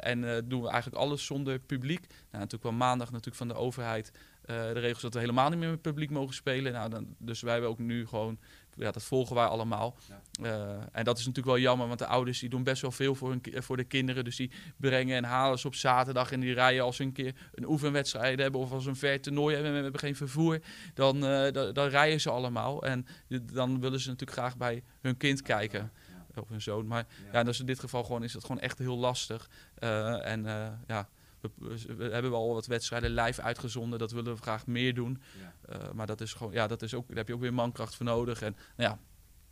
En 0.00 0.48
doen 0.48 0.62
we 0.62 0.68
eigenlijk 0.68 1.02
alles 1.02 1.24
zonder 1.24 1.58
publiek. 1.58 2.00
Nou, 2.00 2.16
natuurlijk 2.30 2.62
kwam 2.62 2.76
maandag 2.76 3.10
natuurlijk 3.10 3.36
van 3.36 3.48
de 3.48 3.54
overheid 3.54 4.12
de 4.46 4.80
regels 4.80 5.02
dat 5.02 5.14
we 5.14 5.20
helemaal 5.20 5.50
niet 5.50 5.58
meer 5.58 5.70
met 5.70 5.82
publiek 5.82 6.10
mogen 6.10 6.34
spelen. 6.34 6.72
Nou, 6.72 6.90
dan, 6.90 7.14
dus 7.18 7.40
wij 7.40 7.52
hebben 7.52 7.70
ook 7.70 7.78
nu 7.78 8.06
gewoon, 8.06 8.38
ja, 8.80 8.90
dat 8.90 9.02
volgen 9.02 9.34
wij 9.36 9.44
allemaal. 9.44 9.96
Eh, 10.42 10.70
en 10.92 11.04
dat 11.04 11.18
is 11.18 11.26
natuurlijk 11.26 11.56
wel 11.56 11.58
jammer, 11.64 11.86
want 11.86 11.98
de 11.98 12.06
ouders 12.06 12.38
die 12.38 12.48
doen 12.48 12.62
best 12.62 12.82
wel 12.82 12.90
veel 12.90 13.14
voor, 13.14 13.28
hun, 13.30 13.40
ki- 13.40 13.62
voor 13.62 13.76
de 13.76 13.84
kinderen. 13.84 14.24
Dus 14.24 14.36
die 14.36 14.50
brengen 14.76 15.16
en 15.16 15.24
halen 15.24 15.58
ze 15.58 15.66
op 15.66 15.74
zaterdag 15.74 16.32
en 16.32 16.40
die 16.40 16.54
rijden 16.54 16.82
als 16.84 16.96
ze 16.96 17.02
een 17.02 17.12
keer 17.12 17.34
een 17.54 17.68
oefenwedstrijd 17.68 18.38
hebben 18.38 18.60
of 18.60 18.72
als 18.72 18.82
ze 18.82 18.88
een 18.88 18.96
ver 18.96 19.20
toernooi 19.20 19.54
hebben 19.54 19.70
en 19.72 19.76
we 19.76 19.82
hebben 19.82 20.00
geen 20.00 20.16
vervoer, 20.16 20.58
dan, 20.94 21.26
eh, 21.26 21.52
dan, 21.52 21.72
dan 21.72 21.88
rijden 21.88 22.20
ze 22.20 22.30
allemaal. 22.30 22.82
En 22.82 23.06
dan 23.52 23.80
willen 23.80 24.00
ze 24.00 24.08
natuurlijk 24.08 24.38
graag 24.38 24.56
bij 24.56 24.82
hun 25.00 25.16
kind 25.16 25.42
kijken. 25.42 25.92
Of 26.34 26.48
hun 26.48 26.62
zoon. 26.62 26.86
Maar 26.86 27.06
ja, 27.32 27.42
dus 27.42 27.60
in 27.60 27.66
dit 27.66 27.78
geval 27.80 28.04
gewoon 28.04 28.22
is 28.22 28.32
het 28.32 28.42
gewoon 28.44 28.60
echt 28.60 28.78
heel 28.78 28.96
lastig. 28.96 29.50
Eh, 29.74 30.26
en 30.26 30.46
eh, 30.46 30.68
ja, 30.86 31.08
we, 31.40 31.50
we- 31.96 32.10
hebben 32.10 32.30
wel 32.30 32.54
wat 32.54 32.66
wedstrijden 32.66 33.10
live 33.10 33.42
uitgezonden. 33.42 33.98
Dat 33.98 34.12
willen 34.12 34.34
we 34.34 34.42
graag 34.42 34.66
meer 34.66 34.94
doen. 34.94 35.22
Eh, 35.68 35.90
maar 35.94 36.06
dat 36.06 36.20
is 36.20 36.32
gewoon, 36.32 36.52
ja, 36.52 36.66
dat 36.66 36.82
is 36.82 36.94
ook, 36.94 37.08
daar 37.08 37.16
heb 37.16 37.28
je 37.28 37.34
ook 37.34 37.40
weer 37.40 37.54
mankracht 37.54 37.94
voor 37.96 38.06
nodig. 38.06 38.42
En, 38.42 38.56
nou 38.76 38.90
ja. 38.90 38.98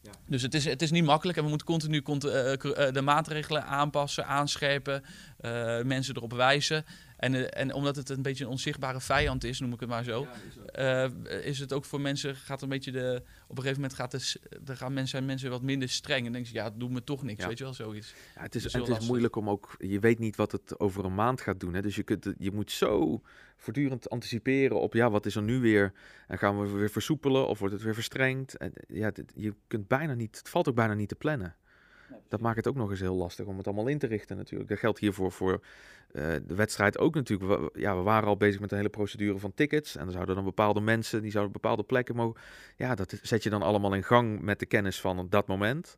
Ja. 0.02 0.10
Dus 0.26 0.42
het 0.42 0.54
is, 0.54 0.64
het 0.64 0.82
is 0.82 0.90
niet 0.90 1.04
makkelijk 1.04 1.38
en 1.38 1.42
we 1.44 1.48
moeten 1.48 1.66
continu 1.66 2.02
cont- 2.02 2.24
eh, 2.24 2.52
eh, 2.52 2.92
de 2.94 3.00
maatregelen 3.02 3.64
aanpassen, 3.64 4.26
aanscherpen, 4.26 5.04
mensen 5.84 6.16
erop 6.16 6.32
wijzen. 6.32 6.84
En, 7.18 7.34
eh, 7.34 7.60
en 7.62 7.72
omdat 7.72 7.96
het 7.96 8.08
een 8.08 8.22
beetje 8.22 8.44
een 8.44 8.50
onzichtbare 8.50 9.00
vijand 9.00 9.44
is, 9.44 9.60
noem 9.60 9.72
ik 9.72 9.80
het 9.80 9.88
maar 9.88 10.04
zo, 10.04 10.26
eh, 10.66 11.04
is 11.42 11.58
het 11.58 11.72
ook 11.72 11.84
voor 11.84 12.00
mensen, 12.00 12.36
gaat 12.36 12.62
een 12.62 12.68
beetje 12.68 12.90
de, 12.92 13.22
op 13.46 13.56
een 13.56 13.62
gegeven 13.62 13.80
moment 13.82 13.94
gaat 13.94 14.10
de, 14.10 14.40
er 14.66 14.76
gaan 14.76 14.92
mensen, 14.92 15.08
zijn 15.10 15.24
mensen 15.24 15.50
wat 15.50 15.62
minder 15.62 15.88
streng. 15.88 16.26
En 16.26 16.32
denken 16.32 16.50
ze, 16.50 16.56
ja, 16.56 16.64
het 16.64 16.80
doet 16.80 16.90
me 16.90 17.04
toch 17.04 17.22
niks, 17.22 17.42
Ja. 17.42 17.48
weet 17.48 17.58
je 17.58 17.64
wel, 17.64 17.74
zoiets. 17.74 18.14
Ja, 18.34 18.42
het 18.42 18.54
is, 18.54 18.72
heel 18.72 18.86
het 18.86 19.00
is 19.02 19.06
moeilijk 19.06 19.36
om 19.36 19.50
ook, 19.50 19.74
je 19.78 19.98
weet 19.98 20.18
niet 20.18 20.36
wat 20.36 20.52
het 20.52 20.80
over 20.80 21.04
een 21.04 21.14
maand 21.14 21.40
gaat 21.40 21.60
doen. 21.60 21.74
Hè? 21.74 21.82
Dus 21.82 21.96
je, 21.96 22.02
kunt, 22.02 22.32
je 22.38 22.50
moet 22.52 22.70
zo 22.72 23.22
voortdurend 23.56 24.10
anticiperen 24.10 24.80
op, 24.80 24.94
ja, 24.94 25.10
wat 25.10 25.26
is 25.26 25.36
er 25.36 25.42
nu 25.42 25.60
weer? 25.60 25.92
En 26.26 26.38
gaan 26.38 26.60
we 26.60 26.68
weer 26.68 26.90
versoepelen 26.90 27.48
of 27.48 27.58
wordt 27.58 27.74
het 27.74 27.82
weer 27.82 27.94
verstrengd? 27.94 28.56
En, 28.56 28.72
ja, 28.88 29.10
dit- 29.10 29.32
je 29.34 29.54
kunt 29.66 29.88
bijna 29.88 30.14
niet, 30.14 30.38
het 30.38 30.48
valt 30.48 30.68
ook 30.68 30.74
bijna 30.74 30.94
niet 30.94 31.08
te 31.08 31.14
plannen. 31.14 31.56
Dat 32.28 32.40
maakt 32.40 32.56
het 32.56 32.68
ook 32.68 32.74
nog 32.74 32.90
eens 32.90 33.00
heel 33.00 33.14
lastig 33.14 33.46
om 33.46 33.56
het 33.56 33.66
allemaal 33.66 33.86
in 33.86 33.98
te 33.98 34.06
richten 34.06 34.36
natuurlijk. 34.36 34.70
Dat 34.70 34.78
geldt 34.78 34.98
hiervoor 34.98 35.32
voor 35.32 35.64
eh, 36.12 36.34
de 36.46 36.54
wedstrijd 36.54 36.98
ook 36.98 37.14
natuurlijk. 37.14 37.50
We, 37.50 37.80
ja, 37.80 37.96
we 37.96 38.02
waren 38.02 38.28
al 38.28 38.36
bezig 38.36 38.60
met 38.60 38.70
een 38.70 38.76
hele 38.76 38.88
procedure 38.88 39.38
van 39.38 39.54
tickets. 39.54 39.96
En 39.96 40.06
er 40.06 40.12
zouden 40.12 40.34
dan 40.34 40.44
bepaalde 40.44 40.80
mensen, 40.80 41.22
die 41.22 41.30
zouden 41.30 41.52
bepaalde 41.52 41.82
plekken 41.82 42.16
mogen... 42.16 42.40
Ja, 42.76 42.94
dat 42.94 43.18
zet 43.22 43.42
je 43.42 43.50
dan 43.50 43.62
allemaal 43.62 43.94
in 43.94 44.04
gang 44.04 44.40
met 44.40 44.58
de 44.58 44.66
kennis 44.66 45.00
van 45.00 45.26
dat 45.30 45.46
moment. 45.46 45.96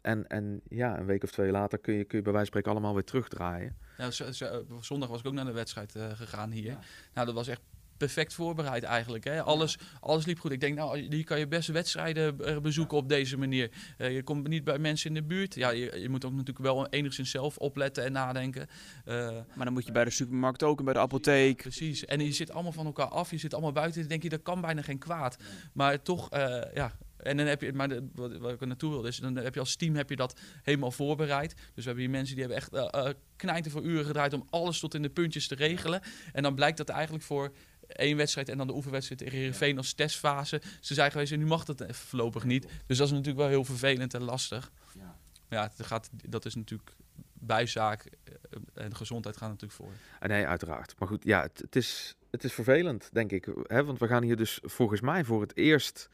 En, 0.00 0.26
en 0.26 0.60
ja, 0.68 0.98
een 0.98 1.06
week 1.06 1.22
of 1.22 1.30
twee 1.30 1.50
later 1.50 1.78
kun 1.78 1.94
je, 1.94 2.04
kun 2.04 2.18
je 2.18 2.24
bij 2.24 2.32
wijze 2.32 2.50
van 2.50 2.60
spreken 2.60 2.70
allemaal 2.70 2.94
weer 2.94 3.04
terugdraaien. 3.04 3.76
Zo- 4.10 4.64
zondag 4.80 5.08
was 5.08 5.20
ik 5.20 5.26
ook 5.26 5.32
naar 5.32 5.44
de 5.44 5.52
wedstrijd 5.52 5.94
eh, 5.94 6.10
gegaan 6.10 6.50
hier. 6.50 6.76
Nou, 7.14 7.26
dat 7.26 7.34
was 7.34 7.48
echt 7.48 7.60
perfect 8.00 8.34
voorbereid 8.34 8.82
eigenlijk. 8.82 9.24
Hè? 9.24 9.42
Alles, 9.42 9.78
alles 10.00 10.26
liep 10.26 10.38
goed. 10.38 10.52
Ik 10.52 10.60
denk, 10.60 10.76
nou, 10.76 10.98
hier 10.98 11.24
kan 11.24 11.38
je 11.38 11.46
best 11.46 11.68
wedstrijden 11.68 12.44
eh, 12.44 12.58
bezoeken 12.58 12.96
op 12.96 13.08
deze 13.08 13.38
manier. 13.38 13.70
Eh, 13.98 14.14
je 14.14 14.22
komt 14.22 14.48
niet 14.48 14.64
bij 14.64 14.78
mensen 14.78 15.08
in 15.08 15.14
de 15.14 15.22
buurt. 15.22 15.54
Ja, 15.54 15.70
je, 15.70 16.00
je 16.00 16.08
moet 16.08 16.24
ook 16.24 16.32
natuurlijk 16.32 16.58
wel 16.58 16.88
enigszins 16.88 17.30
zelf 17.30 17.56
opletten 17.56 18.04
en 18.04 18.12
nadenken. 18.12 18.66
Eh, 19.04 19.30
Maar 19.54 19.64
dan 19.64 19.72
moet 19.72 19.86
je 19.86 19.92
bij 19.92 20.04
de 20.04 20.10
supermarkt 20.10 20.62
ook 20.62 20.78
en 20.78 20.84
bij 20.84 20.94
de 20.94 21.00
apotheek. 21.00 21.56
Precies. 21.56 22.04
En 22.04 22.20
je 22.20 22.32
zit 22.32 22.50
allemaal 22.50 22.72
van 22.72 22.86
elkaar 22.86 23.08
af. 23.08 23.30
Je 23.30 23.38
zit 23.38 23.52
allemaal 23.52 23.72
buiten. 23.72 24.00
Dan 24.00 24.08
denk 24.08 24.22
je, 24.22 24.28
dat 24.28 24.42
kan 24.42 24.60
bijna 24.60 24.82
geen 24.82 24.98
kwaad. 24.98 25.36
Maar 25.72 26.02
toch, 26.02 26.28
ja. 26.74 26.92
En 27.16 27.36
dan 27.36 27.46
heb 27.46 27.62
je, 27.62 27.72
maar 27.72 27.88
de, 27.88 28.08
wat, 28.14 28.38
wat 28.38 28.52
ik 28.52 28.60
er 28.60 28.66
naartoe 28.66 28.90
wil, 28.90 29.04
is 29.04 29.16
dan 29.16 29.36
heb 29.36 29.54
je 29.54 29.60
als 29.60 29.76
team 29.76 29.94
heb 29.94 30.10
je 30.10 30.16
dat 30.16 30.40
helemaal 30.62 30.90
voorbereid. 30.90 31.54
Dus 31.54 31.64
we 31.74 31.82
hebben 31.82 32.02
hier 32.02 32.10
mensen 32.10 32.36
die 32.36 32.44
hebben 32.44 32.62
echt 32.62 32.88
knijten 33.36 33.70
voor 33.70 33.82
uren 33.82 34.04
gedraaid 34.04 34.32
om 34.32 34.46
alles 34.50 34.78
tot 34.78 34.94
in 34.94 35.02
de 35.02 35.10
puntjes 35.10 35.46
te 35.48 35.54
regelen. 35.54 36.00
En 36.32 36.42
dan 36.42 36.54
blijkt 36.54 36.76
dat 36.76 36.88
eigenlijk 36.88 37.24
voor 37.24 37.52
één 37.92 38.16
wedstrijd 38.16 38.48
en 38.48 38.58
dan 38.58 38.66
de 38.66 38.74
oefenwedstrijd 38.74 39.20
tegen 39.20 39.38
Heerenveen 39.38 39.76
als 39.76 39.92
testfase. 39.92 40.62
Ze 40.80 40.94
zijn 40.94 41.10
geweest 41.10 41.36
nu 41.36 41.46
mag 41.46 41.64
dat 41.64 41.80
even 41.80 41.94
voorlopig 41.94 42.44
niet. 42.44 42.66
Dus 42.86 42.96
dat 42.96 43.06
is 43.06 43.12
natuurlijk 43.12 43.38
wel 43.38 43.48
heel 43.48 43.64
vervelend 43.64 44.14
en 44.14 44.22
lastig. 44.22 44.72
Ja. 44.98 45.18
Ja, 45.48 45.70
het 45.76 45.86
gaat, 45.86 46.10
dat 46.12 46.44
is 46.44 46.54
natuurlijk 46.54 46.90
bijzaak 47.32 48.04
eh, 48.04 48.84
en 48.84 48.96
gezondheid 48.96 49.36
gaan 49.36 49.48
natuurlijk 49.48 49.80
voor. 49.80 49.92
Ah, 50.20 50.28
nee, 50.28 50.46
uiteraard. 50.46 50.94
Maar 50.98 51.08
goed, 51.08 51.24
ja, 51.24 51.42
het, 51.42 51.58
het, 51.58 51.76
is, 51.76 52.16
het 52.30 52.44
is 52.44 52.52
vervelend, 52.52 53.08
denk 53.12 53.32
ik. 53.32 53.48
Hè? 53.66 53.84
Want 53.84 53.98
we 53.98 54.06
gaan 54.06 54.22
hier 54.22 54.36
dus 54.36 54.58
volgens 54.62 55.00
mij 55.00 55.24
voor 55.24 55.40
het 55.40 55.56
eerst, 55.56 56.08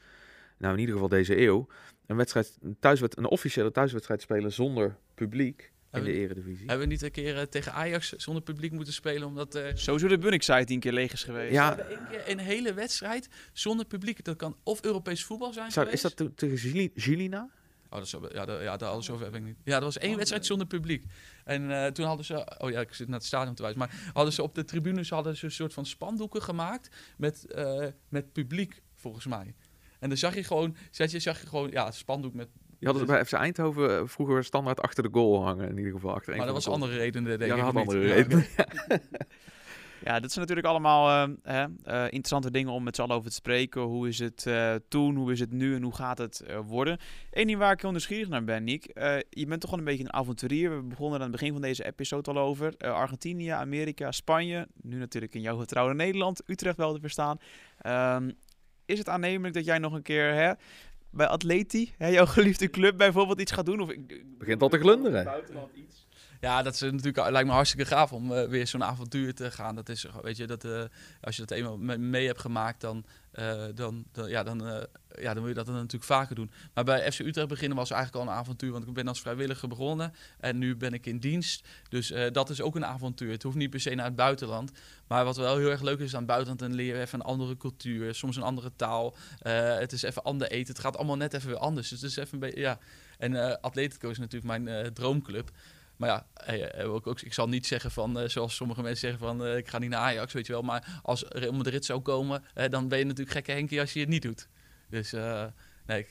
nou 0.57 0.73
in 0.73 0.79
ieder 0.79 0.93
geval 0.93 1.09
deze 1.09 1.41
eeuw, 1.41 1.67
een, 2.05 2.15
wedstrijd, 2.15 2.57
een, 2.61 2.77
thuiswed, 2.79 3.17
een 3.17 3.25
officiële 3.25 3.71
thuiswedstrijd 3.71 4.21
spelen 4.21 4.51
zonder 4.53 4.97
publiek 5.13 5.71
in 5.91 5.93
Hebben 6.03 6.11
de 6.11 6.17
we- 6.17 6.23
eredivisie. 6.25 6.67
Hebben 6.67 6.87
we 6.87 6.93
niet 6.93 7.01
een 7.01 7.11
keer 7.11 7.37
eh, 7.37 7.43
tegen 7.43 7.73
Ajax 7.73 8.11
zonder 8.11 8.43
publiek 8.43 8.71
moeten 8.71 8.93
spelen? 8.93 9.27
Omdat 9.27 9.55
eh 9.55 9.65
Sowieso 9.73 10.07
de 10.07 10.17
Bunnik-site 10.17 10.63
tien 10.65 10.79
keer 10.79 10.91
leeg 10.93 11.13
is 11.13 11.23
geweest. 11.23 11.53
Ja. 11.53 11.77
een 12.25 12.39
hele 12.39 12.73
wedstrijd 12.73 13.27
zonder 13.53 13.85
publiek. 13.85 14.23
Dat 14.23 14.35
kan 14.35 14.57
of 14.63 14.83
Europees 14.83 15.23
voetbal 15.23 15.53
zijn 15.53 15.71
Zou, 15.71 15.89
is 15.89 16.01
dat 16.01 16.15
te- 16.15 16.33
tegen 16.33 16.57
Gili- 16.57 16.91
Gilina? 16.95 17.49
Oh, 17.89 17.93
dat 17.93 18.03
is, 18.03 18.09
zo- 18.09 18.29
ja, 18.33 18.45
dat, 18.45 18.61
ja, 18.61 18.77
dat, 18.77 19.03
zover 19.03 19.25
heb 19.25 19.35
ik 19.35 19.43
niet. 19.43 19.55
Ja, 19.63 19.73
dat 19.73 19.83
was 19.83 19.97
één 19.97 20.15
wedstrijd 20.17 20.45
zonder 20.45 20.67
publiek. 20.67 21.03
En 21.43 21.71
eh, 21.71 21.91
toen 21.91 22.05
hadden 22.05 22.25
ze... 22.25 22.55
Oh 22.57 22.69
ja, 22.71 22.79
ik 22.79 22.93
zit 22.93 23.07
naar 23.07 23.17
het 23.17 23.25
stadion 23.27 23.55
te 23.55 23.61
wijzen. 23.61 23.79
Maar 23.79 24.09
hadden 24.13 24.33
ze 24.33 24.43
op 24.43 24.55
de 24.55 24.63
tribunes 24.65 25.09
hadden 25.09 25.37
ze 25.37 25.45
een 25.45 25.51
soort 25.51 25.73
van 25.73 25.85
spandoeken 25.85 26.41
gemaakt 26.41 26.89
met, 27.17 27.45
eh, 27.45 27.85
met 28.09 28.31
publiek, 28.33 28.81
volgens 28.95 29.25
mij. 29.25 29.53
En 29.99 30.09
dan 30.09 30.17
zag 30.17 30.35
je 30.35 30.43
gewoon... 30.43 30.75
Zag 30.91 31.11
je, 31.11 31.19
zag 31.19 31.41
je 31.41 31.47
gewoon... 31.47 31.71
Ja, 31.71 31.91
spandoek 31.91 32.33
met... 32.33 32.47
Je 32.79 32.85
had 32.87 32.95
het 32.95 33.05
bij 33.05 33.25
FC 33.25 33.33
Eindhoven 33.33 33.97
eh, 33.97 34.01
vroeger 34.05 34.43
standaard 34.43 34.81
achter 34.81 35.03
de 35.03 35.09
goal 35.11 35.43
hangen, 35.43 35.69
in 35.69 35.77
ieder 35.77 35.91
geval. 35.91 36.13
Achter 36.13 36.35
Maar 36.35 36.45
dat 36.45 36.55
was 36.55 36.63
de 36.63 36.71
andere 36.71 36.97
redenen, 36.97 37.39
denk 37.39 37.51
Ja, 37.51 37.57
ik. 37.57 37.63
dat 37.63 37.73
had 37.73 37.87
andere 37.87 38.13
redenen. 38.13 38.45
Ja, 40.03 40.19
dat 40.19 40.31
zijn 40.31 40.39
natuurlijk 40.45 40.67
allemaal 40.67 41.09
eh, 41.27 41.33
hè, 41.43 41.65
eh, 41.83 42.03
interessante 42.03 42.51
dingen 42.51 42.71
om 42.71 42.83
met 42.83 42.95
z'n 42.95 43.01
allen 43.01 43.15
over 43.15 43.29
te 43.29 43.35
spreken. 43.35 43.81
Hoe 43.81 44.07
is 44.07 44.19
het 44.19 44.45
eh, 44.45 44.75
toen, 44.87 45.15
hoe 45.15 45.31
is 45.31 45.39
het 45.39 45.51
nu 45.51 45.75
en 45.75 45.81
hoe 45.81 45.95
gaat 45.95 46.17
het 46.17 46.43
worden? 46.65 46.97
Eén 47.31 47.47
ding 47.47 47.59
waar 47.59 47.71
ik 47.71 47.81
heel 47.81 47.91
nieuwsgierig 47.91 48.29
naar 48.29 48.43
ben, 48.43 48.63
Nick. 48.63 48.83
Je 49.29 49.45
bent 49.47 49.61
toch 49.61 49.69
wel 49.69 49.79
een 49.79 49.85
beetje 49.85 50.03
een 50.03 50.13
avonturier. 50.13 50.75
We 50.75 50.81
begonnen 50.81 51.15
aan 51.19 51.21
het 51.21 51.31
begin 51.31 51.51
van 51.51 51.61
deze 51.61 51.85
episode 51.85 52.31
al 52.31 52.37
over. 52.37 52.77
Argentinië, 52.77 53.49
Amerika, 53.49 54.11
Spanje. 54.11 54.67
Nu 54.81 54.97
natuurlijk 54.97 55.33
in 55.35 55.41
jouw 55.41 55.57
getrouwde 55.57 55.93
Nederland. 55.93 56.41
Utrecht 56.45 56.77
wel 56.77 56.93
te 56.93 56.99
verstaan. 56.99 57.37
Ehm, 57.77 58.29
is 58.87 58.97
het 58.97 59.09
aannemelijk 59.09 59.53
dat 59.53 59.65
jij 59.65 59.77
nog 59.77 59.93
een 59.93 60.01
keer 60.01 60.33
hè, 60.33 60.51
bij 61.11 61.27
Atleti, 61.27 61.93
hè, 61.97 62.07
jouw 62.07 62.25
geliefde 62.25 62.69
club, 62.69 62.97
bijvoorbeeld 62.97 63.41
iets 63.41 63.51
gaat 63.51 63.65
doen? 63.65 63.79
Of, 63.79 63.89
ik- 63.89 64.23
Begint 64.37 64.61
al 64.61 64.69
te 64.69 64.79
glunderen. 64.79 65.23
Buitenland 65.23 65.73
iets. 65.75 66.06
Ja, 66.41 66.61
dat 66.63 66.73
is 66.73 66.81
natuurlijk, 66.81 67.29
lijkt 67.29 67.47
me 67.47 67.53
hartstikke 67.53 67.85
gaaf 67.85 68.13
om 68.13 68.33
eh, 68.33 68.47
weer 68.47 68.67
zo'n 68.67 68.83
avontuur 68.83 69.33
te 69.35 69.51
gaan. 69.51 69.75
Dat 69.75 69.89
is, 69.89 70.05
weet 70.21 70.37
je, 70.37 70.47
dat, 70.47 70.63
eh, 70.63 70.83
als 71.21 71.35
je 71.35 71.41
dat 71.45 71.51
eenmaal 71.57 71.77
me- 71.77 71.97
mee 71.97 72.25
hebt 72.25 72.41
gemaakt, 72.41 72.81
dan, 72.81 73.05
eh, 73.31 73.63
dan, 73.75 74.05
ja, 74.27 74.43
dan, 74.43 74.67
eh, 74.67 74.83
ja, 75.21 75.33
dan 75.33 75.35
wil 75.41 75.47
je 75.47 75.53
dat 75.53 75.65
dan 75.65 75.75
natuurlijk 75.75 76.03
vaker 76.03 76.35
doen. 76.35 76.51
Maar 76.73 76.83
bij 76.83 77.11
FC 77.11 77.19
Utrecht 77.19 77.47
beginnen 77.47 77.77
was 77.77 77.91
eigenlijk 77.91 78.25
al 78.25 78.31
een 78.31 78.37
avontuur, 78.39 78.71
want 78.71 78.87
ik 78.87 78.93
ben 78.93 79.07
als 79.07 79.21
vrijwilliger 79.21 79.67
begonnen 79.67 80.13
en 80.39 80.57
nu 80.57 80.75
ben 80.75 80.93
ik 80.93 81.05
in 81.05 81.19
dienst. 81.19 81.67
Dus 81.89 82.11
eh, 82.11 82.31
dat 82.31 82.49
is 82.49 82.61
ook 82.61 82.75
een 82.75 82.85
avontuur. 82.85 83.31
Het 83.31 83.43
hoeft 83.43 83.55
niet 83.57 83.69
per 83.69 83.79
se 83.79 83.95
naar 83.95 84.05
het 84.05 84.15
buitenland. 84.15 84.71
Maar 85.07 85.25
wat 85.25 85.37
wel 85.37 85.57
heel 85.57 85.69
erg 85.69 85.81
leuk 85.81 85.99
is 85.99 86.11
aan 86.13 86.17
het 86.23 86.27
buitenland, 86.27 86.73
leer 86.75 86.95
je 86.95 87.01
even 87.01 87.19
een 87.19 87.25
andere 87.25 87.57
cultuur, 87.57 88.15
soms 88.15 88.35
een 88.35 88.43
andere 88.43 88.71
taal. 88.75 89.15
Eh, 89.39 89.77
het 89.77 89.91
is 89.91 90.01
even 90.01 90.23
ander 90.23 90.47
eten. 90.51 90.73
Het 90.73 90.83
gaat 90.83 90.97
allemaal 90.97 91.17
net 91.17 91.33
even 91.33 91.47
weer 91.49 91.57
anders. 91.57 91.89
Dus 91.89 92.01
het 92.01 92.09
is 92.11 92.17
even 92.17 92.43
een 92.43 92.51
ja. 92.55 92.77
En 93.17 93.35
eh 93.49 93.55
Atletico 93.61 94.09
is 94.09 94.17
natuurlijk 94.17 94.45
mijn 94.63 94.67
eh, 94.67 94.91
droomclub. 94.91 95.51
Maar 95.97 96.09
ja, 96.09 96.27
eh, 96.33 96.95
ik 97.23 97.33
zal 97.33 97.47
niet 97.47 97.65
zeggen 97.67 97.91
van, 97.91 98.19
eh, 98.19 98.27
zoals 98.27 98.55
sommige 98.55 98.81
mensen 98.81 99.09
zeggen 99.09 99.27
van, 99.27 99.45
eh, 99.45 99.57
ik 99.57 99.67
ga 99.67 99.79
niet 99.79 99.89
naar 99.89 99.99
Ajax, 99.99 100.33
weet 100.33 100.45
je 100.47 100.53
wel. 100.53 100.61
Maar 100.61 100.99
als 101.03 101.25
Real 101.29 101.53
Madrid 101.53 101.85
zou 101.85 101.99
komen, 101.99 102.43
eh, 102.53 102.69
dan 102.69 102.87
ben 102.87 102.97
je 102.97 103.05
natuurlijk 103.05 103.35
gekke 103.35 103.51
Henkie 103.51 103.79
als 103.79 103.93
je 103.93 103.99
het 103.99 104.09
niet 104.09 104.21
doet. 104.21 104.47
Dus 104.89 105.13
eh, 105.13 105.45
nee, 105.85 106.07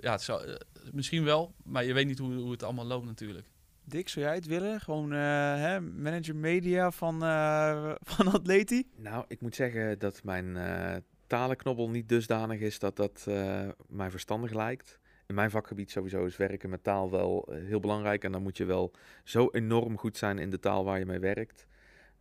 ja, 0.00 0.12
het 0.12 0.22
zou, 0.22 0.58
misschien 0.92 1.24
wel, 1.24 1.54
maar 1.64 1.84
je 1.84 1.92
weet 1.92 2.06
niet 2.06 2.18
hoe, 2.18 2.34
hoe 2.34 2.50
het 2.50 2.62
allemaal 2.62 2.86
loopt 2.86 3.06
natuurlijk. 3.06 3.46
Dick, 3.88 4.08
zou 4.08 4.24
jij 4.26 4.34
het 4.34 4.46
willen? 4.46 4.80
Gewoon 4.80 5.12
eh, 5.12 5.18
hè, 5.54 5.80
manager 5.80 6.36
media 6.36 6.90
van, 6.90 7.22
eh 7.22 7.92
van 8.14 8.32
Atleti? 8.32 8.88
Nou, 8.96 9.24
ik 9.28 9.40
moet 9.40 9.54
zeggen 9.54 9.98
dat 9.98 10.24
mijn 10.24 10.56
eh, 10.56 10.96
talenknobbel 11.26 11.90
niet 11.90 12.08
dusdanig 12.08 12.60
is 12.60 12.78
dat 12.78 12.96
dat 12.96 13.24
eh, 13.28 13.68
mij 13.88 14.10
verstandig 14.10 14.52
lijkt. 14.54 14.98
In 15.28 15.34
mijn 15.34 15.50
vakgebied 15.50 15.90
sowieso 15.90 16.24
is 16.24 16.36
werken 16.36 16.70
met 16.70 16.82
taal 16.84 17.10
wel 17.10 17.48
eh, 17.50 17.64
heel 17.64 17.80
belangrijk. 17.80 18.24
En 18.24 18.32
dan 18.32 18.42
moet 18.42 18.56
je 18.56 18.64
wel 18.64 18.92
zo 19.24 19.48
enorm 19.52 19.98
goed 19.98 20.16
zijn 20.16 20.38
in 20.38 20.50
de 20.50 20.58
taal 20.58 20.84
waar 20.84 20.98
je 20.98 21.06
mee 21.06 21.18
werkt. 21.18 21.66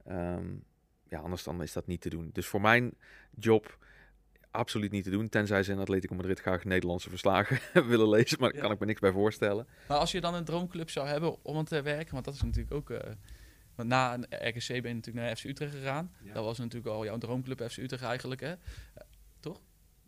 Ehm, 0.05 0.45
ja, 1.09 1.19
anders 1.19 1.43
dan 1.43 1.61
is 1.61 1.73
dat 1.73 1.87
niet 1.87 2.01
te 2.01 2.09
doen. 2.09 2.29
Dus 2.33 2.47
voor 2.47 2.61
mijn 2.61 2.93
job 3.35 3.77
absoluut 4.51 4.91
niet 4.91 5.03
te 5.03 5.09
doen. 5.09 5.29
Tenzij 5.29 5.63
ze 5.63 5.71
in 5.71 5.79
Atletico 5.79 6.15
Madrid 6.15 6.39
graag 6.39 6.63
Nederlandse 6.63 7.09
verslagen 7.09 7.59
willen 7.89 8.09
lezen. 8.09 8.37
Maar 8.39 8.49
daar 8.49 8.57
Ja. 8.57 8.63
kan 8.63 8.71
ik 8.73 8.79
me 8.79 8.85
niks 8.85 8.99
bij 8.99 9.11
voorstellen. 9.11 9.67
Maar 9.87 9.97
als 9.97 10.11
je 10.11 10.21
dan 10.21 10.33
een 10.33 10.45
droomclub 10.45 10.89
zou 10.89 11.07
hebben 11.07 11.43
om 11.45 11.57
het 11.57 11.67
te 11.67 11.81
werken, 11.81 12.13
want 12.13 12.25
dat 12.25 12.33
is 12.33 12.41
natuurlijk 12.41 12.73
ook... 12.73 12.89
eh, 12.89 13.11
want 13.75 13.89
na 13.89 14.13
een 14.13 14.23
RKC 14.29 14.67
ben 14.67 14.87
je 14.87 14.93
natuurlijk 14.93 15.25
naar 15.25 15.35
FC 15.35 15.43
Utrecht 15.43 15.73
gegaan. 15.73 16.11
Dat 16.33 16.43
was 16.43 16.57
natuurlijk 16.57 16.87
al 16.95 17.03
jouw 17.05 17.17
droomclub 17.17 17.61
FC 17.69 17.77
Utrecht 17.77 18.03
eigenlijk, 18.03 18.41
hè? 18.41 18.53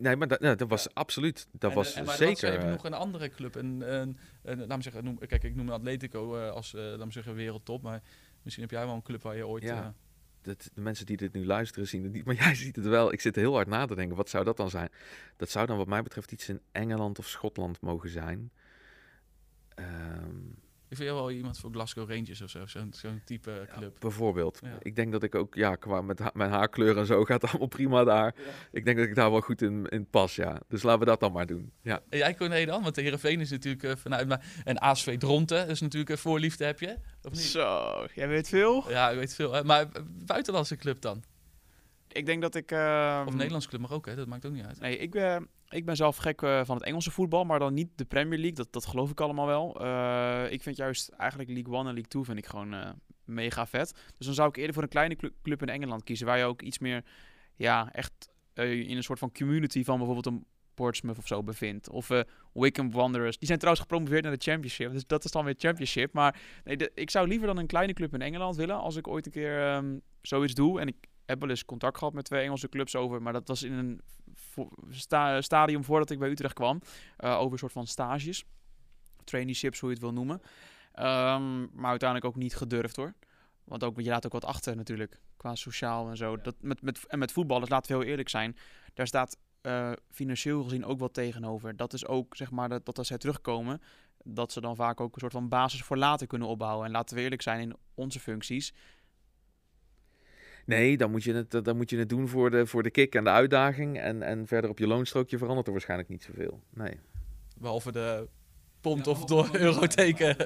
Nee, 0.00 0.16
maar 0.16 0.28
dat, 0.28 0.40
dat 0.58 0.68
was 0.68 0.94
absoluut. 0.94 1.46
Dat 1.52 1.70
En, 1.70 1.76
was 1.76 1.92
eh, 1.92 1.98
en 1.98 2.04
maar 2.04 2.16
zeker. 2.16 2.52
Je 2.52 2.58
eh, 2.58 2.70
nog 2.70 2.84
een 2.84 2.94
andere 2.94 3.28
club? 3.28 3.54
Een, 3.54 3.94
een, 3.94 4.16
een, 4.42 4.66
laat 4.66 4.76
me 4.76 4.82
zeggen, 4.82 5.04
noem, 5.04 5.18
kijk, 5.18 5.42
ik 5.42 5.54
noem 5.54 5.70
Atletico 5.70 6.36
eh, 6.36 6.50
als 6.50 6.74
eh, 6.74 6.82
laat 6.82 7.06
me 7.06 7.12
zeggen, 7.12 7.34
wereldtop. 7.34 7.82
Maar 7.82 8.02
misschien 8.42 8.64
heb 8.64 8.72
jij 8.72 8.84
wel 8.86 8.94
een 8.94 9.02
club 9.02 9.22
waar 9.22 9.36
je 9.36 9.46
ooit... 9.46 9.62
Ja. 9.62 9.94
dat, 10.42 10.70
de 10.74 10.80
mensen 10.80 11.06
die 11.06 11.16
dit 11.16 11.32
nu 11.32 11.46
luisteren 11.46 11.88
zien 11.88 12.02
het 12.02 12.12
niet, 12.12 12.24
maar 12.24 12.34
jij 12.44 12.54
ziet 12.54 12.76
het 12.76 12.86
wel. 12.86 13.12
Ik 13.12 13.20
zit 13.20 13.36
heel 13.36 13.54
hard 13.54 13.68
na 13.68 13.86
te 13.86 13.94
denken, 13.94 14.16
wat 14.16 14.28
zou 14.28 14.44
dat 14.44 14.56
dan 14.56 14.70
zijn? 14.70 14.88
Dat 15.36 15.50
zou 15.50 15.66
dan 15.66 15.76
wat 15.76 15.86
mij 15.86 16.02
betreft 16.02 16.32
iets 16.32 16.48
in 16.48 16.60
Engeland 16.72 17.18
of 17.18 17.28
Schotland 17.28 17.80
mogen 17.80 18.08
zijn. 18.08 18.50
Ehm, 19.74 20.36
Ik 20.90 20.96
vind 20.96 21.08
jou 21.08 21.20
wel 21.20 21.30
iemand 21.30 21.58
voor 21.58 21.70
Glasgow 21.70 22.10
Rangers 22.10 22.40
of 22.42 22.50
zo, 22.50 22.66
zo'n 22.66 22.92
zo'n 22.96 23.20
type 23.24 23.68
club. 23.76 23.96
Bijvoorbeeld. 24.00 24.58
Ja. 24.62 24.78
Ik 24.82 24.96
denk 24.96 25.12
dat 25.12 25.22
ik 25.22 25.34
ook, 25.34 25.54
ja, 25.54 25.74
qua 25.74 26.00
met 26.00 26.18
ha- 26.18 26.30
mijn 26.34 26.50
haarkleur 26.50 26.98
en 26.98 27.06
zo 27.06 27.24
gaat 27.24 27.40
het 27.42 27.50
allemaal 27.50 27.68
prima 27.68 28.04
daar. 28.04 28.34
Ik 28.72 28.84
denk 28.84 28.96
dat 28.98 29.06
ik 29.06 29.14
daar 29.14 29.30
wel 29.30 29.40
goed 29.40 29.62
in, 29.62 29.86
in 29.86 30.06
pas, 30.06 30.34
ja. 30.36 30.60
Dus 30.68 30.82
laten 30.82 31.00
we 31.00 31.06
dat 31.06 31.20
dan 31.20 31.32
maar 31.32 31.46
doen. 31.46 31.72
Ja. 31.82 32.00
En 32.08 32.18
jij 32.18 32.34
Corné 32.34 32.64
dan? 32.64 32.82
Want 32.82 32.94
de 32.94 33.00
Heerenveen 33.02 33.40
is 33.40 33.50
natuurlijk 33.50 33.82
eh, 33.82 33.96
vanuit... 33.96 34.28
Maar, 34.28 34.44
en 34.64 34.78
ASV 34.78 35.18
Dronten 35.18 35.68
is 35.68 35.80
natuurlijk 35.80 36.10
een 36.10 36.18
voorliefde 36.18 36.64
heb 36.64 36.80
je, 36.80 36.96
of 37.22 37.30
niet? 37.32 37.40
Zo, 37.40 38.06
jij 38.14 38.28
weet 38.28 38.48
veel. 38.48 38.90
Ja, 38.90 39.10
ik 39.10 39.18
weet 39.18 39.34
veel. 39.34 39.52
hè. 39.52 39.64
Maar 39.64 39.82
eh, 39.92 40.02
buitenlandse 40.26 40.76
club 40.76 41.00
dan? 41.00 41.22
Ik 42.12 42.26
denk 42.26 42.42
dat 42.42 42.54
ik... 42.54 42.70
ehm, 42.70 43.26
Of 43.26 43.34
Nederlandse 43.34 43.68
club 43.68 43.80
mag 43.80 43.92
ook, 43.92 44.06
hè? 44.06 44.14
Dat 44.14 44.26
maakt 44.26 44.46
ook 44.46 44.52
niet 44.52 44.64
uit. 44.64 44.80
Nee, 44.80 44.96
ik 44.98 45.10
ben, 45.10 45.48
ik 45.68 45.84
ben 45.84 45.96
zelf 45.96 46.16
gek 46.16 46.42
eh, 46.42 46.64
van 46.64 46.76
het 46.76 46.84
Engelse 46.84 47.10
voetbal, 47.10 47.44
maar 47.44 47.58
dan 47.58 47.74
niet 47.74 47.88
de 47.94 48.04
Premier 48.04 48.38
League. 48.38 48.56
Dat, 48.56 48.72
dat 48.72 48.86
geloof 48.86 49.10
ik 49.10 49.20
allemaal 49.20 49.46
wel. 49.46 49.80
Eh, 49.80 50.52
ik 50.52 50.62
vind 50.62 50.76
juist 50.76 51.08
eigenlijk 51.08 51.50
League 51.50 51.72
One 51.72 51.78
en 51.88 51.94
League 51.94 52.08
Two 52.10 52.22
vind 52.22 52.38
ik 52.38 52.46
gewoon 52.46 52.74
eh, 52.74 52.90
mega 53.24 53.66
vet. 53.66 53.92
Dus 54.16 54.26
dan 54.26 54.34
zou 54.34 54.48
ik 54.48 54.56
eerder 54.56 54.74
voor 54.74 54.82
een 54.82 54.88
kleine 54.88 55.16
clu- 55.16 55.32
club 55.42 55.62
in 55.62 55.68
Engeland 55.68 56.04
kiezen, 56.04 56.26
waar 56.26 56.38
je 56.38 56.44
ook 56.44 56.62
iets 56.62 56.78
meer, 56.78 57.04
ja, 57.56 57.92
echt 57.92 58.28
eh, 58.52 58.88
in 58.88 58.96
een 58.96 59.02
soort 59.02 59.18
van 59.18 59.32
community 59.32 59.84
van 59.84 59.96
bijvoorbeeld 59.96 60.26
een 60.26 60.44
Portsmouth 60.74 61.18
of 61.18 61.26
zo 61.26 61.42
bevindt. 61.42 61.88
Of 61.90 62.10
eh 62.10 62.20
Wickham 62.52 62.90
Wanderers. 62.90 63.38
Die 63.38 63.46
zijn 63.46 63.58
trouwens 63.58 63.86
gepromoveerd 63.86 64.22
naar 64.22 64.32
de 64.38 64.44
Championship, 64.50 64.92
dus 64.92 65.06
dat 65.06 65.24
is 65.24 65.30
dan 65.30 65.44
weer 65.44 65.54
Championship. 65.58 66.12
Maar 66.12 66.40
nee, 66.64 66.76
de- 66.76 66.92
ik 66.94 67.10
zou 67.10 67.28
liever 67.28 67.46
dan 67.46 67.58
een 67.58 67.66
kleine 67.66 67.92
club 67.92 68.14
in 68.14 68.22
Engeland 68.22 68.56
willen, 68.56 68.76
als 68.80 68.96
ik 68.96 69.08
ooit 69.08 69.26
een 69.26 69.32
keer 69.32 69.66
ehm, 69.66 69.98
zoiets 70.22 70.54
doe. 70.54 70.80
En 70.80 70.86
ik 70.88 70.96
heb 71.30 71.40
wel 71.40 71.50
eens 71.50 71.64
contact 71.64 71.98
gehad 71.98 72.14
met 72.14 72.24
twee 72.24 72.42
Engelse 72.42 72.68
clubs 72.68 72.96
over, 72.96 73.22
maar 73.22 73.32
dat 73.32 73.48
was 73.48 73.62
in 73.62 73.72
een 73.72 74.00
vo- 74.34 74.70
sta- 74.90 75.40
stadium 75.40 75.84
voordat 75.84 76.10
ik 76.10 76.18
bij 76.18 76.30
Utrecht 76.30 76.54
kwam. 76.54 76.80
eh, 77.16 77.38
over 77.38 77.52
een 77.52 77.58
soort 77.58 77.72
van 77.72 77.86
stages. 77.86 78.44
Traineeships, 79.24 79.80
hoe 79.80 79.88
je 79.88 79.94
het 79.94 80.04
wil 80.04 80.12
noemen. 80.12 80.40
Ehm, 80.92 81.60
maar 81.60 81.90
uiteindelijk 81.90 82.24
ook 82.24 82.36
niet 82.36 82.56
gedurfd 82.56 82.96
hoor. 82.96 83.14
Want 83.64 83.84
ook, 83.84 84.00
je 84.00 84.08
laat 84.10 84.26
ook 84.26 84.32
wat 84.32 84.44
achter 84.44 84.76
natuurlijk. 84.76 85.20
Qua 85.36 85.54
sociaal 85.54 86.10
en 86.10 86.16
zo. 86.16 86.36
Dat 86.40 86.54
met, 86.60 86.82
met, 86.82 87.06
en 87.06 87.18
met 87.18 87.32
voetballers, 87.32 87.70
laten 87.70 87.92
we 87.92 87.98
heel 87.98 88.10
eerlijk 88.10 88.28
zijn. 88.28 88.56
Daar 88.94 89.06
staat 89.06 89.36
eh, 89.60 89.92
financieel 90.10 90.62
gezien 90.62 90.84
ook 90.84 90.98
wat 90.98 91.14
tegenover. 91.14 91.76
Dat 91.76 91.92
is 91.92 92.06
ook, 92.06 92.36
zeg 92.36 92.50
maar, 92.50 92.68
dat, 92.68 92.86
dat 92.86 92.98
als 92.98 93.06
zij 93.06 93.18
terugkomen... 93.18 93.80
dat 94.24 94.52
ze 94.52 94.60
dan 94.60 94.76
vaak 94.76 95.00
ook 95.00 95.14
een 95.14 95.20
soort 95.20 95.32
van 95.32 95.48
basis 95.48 95.82
voor 95.82 95.96
later 95.96 96.26
kunnen 96.26 96.48
opbouwen. 96.48 96.86
En 96.86 96.92
laten 96.92 97.16
we 97.16 97.22
eerlijk 97.22 97.42
zijn, 97.42 97.60
in 97.60 97.76
onze 97.94 98.20
functies... 98.20 98.72
Nee, 100.70 100.96
dan 100.96 101.10
moet 101.10 101.24
je 101.24 101.34
het, 101.34 101.64
dan 101.64 101.76
moet 101.76 101.90
je 101.90 101.98
het 101.98 102.08
doen 102.08 102.28
voor 102.28 102.50
de, 102.50 102.66
voor 102.66 102.82
de 102.82 102.90
kick 102.90 103.14
en 103.14 103.24
de 103.24 103.30
uitdaging. 103.30 103.98
En, 103.98 104.22
en 104.22 104.46
verder 104.46 104.70
op 104.70 104.78
je 104.78 104.86
loonstrookje 104.86 105.38
verandert 105.38 105.66
er 105.66 105.72
waarschijnlijk 105.72 106.08
niet 106.08 106.22
zoveel. 106.22 106.60
Nee. 106.74 106.98
Behalve 107.58 107.92
de 107.92 108.28
pond 108.80 109.06
of 109.06 109.24
door 109.24 109.48
euro 109.66 109.86
teken. 109.86 110.36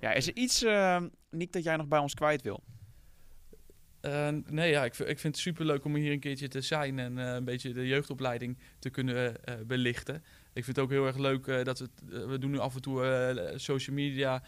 Ja, 0.00 0.12
is 0.12 0.26
er 0.26 0.36
iets, 0.36 0.62
eh, 0.62 1.02
Nick, 1.30 1.52
dat 1.52 1.64
jij 1.64 1.76
nog 1.76 1.88
bij 1.88 1.98
ons 1.98 2.14
kwijt 2.14 2.42
wil? 2.42 2.62
Nee, 4.50 4.70
ja, 4.70 4.84
ik, 4.84 4.98
ik 4.98 5.18
vind 5.18 5.34
het 5.34 5.38
superleuk 5.38 5.84
om 5.84 5.94
hier 5.94 6.12
een 6.12 6.20
keertje 6.20 6.48
te 6.48 6.60
zijn 6.60 6.98
en 6.98 7.18
eh, 7.18 7.34
een 7.34 7.44
beetje 7.44 7.72
de 7.72 7.86
jeugdopleiding 7.86 8.58
te 8.78 8.90
kunnen 8.90 9.44
eh, 9.44 9.54
belichten. 9.66 10.14
Ik 10.52 10.64
vind 10.64 10.76
het 10.76 10.84
ook 10.84 10.90
heel 10.90 11.06
erg 11.06 11.16
leuk 11.16 11.46
eh, 11.46 11.64
dat 11.64 11.78
we, 11.78 12.26
we 12.26 12.38
doen 12.38 12.50
nu 12.50 12.58
af 12.58 12.74
en 12.74 12.80
toe 12.80 13.52
social 13.56 13.96
media, 13.96 14.42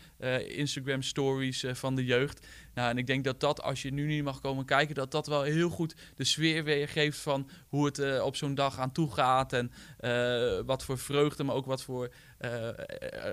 Instagram 0.49 1.03
stories 1.03 1.65
van 1.73 1.95
de 1.95 2.05
jeugd. 2.05 2.47
Nou, 2.75 2.91
en 2.91 2.99
ik 2.99 3.07
denk 3.07 3.25
dat 3.25 3.41
dat, 3.41 3.63
als 3.63 3.83
je 3.83 3.93
nu 3.93 4.07
niet 4.07 4.25
mag 4.25 4.41
komen 4.41 4.65
kijken, 4.65 4.95
dat 4.95 5.11
dat 5.11 5.27
wel 5.27 5.43
heel 5.43 5.71
goed 5.71 5.95
de 6.15 6.25
sfeer 6.25 6.65
weergeeft 6.65 7.19
van 7.19 7.51
hoe 7.69 7.87
het 7.87 8.21
op 8.21 8.37
zo'n 8.37 8.55
dag 8.55 8.79
aan 8.79 8.93
toe 8.93 9.13
gaat. 9.13 9.53
En 9.53 9.71
wat 10.67 10.85
voor 10.85 10.99
vreugde, 10.99 11.45
maar 11.45 11.55
ook 11.55 11.67
wat 11.67 11.83
voor 11.83 12.11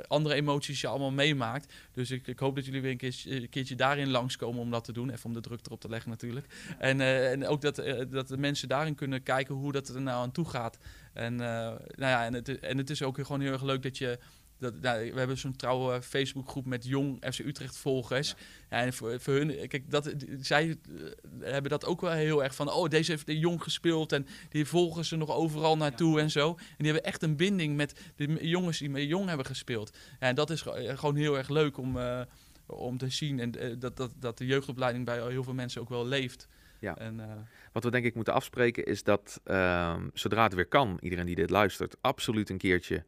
andere 0.07 0.35
emoties 0.35 0.81
je 0.81 0.87
allemaal 0.87 1.11
meemaakt. 1.11 1.73
Dus 1.91 2.11
ik, 2.11 2.27
ik 2.27 2.39
hoop 2.39 2.55
dat 2.55 2.65
jullie 2.65 2.81
weer 2.81 2.91
een 2.91 2.97
keertje, 2.97 3.41
een 3.41 3.49
keertje 3.49 3.75
daarin 3.75 4.09
langskomen 4.09 4.61
om 4.61 4.71
dat 4.71 4.83
te 4.83 4.91
doen. 4.91 5.09
Even 5.09 5.25
om 5.25 5.33
de 5.33 5.41
druk 5.41 5.65
erop 5.65 5.79
te 5.79 5.89
leggen 5.89 6.09
natuurlijk. 6.09 6.45
En, 6.77 7.01
eh, 7.01 7.31
en 7.31 7.47
ook 7.47 7.61
dat, 7.61 7.77
eh, 7.77 8.03
dat 8.09 8.27
de 8.27 8.37
mensen 8.37 8.67
daarin 8.67 8.95
kunnen 8.95 9.23
kijken 9.23 9.55
hoe 9.55 9.71
dat 9.71 9.87
er 9.87 10.01
nou 10.01 10.21
aan 10.21 10.31
toe 10.31 10.49
gaat. 10.49 10.77
En, 11.13 11.33
eh, 11.33 11.47
nou 11.95 12.11
ja, 12.11 12.25
en, 12.25 12.33
het, 12.33 12.59
en 12.59 12.77
het 12.77 12.89
is 12.89 13.03
ook 13.03 13.15
gewoon 13.15 13.41
heel 13.41 13.51
erg 13.51 13.63
leuk 13.63 13.83
dat 13.83 13.97
je... 13.97 14.19
Dat, 14.59 14.81
nou, 14.81 15.11
we 15.13 15.17
hebben 15.17 15.37
zo'n 15.37 15.55
trouwe 15.55 16.01
Facebookgroep 16.01 16.65
met 16.65 16.85
jong 16.85 17.23
FC 17.33 17.39
Utrecht 17.39 17.77
volgers. 17.77 18.35
Ja. 18.69 18.77
en 18.81 18.93
voor, 18.93 19.19
voor 19.19 19.33
hun, 19.33 19.67
kijk, 19.67 19.91
dat, 19.91 20.13
zij 20.41 20.69
eh, 20.69 21.51
hebben 21.51 21.71
dat 21.71 21.85
ook 21.85 22.01
wel 22.01 22.11
heel 22.11 22.43
erg 22.43 22.55
van... 22.55 22.71
Oh, 22.71 22.89
deze 22.89 23.11
heeft 23.11 23.25
de 23.25 23.39
jong 23.39 23.63
gespeeld 23.63 24.11
en 24.11 24.27
die 24.49 24.65
volgen 24.65 25.05
ze 25.05 25.15
nog 25.15 25.31
overal 25.31 25.77
naartoe 25.77 26.19
en 26.19 26.31
zo. 26.31 26.49
En 26.49 26.75
die 26.77 26.85
hebben 26.91 27.03
echt 27.03 27.23
een 27.23 27.35
binding 27.35 27.75
met 27.75 27.99
de 28.15 28.47
jongens 28.47 28.77
die 28.79 28.89
met 28.89 29.03
jong 29.03 29.27
hebben 29.27 29.45
gespeeld. 29.45 29.97
Ja, 30.19 30.27
en 30.27 30.35
dat 30.35 30.49
is 30.49 30.61
ge- 30.61 30.93
gewoon 30.97 31.15
heel 31.15 31.37
erg 31.37 31.49
leuk 31.49 31.77
om, 31.77 31.97
eh, 31.97 32.21
om 32.65 32.97
te 32.97 33.09
zien. 33.09 33.39
En 33.39 33.55
eh, 33.59 33.75
dat, 33.79 33.97
dat, 33.97 34.11
dat 34.19 34.37
de 34.37 34.45
jeugdopleiding 34.45 35.05
bij 35.05 35.21
heel 35.29 35.43
veel 35.43 35.53
mensen 35.53 35.81
ook 35.81 35.89
wel 35.89 36.05
leeft. 36.05 36.47
Ja. 36.79 36.97
En, 36.97 37.19
eh, 37.19 37.25
Wat 37.71 37.83
we 37.83 37.91
denk 37.91 38.05
ik 38.05 38.15
moeten 38.15 38.33
afspreken 38.33 38.85
is 38.85 39.03
dat 39.03 39.41
ehm, 39.43 40.07
zodra 40.13 40.43
het 40.43 40.53
weer 40.53 40.67
kan, 40.67 40.97
iedereen 41.01 41.25
die 41.25 41.35
dit 41.35 41.49
luistert, 41.49 41.95
absoluut 42.01 42.49
een 42.49 42.57
keertje 42.57 43.03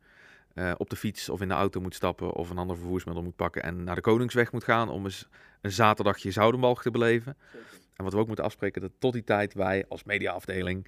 eh, 0.54 0.72
op 0.78 0.90
de 0.90 0.96
fiets 0.96 1.30
of 1.30 1.42
in 1.42 1.48
de 1.48 1.54
auto 1.54 1.82
moet 1.82 1.96
stappen 1.96 2.34
of 2.34 2.50
een 2.50 2.58
ander 2.58 2.78
vervoersmiddel 2.78 3.24
moet 3.24 3.36
pakken 3.36 3.64
en 3.64 3.84
naar 3.84 3.96
de 3.96 4.02
Koningsweg 4.02 4.52
moet 4.52 4.64
gaan 4.64 4.90
om 4.90 5.06
eens 5.06 5.28
een 5.62 5.72
zaterdagje 5.72 6.32
Zoudenbalg 6.32 6.82
te 6.82 6.92
beleven. 6.92 7.38
En 7.96 8.04
wat 8.04 8.14
we 8.14 8.20
ook 8.20 8.28
moeten 8.28 8.46
afspreken, 8.46 8.82
dat 8.82 8.92
tot 9.00 9.14
die 9.14 9.24
tijd 9.24 9.54
wij 9.54 9.86
als 9.88 10.04
mediaafdeling 10.04 10.88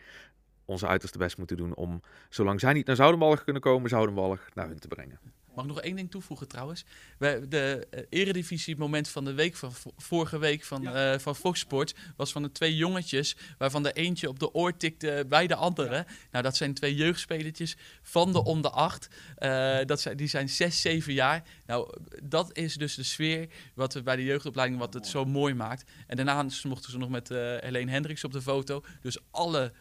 onze 0.66 0.88
uiterste 0.88 1.18
best 1.18 1.38
moeten 1.38 1.58
doen 1.58 1.76
om, 1.76 2.02
zolang 2.30 2.60
zij 2.60 2.74
niet 2.74 2.86
naar 2.86 2.96
Zoudenbalg 2.96 3.44
kunnen 3.44 3.62
komen, 3.62 3.90
Zoudenbalg 3.90 4.48
naar 4.54 4.68
hun 4.68 4.80
te 4.80 4.88
brengen. 4.88 5.20
Mag 5.56 5.66
ik 5.66 5.72
nog 5.72 5.82
één 5.82 5.96
ding 5.96 6.12
toevoegen 6.12 6.48
trouwens? 6.48 6.86
We, 7.18 7.46
de 7.50 7.88
eh, 7.92 8.04
eredivisie 8.10 8.78
moment 8.78 9.08
van 9.10 9.26
de 9.26 9.34
week 9.34 9.56
van 9.56 9.74
vo- 9.74 9.94
vorige 9.98 10.38
week 10.38 10.64
van, 10.64 10.88
eh, 10.88 11.20
van 11.20 11.36
Fox 11.36 11.60
Sports 11.60 11.94
was 12.16 12.32
van 12.32 12.42
de 12.42 12.52
twee 12.52 12.76
jongetjes, 12.76 13.36
waarvan 13.58 13.84
de 13.84 13.92
eentje 13.94 14.28
op 14.30 14.40
de 14.40 14.54
oor 14.54 14.78
tikte 14.78 15.26
bij 15.30 15.48
de 15.48 15.56
andere. 15.56 16.06
Nou, 16.32 16.44
dat 16.44 16.56
zijn 16.58 16.74
twee 16.74 16.96
jeugdspelertjes 16.96 17.76
van 18.02 18.32
de 18.32 18.44
onder 18.44 18.72
acht. 18.72 19.08
Eh, 19.36 19.80
dat 19.86 20.02
zijn, 20.02 20.18
die 20.18 20.28
zijn 20.28 20.50
zes, 20.50 20.82
zeven 20.82 21.14
jaar. 21.14 21.44
Nou, 21.66 21.98
dat 22.24 22.58
is 22.58 22.76
dus 22.76 22.96
de 22.96 23.04
sfeer 23.04 23.48
wat 23.76 23.94
we 23.94 24.02
bij 24.04 24.16
de 24.16 24.24
jeugdopleiding, 24.24 24.80
wat 24.80 24.94
het 24.94 25.08
zo 25.08 25.26
mooi 25.26 25.54
maakt. 25.54 25.92
En 26.08 26.16
daarna 26.16 26.46
mochten 26.64 26.92
ze 26.92 26.98
nog 26.98 27.10
met 27.10 27.30
Helene 27.30 27.92
Hendricks 27.92 28.24
op 28.24 28.32
de 28.32 28.42
foto. 28.42 28.84
Dus 29.02 29.18
alle 29.32 29.72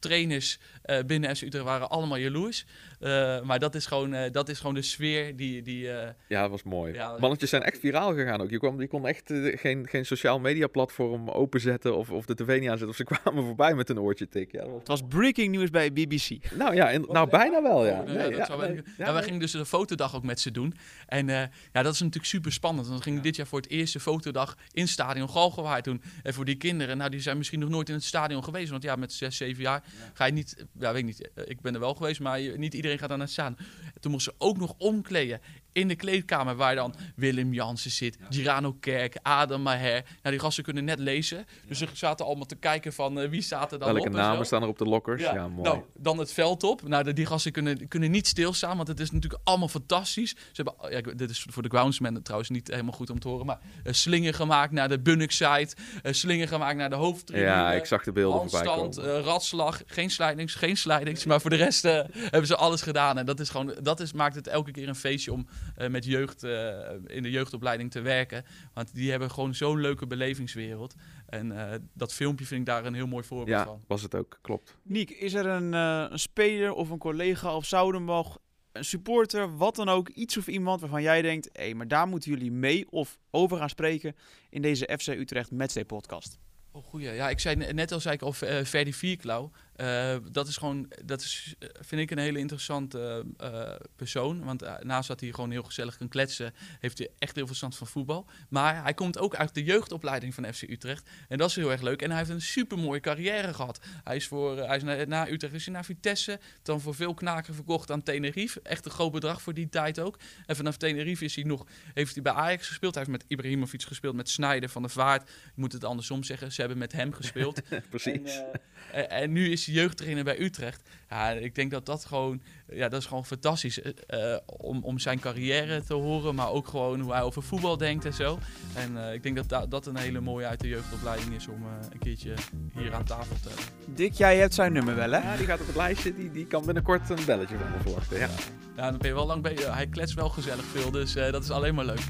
trainers 0.00 0.58
eh, 0.82 0.98
binnen 1.06 1.36
FC 1.36 1.42
Utrecht 1.42 1.64
waren 1.64 1.90
allemaal 1.90 2.18
jaloers. 2.18 2.64
Eh, 3.00 3.40
maar 3.42 3.58
dat 3.58 3.74
is, 3.74 3.86
gewoon, 3.86 4.14
eh, 4.14 4.32
dat 4.32 4.48
is 4.48 4.58
gewoon 4.58 4.74
de 4.74 4.82
sfeer 4.82 5.36
die... 5.36 5.62
die 5.62 5.92
eh, 5.92 6.08
Ja, 6.28 6.40
dat 6.40 6.50
was 6.50 6.62
mooi. 6.62 6.92
Ja, 6.94 7.10
dat- 7.10 7.20
Mannetjes 7.20 7.50
zijn 7.50 7.62
echt 7.62 7.78
viraal 7.78 8.14
gegaan 8.14 8.40
ook. 8.40 8.50
Je, 8.50 8.58
kwam, 8.58 8.80
je 8.80 8.88
kon 8.88 9.06
echt 9.06 9.32
geen, 9.54 9.86
geen 9.88 10.06
sociaal 10.06 10.38
media 10.40 10.66
platform 10.66 11.28
openzetten 11.30 11.96
of, 11.96 12.10
of 12.10 12.24
de 12.26 12.34
tv 12.34 12.46
niet 12.60 12.68
aanzetten. 12.70 12.88
Of 12.88 12.96
ze 12.96 13.04
kwamen 13.14 13.44
voorbij 13.44 13.74
met 13.74 13.88
een 13.88 13.98
oortje 14.00 14.28
tik. 14.28 14.52
Ja, 14.52 14.58
dat 14.60 14.68
was- 14.68 14.78
Het 14.78 14.88
was 14.88 15.02
breaking 15.08 15.56
news 15.56 15.70
bij 15.70 15.92
BBC. 15.92 16.28
Nou 16.54 16.74
ja, 16.74 16.90
in- 16.90 17.06
nou 17.08 17.28
bijna 17.30 17.62
wel 17.62 17.86
ja. 17.86 18.02
Nee, 18.02 18.16
ja, 18.36 18.56
nee, 18.56 18.82
wij 19.12 19.22
gingen 19.22 19.40
dus 19.40 19.52
de 19.52 19.66
fotodag 19.66 20.14
ook 20.16 20.24
met 20.24 20.40
ze 20.40 20.50
doen. 20.50 20.74
En 21.06 21.28
eh, 21.28 21.36
ja, 21.72 21.82
dat 21.82 21.92
is 21.94 21.98
natuurlijk 22.00 22.26
super 22.26 22.52
spannend. 22.52 22.86
Want 22.86 22.98
we 22.98 23.04
gingen 23.04 23.22
dit 23.22 23.36
jaar 23.36 23.46
voor 23.46 23.60
het 23.60 23.70
eerste 23.70 24.00
fotodag 24.00 24.56
in 24.72 24.88
stadion 24.88 25.28
Galgenwaard 25.30 25.84
doen. 25.84 26.02
En 26.22 26.34
voor 26.34 26.44
die 26.44 26.54
kinderen, 26.56 26.96
nou 26.96 27.10
die 27.10 27.20
zijn 27.20 27.36
misschien 27.36 27.58
nog 27.60 27.68
nooit 27.68 27.88
in 27.88 27.94
het 27.94 28.04
stadion 28.04 28.44
geweest. 28.44 28.70
Want 28.70 28.82
ja, 28.82 28.96
met 28.96 29.12
zes, 29.12 29.36
zeven 29.36 29.62
jaar 29.62 29.82
ga 30.12 30.24
je 30.24 30.32
niet, 30.32 30.66
ja 30.78 30.92
weet 30.92 31.00
ik 31.00 31.04
niet, 31.04 31.32
eh, 31.32 31.44
ik 31.46 31.60
ben 31.60 31.74
er 31.74 31.80
wel 31.80 31.94
geweest, 31.94 32.20
maar 32.20 32.58
niet 32.58 32.74
iedereen 32.74 32.98
gaat 32.98 33.08
daar 33.08 33.18
naar 33.18 33.28
staan. 33.28 33.56
Toen 34.00 34.10
moesten 34.12 34.32
ze 34.38 34.44
ook 34.44 34.58
nog 34.58 34.74
omkleden 34.78 35.40
in 35.72 35.88
de 35.88 35.94
kleedkamer 35.96 36.56
waar 36.56 36.74
dan 36.74 36.94
Willem 37.16 37.52
Jansen 37.52 37.90
zit, 37.90 38.18
Girano 38.28 38.72
Kerk, 38.80 39.16
Adam 39.22 39.62
Maher. 39.62 39.92
Nou, 40.22 40.30
die 40.30 40.38
gasten 40.38 40.64
kunnen 40.64 40.84
net 40.84 40.98
lezen. 40.98 41.46
Dus 41.68 41.78
ze 41.78 41.86
zaten 41.92 42.26
allemaal 42.26 42.46
te 42.46 42.56
kijken 42.56 42.92
van 42.92 43.20
eh, 43.20 43.28
wie 43.28 43.42
er 43.72 43.78
dan 43.78 43.78
Welke 43.78 44.00
op 44.00 44.06
en 44.06 44.12
namen 44.12 44.46
staan 44.46 44.62
er 44.62 44.68
op 44.68 44.78
de 44.78 44.84
lockers? 44.84 45.22
Ja, 45.22 45.48
mooi. 45.48 45.62
Nou, 45.68 45.82
dan 45.94 46.18
het 46.18 46.32
veld 46.32 46.62
op. 46.62 46.88
Nou, 46.88 47.04
de- 47.04 47.12
die 47.12 47.26
gasten 47.26 47.52
kunnen, 47.52 47.88
kunnen 47.88 48.10
niet 48.10 48.26
stilstaan, 48.26 48.76
want 48.76 48.88
het 48.88 49.00
is 49.00 49.10
natuurlijk 49.10 49.42
allemaal 49.44 49.68
fantastisch. 49.68 50.30
Ze 50.52 50.62
hebben, 50.62 50.90
ja, 50.90 51.14
dit 51.14 51.30
is 51.30 51.46
voor 51.50 51.62
de 51.62 51.68
groundsmen 51.68 52.22
trouwens 52.22 52.50
niet 52.50 52.68
helemaal 52.68 52.92
goed 52.92 53.10
om 53.10 53.20
te 53.20 53.28
horen, 53.28 53.46
maar 53.46 53.58
eh, 53.84 53.92
slingen 53.92 54.34
gemaakt 54.34 54.72
naar 54.72 54.88
de 54.88 55.00
Bunnik-site, 55.00 55.74
eh, 56.02 56.12
slingen 56.12 56.48
gemaakt 56.48 56.76
naar 56.76 56.90
de 56.90 56.96
hoofdtribune. 56.96 57.46
ja, 57.46 57.72
ik 57.72 57.84
zag 57.84 58.04
de 58.04 58.12
beelden 58.12 58.50
voorbij 58.50 58.74
komen. 58.74 59.22
ratslag, 59.22 59.82
geen 59.86 60.10
slidings, 60.10 60.54
geen 60.54 60.76
slidings. 60.76 61.24
Maar 61.24 61.40
voor 61.40 61.50
de 61.50 61.56
rest 61.56 61.82
hebben 61.82 62.46
ze 62.46 62.56
alles 62.56 62.82
gedaan. 62.82 63.18
En 63.18 63.26
dat, 63.26 63.40
is 63.40 63.48
gewoon, 63.48 63.74
dat 63.82 64.00
is, 64.00 64.12
maakt 64.12 64.34
het 64.34 64.46
elke 64.46 64.70
keer 64.70 64.88
een 64.88 64.94
feestje 64.94 65.32
om 65.32 65.46
eh, 65.76 65.88
met 65.88 66.04
jeugd 66.04 66.42
eh, 66.42 66.78
in 67.06 67.22
de 67.22 67.30
jeugdopleiding 67.30 67.90
te 67.90 68.00
werken. 68.00 68.44
Want 68.74 68.94
die 68.94 69.10
hebben 69.10 69.30
gewoon 69.30 69.54
zo'n 69.54 69.80
leuke 69.80 70.06
belevingswereld. 70.06 70.94
En 71.26 71.70
eh, 71.72 71.78
dat 71.94 72.14
filmpje 72.14 72.44
vind 72.44 72.60
ik 72.60 72.66
daar 72.66 72.84
een 72.84 72.94
heel 72.94 73.06
mooi 73.06 73.24
voorbeeld 73.24 73.58
ja, 73.58 73.64
van. 73.64 73.84
was 73.86 74.02
het 74.02 74.14
ook. 74.14 74.38
Klopt. 74.40 74.76
Niek, 74.82 75.10
is 75.10 75.34
er 75.34 75.46
een, 75.46 75.74
eh, 75.74 76.06
een 76.10 76.18
speler 76.18 76.72
of 76.72 76.90
een 76.90 76.98
collega 76.98 77.56
of 77.56 77.64
Zoudenbach, 77.66 78.38
een 78.72 78.84
supporter, 78.84 79.56
wat 79.56 79.76
dan 79.76 79.88
ook, 79.88 80.08
iets 80.08 80.36
of 80.36 80.46
iemand 80.46 80.80
waarvan 80.80 81.02
jij 81.02 81.22
denkt, 81.22 81.48
hé, 81.52 81.74
maar 81.74 81.88
daar 81.88 82.08
moeten 82.08 82.30
jullie 82.30 82.52
mee 82.52 82.90
of 82.90 83.18
over 83.30 83.56
gaan 83.56 83.68
spreken 83.68 84.16
in 84.50 84.62
deze 84.62 84.96
FC 84.98 85.06
Utrecht 85.06 85.50
Matchday 85.50 85.84
podcast? 85.84 86.38
Oh, 86.72 86.84
goeie. 86.84 87.10
Ja, 87.10 87.28
ik 87.28 87.38
zei 87.40 87.56
ne- 87.56 87.72
net 87.72 87.92
al 87.92 88.00
zei 88.00 88.14
ik 88.14 88.22
al 88.22 88.34
eh, 88.40 88.64
Ferdi 88.64 88.92
Vierklauw. 88.92 89.50
Eh, 89.80 90.16
dat 90.32 90.48
is 90.48 90.56
gewoon, 90.56 90.88
dat 91.04 91.20
is, 91.20 91.54
eh, 91.58 91.68
vind 91.80 92.00
ik 92.00 92.10
een 92.10 92.18
hele 92.18 92.38
interessante 92.38 93.24
eh, 93.36 93.70
persoon. 93.96 94.44
Want 94.44 94.82
naast 94.82 95.08
dat 95.08 95.20
hij 95.20 95.32
gewoon 95.32 95.50
heel 95.50 95.62
gezellig 95.62 95.96
kan 95.96 96.08
kletsen, 96.08 96.54
heeft 96.80 96.98
hij 96.98 97.08
echt 97.18 97.34
heel 97.34 97.34
veel 97.34 97.46
verstand 97.46 97.76
van 97.76 97.86
voetbal. 97.86 98.26
Maar 98.48 98.82
hij 98.82 98.94
komt 98.94 99.18
ook 99.18 99.34
uit 99.34 99.54
de 99.54 99.64
jeugdopleiding 99.64 100.34
van 100.34 100.52
FC 100.52 100.62
Utrecht. 100.62 101.08
En 101.28 101.38
dat 101.38 101.48
is 101.48 101.56
heel 101.56 101.70
erg 101.70 101.80
leuk. 101.80 102.02
En 102.02 102.08
hij 102.08 102.18
heeft 102.18 102.30
een 102.30 102.40
super 102.40 102.78
mooie 102.78 103.00
carrière 103.00 103.54
gehad. 103.54 103.80
Hij 104.04 104.16
is, 104.16 104.26
voor, 104.26 104.56
hij 104.56 104.76
is 104.76 104.82
na, 104.82 105.04
na 105.04 105.28
Utrecht 105.28 105.54
is 105.54 105.64
hij 105.64 105.74
naar 105.74 105.84
Vitesse, 105.84 106.40
dan 106.62 106.80
voor 106.80 106.94
veel 106.94 107.14
knaken 107.14 107.54
verkocht 107.54 107.90
aan 107.90 108.02
Tenerife. 108.02 108.60
Echt 108.62 108.84
een 108.84 108.90
groot 108.90 109.12
bedrag 109.12 109.42
voor 109.42 109.54
die 109.54 109.68
tijd 109.68 109.98
ook. 109.98 110.18
En 110.46 110.56
vanaf 110.56 110.76
Tenerife 110.76 111.24
is 111.24 111.34
hij 111.34 111.44
nog, 111.44 111.66
heeft 111.94 112.14
hij 112.14 112.22
bij 112.22 112.32
Ajax 112.32 112.66
gespeeld. 112.66 112.94
Hij 112.94 113.04
heeft 113.06 113.18
met 113.18 113.30
Ibrahimovic 113.30 113.82
gespeeld, 113.82 114.14
met 114.14 114.28
Snijder 114.28 114.68
van 114.68 114.82
der 114.82 114.90
Vaart. 114.90 115.22
Ik 115.22 115.52
moet 115.54 115.72
het 115.72 115.84
andersom 115.84 116.22
zeggen, 116.22 116.52
ze 116.52 116.60
hebben 116.60 116.78
met 116.78 116.92
hem 116.92 117.12
gespeeld. 117.12 117.60
Precies. 117.90 118.36
En, 118.36 118.60
en, 118.92 119.10
en 119.10 119.32
nu 119.32 119.50
is 119.50 119.66
hij 119.66 119.69
jeugdtrainer 119.70 120.24
bij 120.24 120.40
Utrecht. 120.40 120.88
Ja, 121.08 121.30
ik 121.30 121.54
denk 121.54 121.70
dat 121.70 121.86
dat 121.86 122.04
gewoon, 122.04 122.42
ja, 122.72 122.88
dat 122.88 123.00
is 123.00 123.06
gewoon 123.06 123.24
fantastisch 123.26 123.80
eh, 123.82 123.92
eh, 124.34 124.38
om, 124.46 124.84
om 124.84 124.98
zijn 124.98 125.20
carrière 125.20 125.82
te 125.84 125.94
horen, 125.94 126.34
maar 126.34 126.50
ook 126.50 126.68
gewoon 126.68 127.00
hoe 127.00 127.12
hij 127.12 127.22
over 127.22 127.42
voetbal 127.42 127.76
denkt 127.76 128.04
en 128.04 128.14
zo. 128.14 128.38
En 128.74 129.06
eh, 129.06 129.14
ik 129.14 129.22
denk 129.22 129.36
dat 129.36 129.48
da- 129.48 129.66
dat 129.66 129.86
een 129.86 129.96
hele 129.96 130.20
mooie 130.20 130.46
uit 130.46 130.60
de 130.60 130.68
jeugdopleiding 130.68 131.34
is 131.34 131.48
om 131.48 131.62
eh, 131.62 131.86
een 131.92 131.98
keertje 131.98 132.34
hier 132.78 132.94
aan 132.94 133.04
tafel 133.04 133.36
te 133.42 133.48
hebben. 133.48 133.94
Dick, 133.94 134.12
jij 134.12 134.36
hebt 134.36 134.54
zijn 134.54 134.72
nummer 134.72 134.94
wel, 134.94 135.10
hè? 135.10 135.18
Ja, 135.18 135.36
die 135.36 135.46
gaat 135.46 135.60
op 135.60 135.66
het 135.66 135.76
lijstje. 135.76 136.14
Die, 136.14 136.30
die 136.30 136.46
kan 136.46 136.64
binnenkort 136.64 137.10
een 137.10 137.24
belletje 137.26 137.56
van 137.56 137.70
me 137.70 137.76
verwachten. 137.82 138.18
Ja. 138.18 138.28
Ja, 138.76 138.90
dan 138.90 138.98
ben 138.98 139.08
je 139.08 139.14
wel 139.14 139.26
lang 139.26 139.42
bezig. 139.42 139.74
Hij 139.74 139.86
kletst 139.86 140.14
wel 140.14 140.28
gezellig 140.28 140.64
veel, 140.64 140.90
dus 140.90 141.14
eh, 141.14 141.32
dat 141.32 141.42
is 141.42 141.50
alleen 141.50 141.74
maar 141.74 141.84
leuk. 141.84 142.00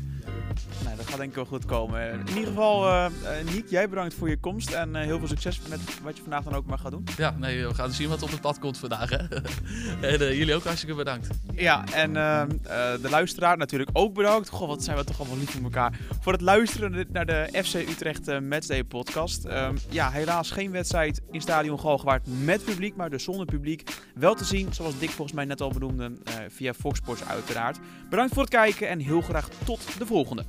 Nou, 0.85 0.97
dat 0.97 1.07
gaat 1.07 1.17
denk 1.17 1.29
ik 1.31 1.35
wel 1.35 1.45
goed 1.45 1.65
komen. 1.65 2.11
In 2.13 2.29
ieder 2.29 2.47
geval, 2.47 2.87
eh 2.89 3.05
eh, 3.07 3.45
Niek, 3.53 3.69
jij 3.69 3.89
bedankt 3.89 4.15
voor 4.15 4.29
je 4.29 4.37
komst 4.37 4.71
en 4.71 4.97
eh, 4.97 5.03
heel 5.05 5.19
veel 5.19 5.29
succes 5.29 5.61
met 5.69 5.81
wat 6.03 6.17
je 6.17 6.23
vandaag 6.23 6.43
dan 6.45 6.55
ook 6.55 6.67
maar 6.67 6.79
gaat 6.79 6.91
doen. 6.91 7.05
Ja, 7.17 7.31
nee, 7.39 7.67
we 7.67 7.75
gaan 7.75 7.93
zien 7.93 8.09
wat 8.09 8.23
op 8.23 8.31
het 8.31 8.41
pad 8.41 8.59
komt 8.59 8.79
vandaag. 8.79 9.11
Hè? 9.11 9.17
en 10.09 10.21
eh, 10.21 10.39
jullie 10.51 10.65
ook 10.65 10.77
hartstikke 10.77 11.05
bedankt. 11.05 11.29
Ja, 11.55 11.85
en 11.95 12.17
ehm, 12.17 12.51
eh, 12.51 13.03
de 13.03 13.11
luisteraar 13.11 13.57
natuurlijk 13.57 13.91
ook 13.93 14.15
bedankt. 14.15 14.49
Goh, 14.49 14.69
wat 14.69 14.85
zijn 14.85 14.97
we 14.97 15.05
toch 15.05 15.21
allemaal 15.21 15.39
lief 15.39 15.51
voor 15.51 15.63
elkaar. 15.63 15.99
Voor 16.21 16.33
het 16.33 16.41
luisteren 16.41 17.07
naar 17.13 17.27
de 17.27 17.63
FC 17.65 17.75
Utrecht 17.75 18.29
eh, 18.29 18.39
Matchday 18.41 18.85
podcast. 18.85 19.45
Ehm, 19.45 19.77
ja, 19.89 20.11
helaas 20.11 20.51
geen 20.51 20.71
wedstrijd 20.71 21.21
in 21.31 21.41
Stadion 21.41 21.81
Galgenwaard 21.81 22.27
met 22.45 22.65
publiek, 22.65 22.97
maar 22.97 23.11
dus 23.11 23.25
zonder 23.25 23.47
publiek. 23.47 23.91
Wel 24.15 24.35
te 24.35 24.45
zien, 24.45 24.73
zoals 24.73 24.99
Dick 24.99 25.11
volgens 25.11 25.37
mij 25.37 25.45
net 25.45 25.61
al 25.61 25.71
benoemde, 25.71 26.13
eh, 26.25 26.35
via 26.49 26.75
Fox 26.75 26.99
Sports 26.99 27.25
uiteraard. 27.25 27.79
Bedankt 28.11 28.33
voor 28.33 28.43
het 28.43 28.53
kijken 28.53 28.89
en 28.89 28.99
heel 28.99 29.21
graag 29.21 29.49
tot 29.65 29.99
de 29.99 30.07
volgende. 30.07 30.45